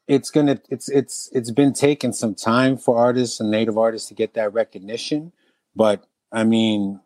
it's 0.07 0.29
gonna 0.31 0.59
it's 0.69 0.89
it's 0.89 1.29
it's 1.33 1.51
been 1.51 1.73
taking 1.73 2.13
some 2.13 2.35
time 2.35 2.77
for 2.77 2.97
artists 2.97 3.39
and 3.39 3.51
native 3.51 3.77
artists 3.77 4.09
to 4.09 4.13
get 4.13 4.33
that 4.33 4.53
recognition 4.53 5.31
but 5.75 6.05
i 6.31 6.43
mean 6.43 6.99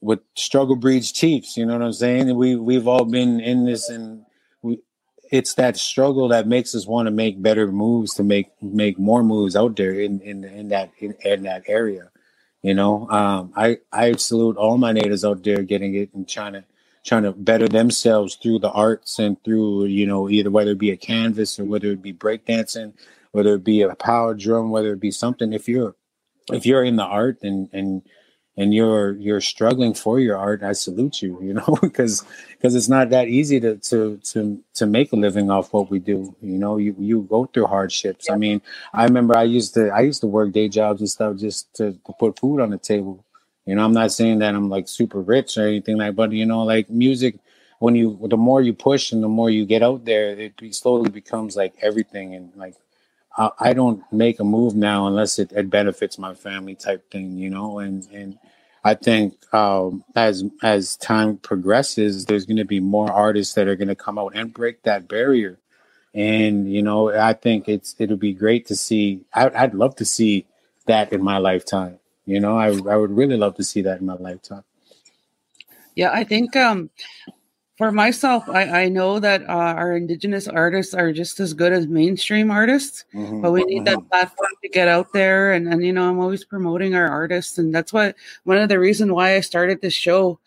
with 0.00 0.20
struggle 0.36 0.76
breeds 0.76 1.12
chiefs 1.12 1.56
you 1.56 1.64
know 1.66 1.74
what 1.74 1.82
i'm 1.82 1.92
saying? 1.92 2.34
We 2.36 2.56
we've 2.56 2.88
all 2.88 3.04
been 3.04 3.40
in 3.40 3.64
this 3.66 3.88
and 3.88 4.24
we 4.62 4.80
it's 5.30 5.54
that 5.54 5.76
struggle 5.76 6.28
that 6.28 6.48
makes 6.48 6.74
us 6.74 6.86
want 6.86 7.06
to 7.06 7.12
make 7.12 7.42
better 7.42 7.70
moves 7.70 8.14
to 8.14 8.24
make 8.24 8.48
make 8.62 8.98
more 8.98 9.22
moves 9.22 9.56
out 9.56 9.76
there 9.76 9.92
in 9.92 10.20
in, 10.20 10.44
in 10.44 10.68
that 10.68 10.92
in, 10.98 11.14
in 11.24 11.44
that 11.44 11.64
area 11.68 12.10
you 12.62 12.74
know? 12.74 13.08
Um 13.10 13.52
i 13.56 13.78
i 13.92 14.12
salute 14.12 14.56
all 14.56 14.78
my 14.78 14.92
natives 14.92 15.24
out 15.24 15.44
there 15.44 15.62
getting 15.62 15.94
it 15.94 16.14
and 16.14 16.28
trying 16.28 16.54
to 16.54 16.64
trying 17.04 17.22
to 17.22 17.32
better 17.32 17.68
themselves 17.68 18.36
through 18.36 18.58
the 18.58 18.70
arts 18.70 19.18
and 19.18 19.42
through 19.44 19.86
you 19.86 20.06
know 20.06 20.28
either 20.28 20.50
whether 20.50 20.72
it 20.72 20.78
be 20.78 20.90
a 20.90 20.96
canvas 20.96 21.58
or 21.58 21.64
whether 21.64 21.88
it 21.88 22.02
be 22.02 22.12
breakdancing 22.12 22.92
whether 23.32 23.54
it 23.54 23.64
be 23.64 23.82
a 23.82 23.94
power 23.94 24.34
drum 24.34 24.70
whether 24.70 24.92
it 24.92 25.00
be 25.00 25.10
something. 25.10 25.52
If 25.52 25.68
you're 25.68 25.94
if 26.52 26.66
you're 26.66 26.84
in 26.84 26.96
the 26.96 27.04
art 27.04 27.38
and 27.42 27.68
and 27.72 28.02
and 28.56 28.74
you're 28.74 29.12
you're 29.16 29.40
struggling 29.40 29.94
for 29.94 30.18
your 30.18 30.36
art 30.36 30.62
i 30.62 30.72
salute 30.72 31.22
you 31.22 31.38
you 31.40 31.54
know 31.54 31.78
because 31.82 32.24
because 32.50 32.74
it's 32.74 32.88
not 32.88 33.10
that 33.10 33.28
easy 33.28 33.60
to 33.60 33.76
to 33.76 34.18
to 34.24 34.62
to 34.74 34.86
make 34.86 35.12
a 35.12 35.16
living 35.16 35.50
off 35.50 35.72
what 35.72 35.90
we 35.90 35.98
do 35.98 36.34
you 36.42 36.58
know? 36.58 36.76
You 36.76 36.94
you 36.98 37.22
go 37.22 37.46
through 37.46 37.66
hardships. 37.66 38.28
I 38.30 38.36
mean 38.36 38.60
i 38.92 39.04
remember 39.04 39.36
i 39.36 39.44
used 39.44 39.74
to 39.74 39.88
i 39.90 40.00
used 40.00 40.20
to 40.22 40.26
work 40.26 40.52
day 40.52 40.68
jobs 40.68 41.00
and 41.00 41.08
stuff 41.08 41.36
just 41.36 41.72
to, 41.76 41.92
to 41.92 42.12
put 42.18 42.38
food 42.38 42.60
on 42.60 42.70
the 42.70 42.78
table 42.78 43.24
you 43.68 43.74
know, 43.74 43.84
I'm 43.84 43.92
not 43.92 44.12
saying 44.12 44.38
that 44.38 44.54
I'm 44.54 44.70
like 44.70 44.88
super 44.88 45.20
rich 45.20 45.58
or 45.58 45.68
anything 45.68 45.98
like, 45.98 46.16
but 46.16 46.32
you 46.32 46.46
know, 46.46 46.62
like 46.62 46.88
music, 46.88 47.38
when 47.80 47.94
you 47.94 48.18
the 48.22 48.38
more 48.38 48.62
you 48.62 48.72
push 48.72 49.12
and 49.12 49.22
the 49.22 49.28
more 49.28 49.50
you 49.50 49.66
get 49.66 49.82
out 49.82 50.06
there, 50.06 50.30
it 50.30 50.54
slowly 50.74 51.10
becomes 51.10 51.54
like 51.54 51.74
everything. 51.82 52.34
And 52.34 52.50
like, 52.56 52.76
I, 53.36 53.50
I 53.60 53.72
don't 53.74 54.02
make 54.10 54.40
a 54.40 54.44
move 54.44 54.74
now 54.74 55.06
unless 55.06 55.38
it, 55.38 55.52
it, 55.52 55.68
benefits 55.68 56.18
my 56.18 56.32
family 56.32 56.76
type 56.76 57.10
thing, 57.10 57.36
you 57.36 57.50
know. 57.50 57.78
And 57.78 58.08
and 58.10 58.38
I 58.84 58.94
think 58.94 59.34
um, 59.52 60.02
as 60.16 60.44
as 60.62 60.96
time 60.96 61.36
progresses, 61.36 62.24
there's 62.24 62.46
going 62.46 62.56
to 62.56 62.64
be 62.64 62.80
more 62.80 63.12
artists 63.12 63.52
that 63.56 63.68
are 63.68 63.76
going 63.76 63.88
to 63.88 63.94
come 63.94 64.18
out 64.18 64.32
and 64.34 64.50
break 64.50 64.84
that 64.84 65.08
barrier. 65.08 65.58
And 66.14 66.72
you 66.72 66.82
know, 66.82 67.14
I 67.14 67.34
think 67.34 67.68
it's 67.68 67.94
it'll 67.98 68.16
be 68.16 68.32
great 68.32 68.66
to 68.68 68.74
see. 68.74 69.26
I, 69.34 69.50
I'd 69.54 69.74
love 69.74 69.94
to 69.96 70.06
see 70.06 70.46
that 70.86 71.12
in 71.12 71.22
my 71.22 71.36
lifetime 71.36 71.97
you 72.28 72.40
know, 72.40 72.58
I 72.58 72.68
I 72.92 72.96
would 72.96 73.10
really 73.10 73.36
love 73.36 73.56
to 73.56 73.64
see 73.64 73.80
that 73.82 74.00
in 74.00 74.06
my 74.06 74.14
lifetime. 74.14 74.64
Yeah, 75.96 76.12
I 76.12 76.22
think 76.22 76.54
um, 76.54 76.90
for 77.78 77.90
myself, 77.90 78.48
I, 78.48 78.84
I 78.84 78.88
know 78.88 79.18
that 79.20 79.42
uh, 79.48 79.74
our 79.80 79.96
indigenous 79.96 80.46
artists 80.46 80.94
are 80.94 81.12
just 81.12 81.40
as 81.40 81.54
good 81.54 81.72
as 81.72 81.86
mainstream 81.86 82.50
artists, 82.50 83.04
mm-hmm, 83.14 83.40
but 83.40 83.52
we 83.52 83.62
need 83.64 83.86
mm-hmm. 83.86 84.02
that 84.02 84.10
platform 84.10 84.50
to 84.62 84.68
get 84.68 84.88
out 84.88 85.12
there. 85.12 85.52
And, 85.52 85.72
and, 85.72 85.84
you 85.84 85.92
know, 85.92 86.10
I'm 86.10 86.18
always 86.18 86.44
promoting 86.44 86.94
our 86.94 87.08
artists. 87.08 87.56
And 87.56 87.72
that's 87.74 87.92
what 87.92 88.16
one 88.44 88.58
of 88.58 88.68
the 88.68 88.78
reasons 88.78 89.12
why 89.12 89.36
I 89.36 89.40
started 89.40 89.80
this 89.80 89.94
show 89.94 90.38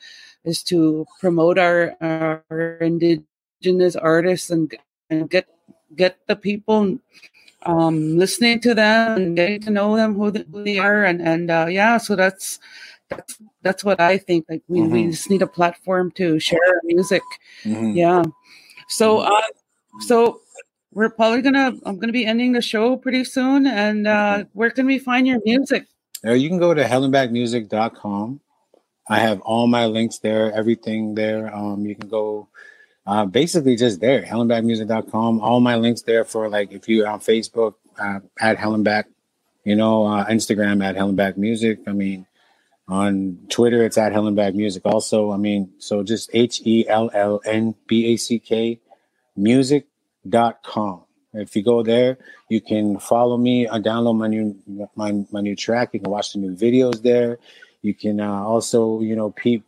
is 0.44 0.62
to 0.64 1.06
promote 1.20 1.58
our, 1.58 1.96
our 2.02 2.78
indigenous 2.82 3.96
artists 3.96 4.52
and, 4.52 4.72
and 5.10 5.30
get 5.30 5.48
get 5.96 6.18
the 6.28 6.36
people 6.36 7.00
um, 7.64 8.18
listening 8.18 8.60
to 8.62 8.74
them 8.74 9.18
and 9.18 9.36
getting 9.36 9.62
to 9.62 9.70
know 9.70 9.96
them 9.96 10.16
who, 10.16 10.32
who 10.32 10.64
they 10.64 10.80
are. 10.80 11.04
And 11.04 11.22
and 11.22 11.52
uh, 11.52 11.68
yeah 11.70 11.98
so 11.98 12.16
that's 12.16 12.60
that's 13.10 13.38
that's 13.62 13.84
what 13.84 14.00
i 14.00 14.18
think. 14.18 14.46
Like 14.50 14.64
we, 14.68 14.80
mm-hmm. 14.80 14.92
we 14.92 15.08
just 15.12 15.30
need 15.30 15.42
a 15.42 15.48
platform 15.48 16.12
to 16.12 16.40
share 16.40 16.60
our 16.68 16.82
music. 16.84 17.24
Mm-hmm. 17.64 17.92
yeah. 17.92 18.24
So 18.88 19.18
mm-hmm. 19.18 19.32
uh, 19.32 20.02
so 20.08 20.42
we're 20.94 21.10
probably 21.10 21.42
gonna 21.42 21.74
i'm 21.86 22.00
gonna 22.00 22.14
be 22.14 22.26
ending 22.26 22.54
the 22.54 22.62
show 22.62 22.98
pretty 22.98 23.24
soon. 23.24 23.68
And 23.68 24.08
uh, 24.08 24.46
where 24.54 24.72
can 24.72 24.86
we 24.86 25.00
find 25.00 25.28
your 25.28 25.40
music? 25.46 25.88
You 26.24 26.50
can 26.50 26.60
go 26.60 26.74
to 26.74 26.84
hellnbackmusic.com 26.84 28.42
i 29.10 29.18
have 29.18 29.42
all 29.42 29.66
my 29.66 29.88
links 29.88 30.20
there 30.20 30.54
everything 30.54 31.16
there. 31.16 31.54
Um, 31.54 31.86
you 31.86 31.96
can 31.96 32.08
go 32.08 32.48
uh, 33.06 33.26
basically 33.26 33.76
just 33.76 34.00
there, 34.00 34.24
hellnbackmusic.com. 34.24 35.42
All 35.42 35.60
my 35.60 35.76
links 35.76 36.04
there 36.04 36.24
for 36.24 36.50
like 36.50 36.72
if 36.72 36.88
you're 36.88 37.08
on 37.08 37.20
Facebook 37.20 37.76
uh, 38.00 38.20
at 38.40 38.58
Hellnback, 38.58 39.06
you 39.64 39.76
know, 39.76 40.06
uh, 40.06 40.26
Instagram 40.28 40.84
at 40.84 40.96
Hellnback 40.96 41.38
Music. 41.38 41.80
I 41.88 41.94
mean, 41.94 42.26
on 42.88 43.40
Twitter 43.50 43.84
it's 43.84 43.98
at 43.98 44.14
Hellnback 44.14 44.54
Music. 44.54 44.86
Also, 44.86 45.32
I 45.32 45.38
mean, 45.38 45.74
so 45.80 46.04
just 46.04 46.30
H 46.34 46.62
E 46.66 46.88
L 46.88 47.10
L 47.14 47.42
N 47.46 47.76
B 47.88 48.14
A 48.14 48.18
C 48.18 48.40
K 48.40 48.80
music.com. 49.36 51.04
If 51.34 51.56
you 51.56 51.64
go 51.64 51.82
there, 51.82 52.18
you 52.50 52.60
can 52.60 53.00
follow 53.00 53.38
me. 53.38 53.66
I 53.66 53.78
uh, 53.78 53.80
download 53.80 54.18
my 54.18 54.28
new 54.28 54.58
my 54.96 55.26
my 55.32 55.40
new 55.40 55.56
track. 55.56 55.92
You 55.94 56.02
can 56.02 56.12
watch 56.12 56.34
the 56.34 56.40
new 56.40 56.56
videos 56.56 57.02
there. 57.02 57.40
You 57.82 57.94
can 57.94 58.20
uh, 58.20 58.44
also, 58.44 59.00
you 59.00 59.16
know, 59.16 59.32
peep 59.32 59.64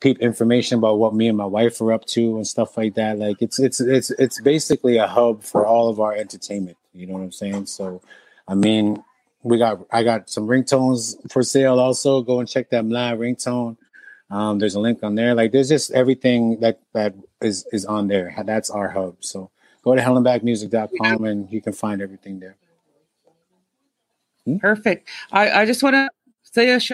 peep 0.00 0.18
information 0.20 0.78
about 0.78 0.98
what 0.98 1.14
me 1.14 1.28
and 1.28 1.36
my 1.36 1.44
wife 1.46 1.80
are 1.80 1.92
up 1.92 2.04
to 2.06 2.36
and 2.36 2.46
stuff 2.46 2.76
like 2.76 2.94
that. 2.94 3.18
Like 3.18 3.40
it's 3.40 3.58
it's 3.58 3.80
it's 3.80 4.10
it's 4.10 4.40
basically 4.40 4.96
a 4.96 5.06
hub 5.06 5.42
for 5.42 5.66
all 5.66 5.88
of 5.88 6.00
our 6.00 6.14
entertainment. 6.14 6.76
You 6.94 7.06
know 7.06 7.14
what 7.14 7.22
I'm 7.22 7.32
saying? 7.32 7.66
So 7.66 8.02
I 8.48 8.54
mean, 8.54 9.02
we 9.42 9.58
got 9.58 9.80
I 9.92 10.02
got 10.02 10.30
some 10.30 10.46
ringtones 10.46 11.16
for 11.30 11.42
sale 11.42 11.78
also. 11.78 12.22
Go 12.22 12.40
and 12.40 12.48
check 12.48 12.70
that 12.70 12.84
live 12.86 13.18
ringtone. 13.18 13.76
Um, 14.30 14.58
there's 14.58 14.74
a 14.74 14.80
link 14.80 15.02
on 15.02 15.14
there. 15.14 15.34
Like 15.34 15.52
there's 15.52 15.68
just 15.68 15.90
everything 15.92 16.60
that 16.60 16.80
that 16.92 17.14
is 17.40 17.66
is 17.72 17.84
on 17.84 18.08
there. 18.08 18.34
That's 18.44 18.70
our 18.70 18.88
hub. 18.88 19.16
So 19.20 19.50
go 19.82 19.94
to 19.94 20.00
hellnbackmusic.com 20.00 21.24
and 21.24 21.52
you 21.52 21.60
can 21.60 21.72
find 21.72 22.00
everything 22.00 22.40
there. 22.40 22.56
Perfect. 24.58 25.08
I, 25.30 25.50
I 25.50 25.66
just 25.66 25.82
want 25.82 25.94
to 25.94 26.10
say 26.42 26.70
a 26.70 26.80
shout 26.80 26.88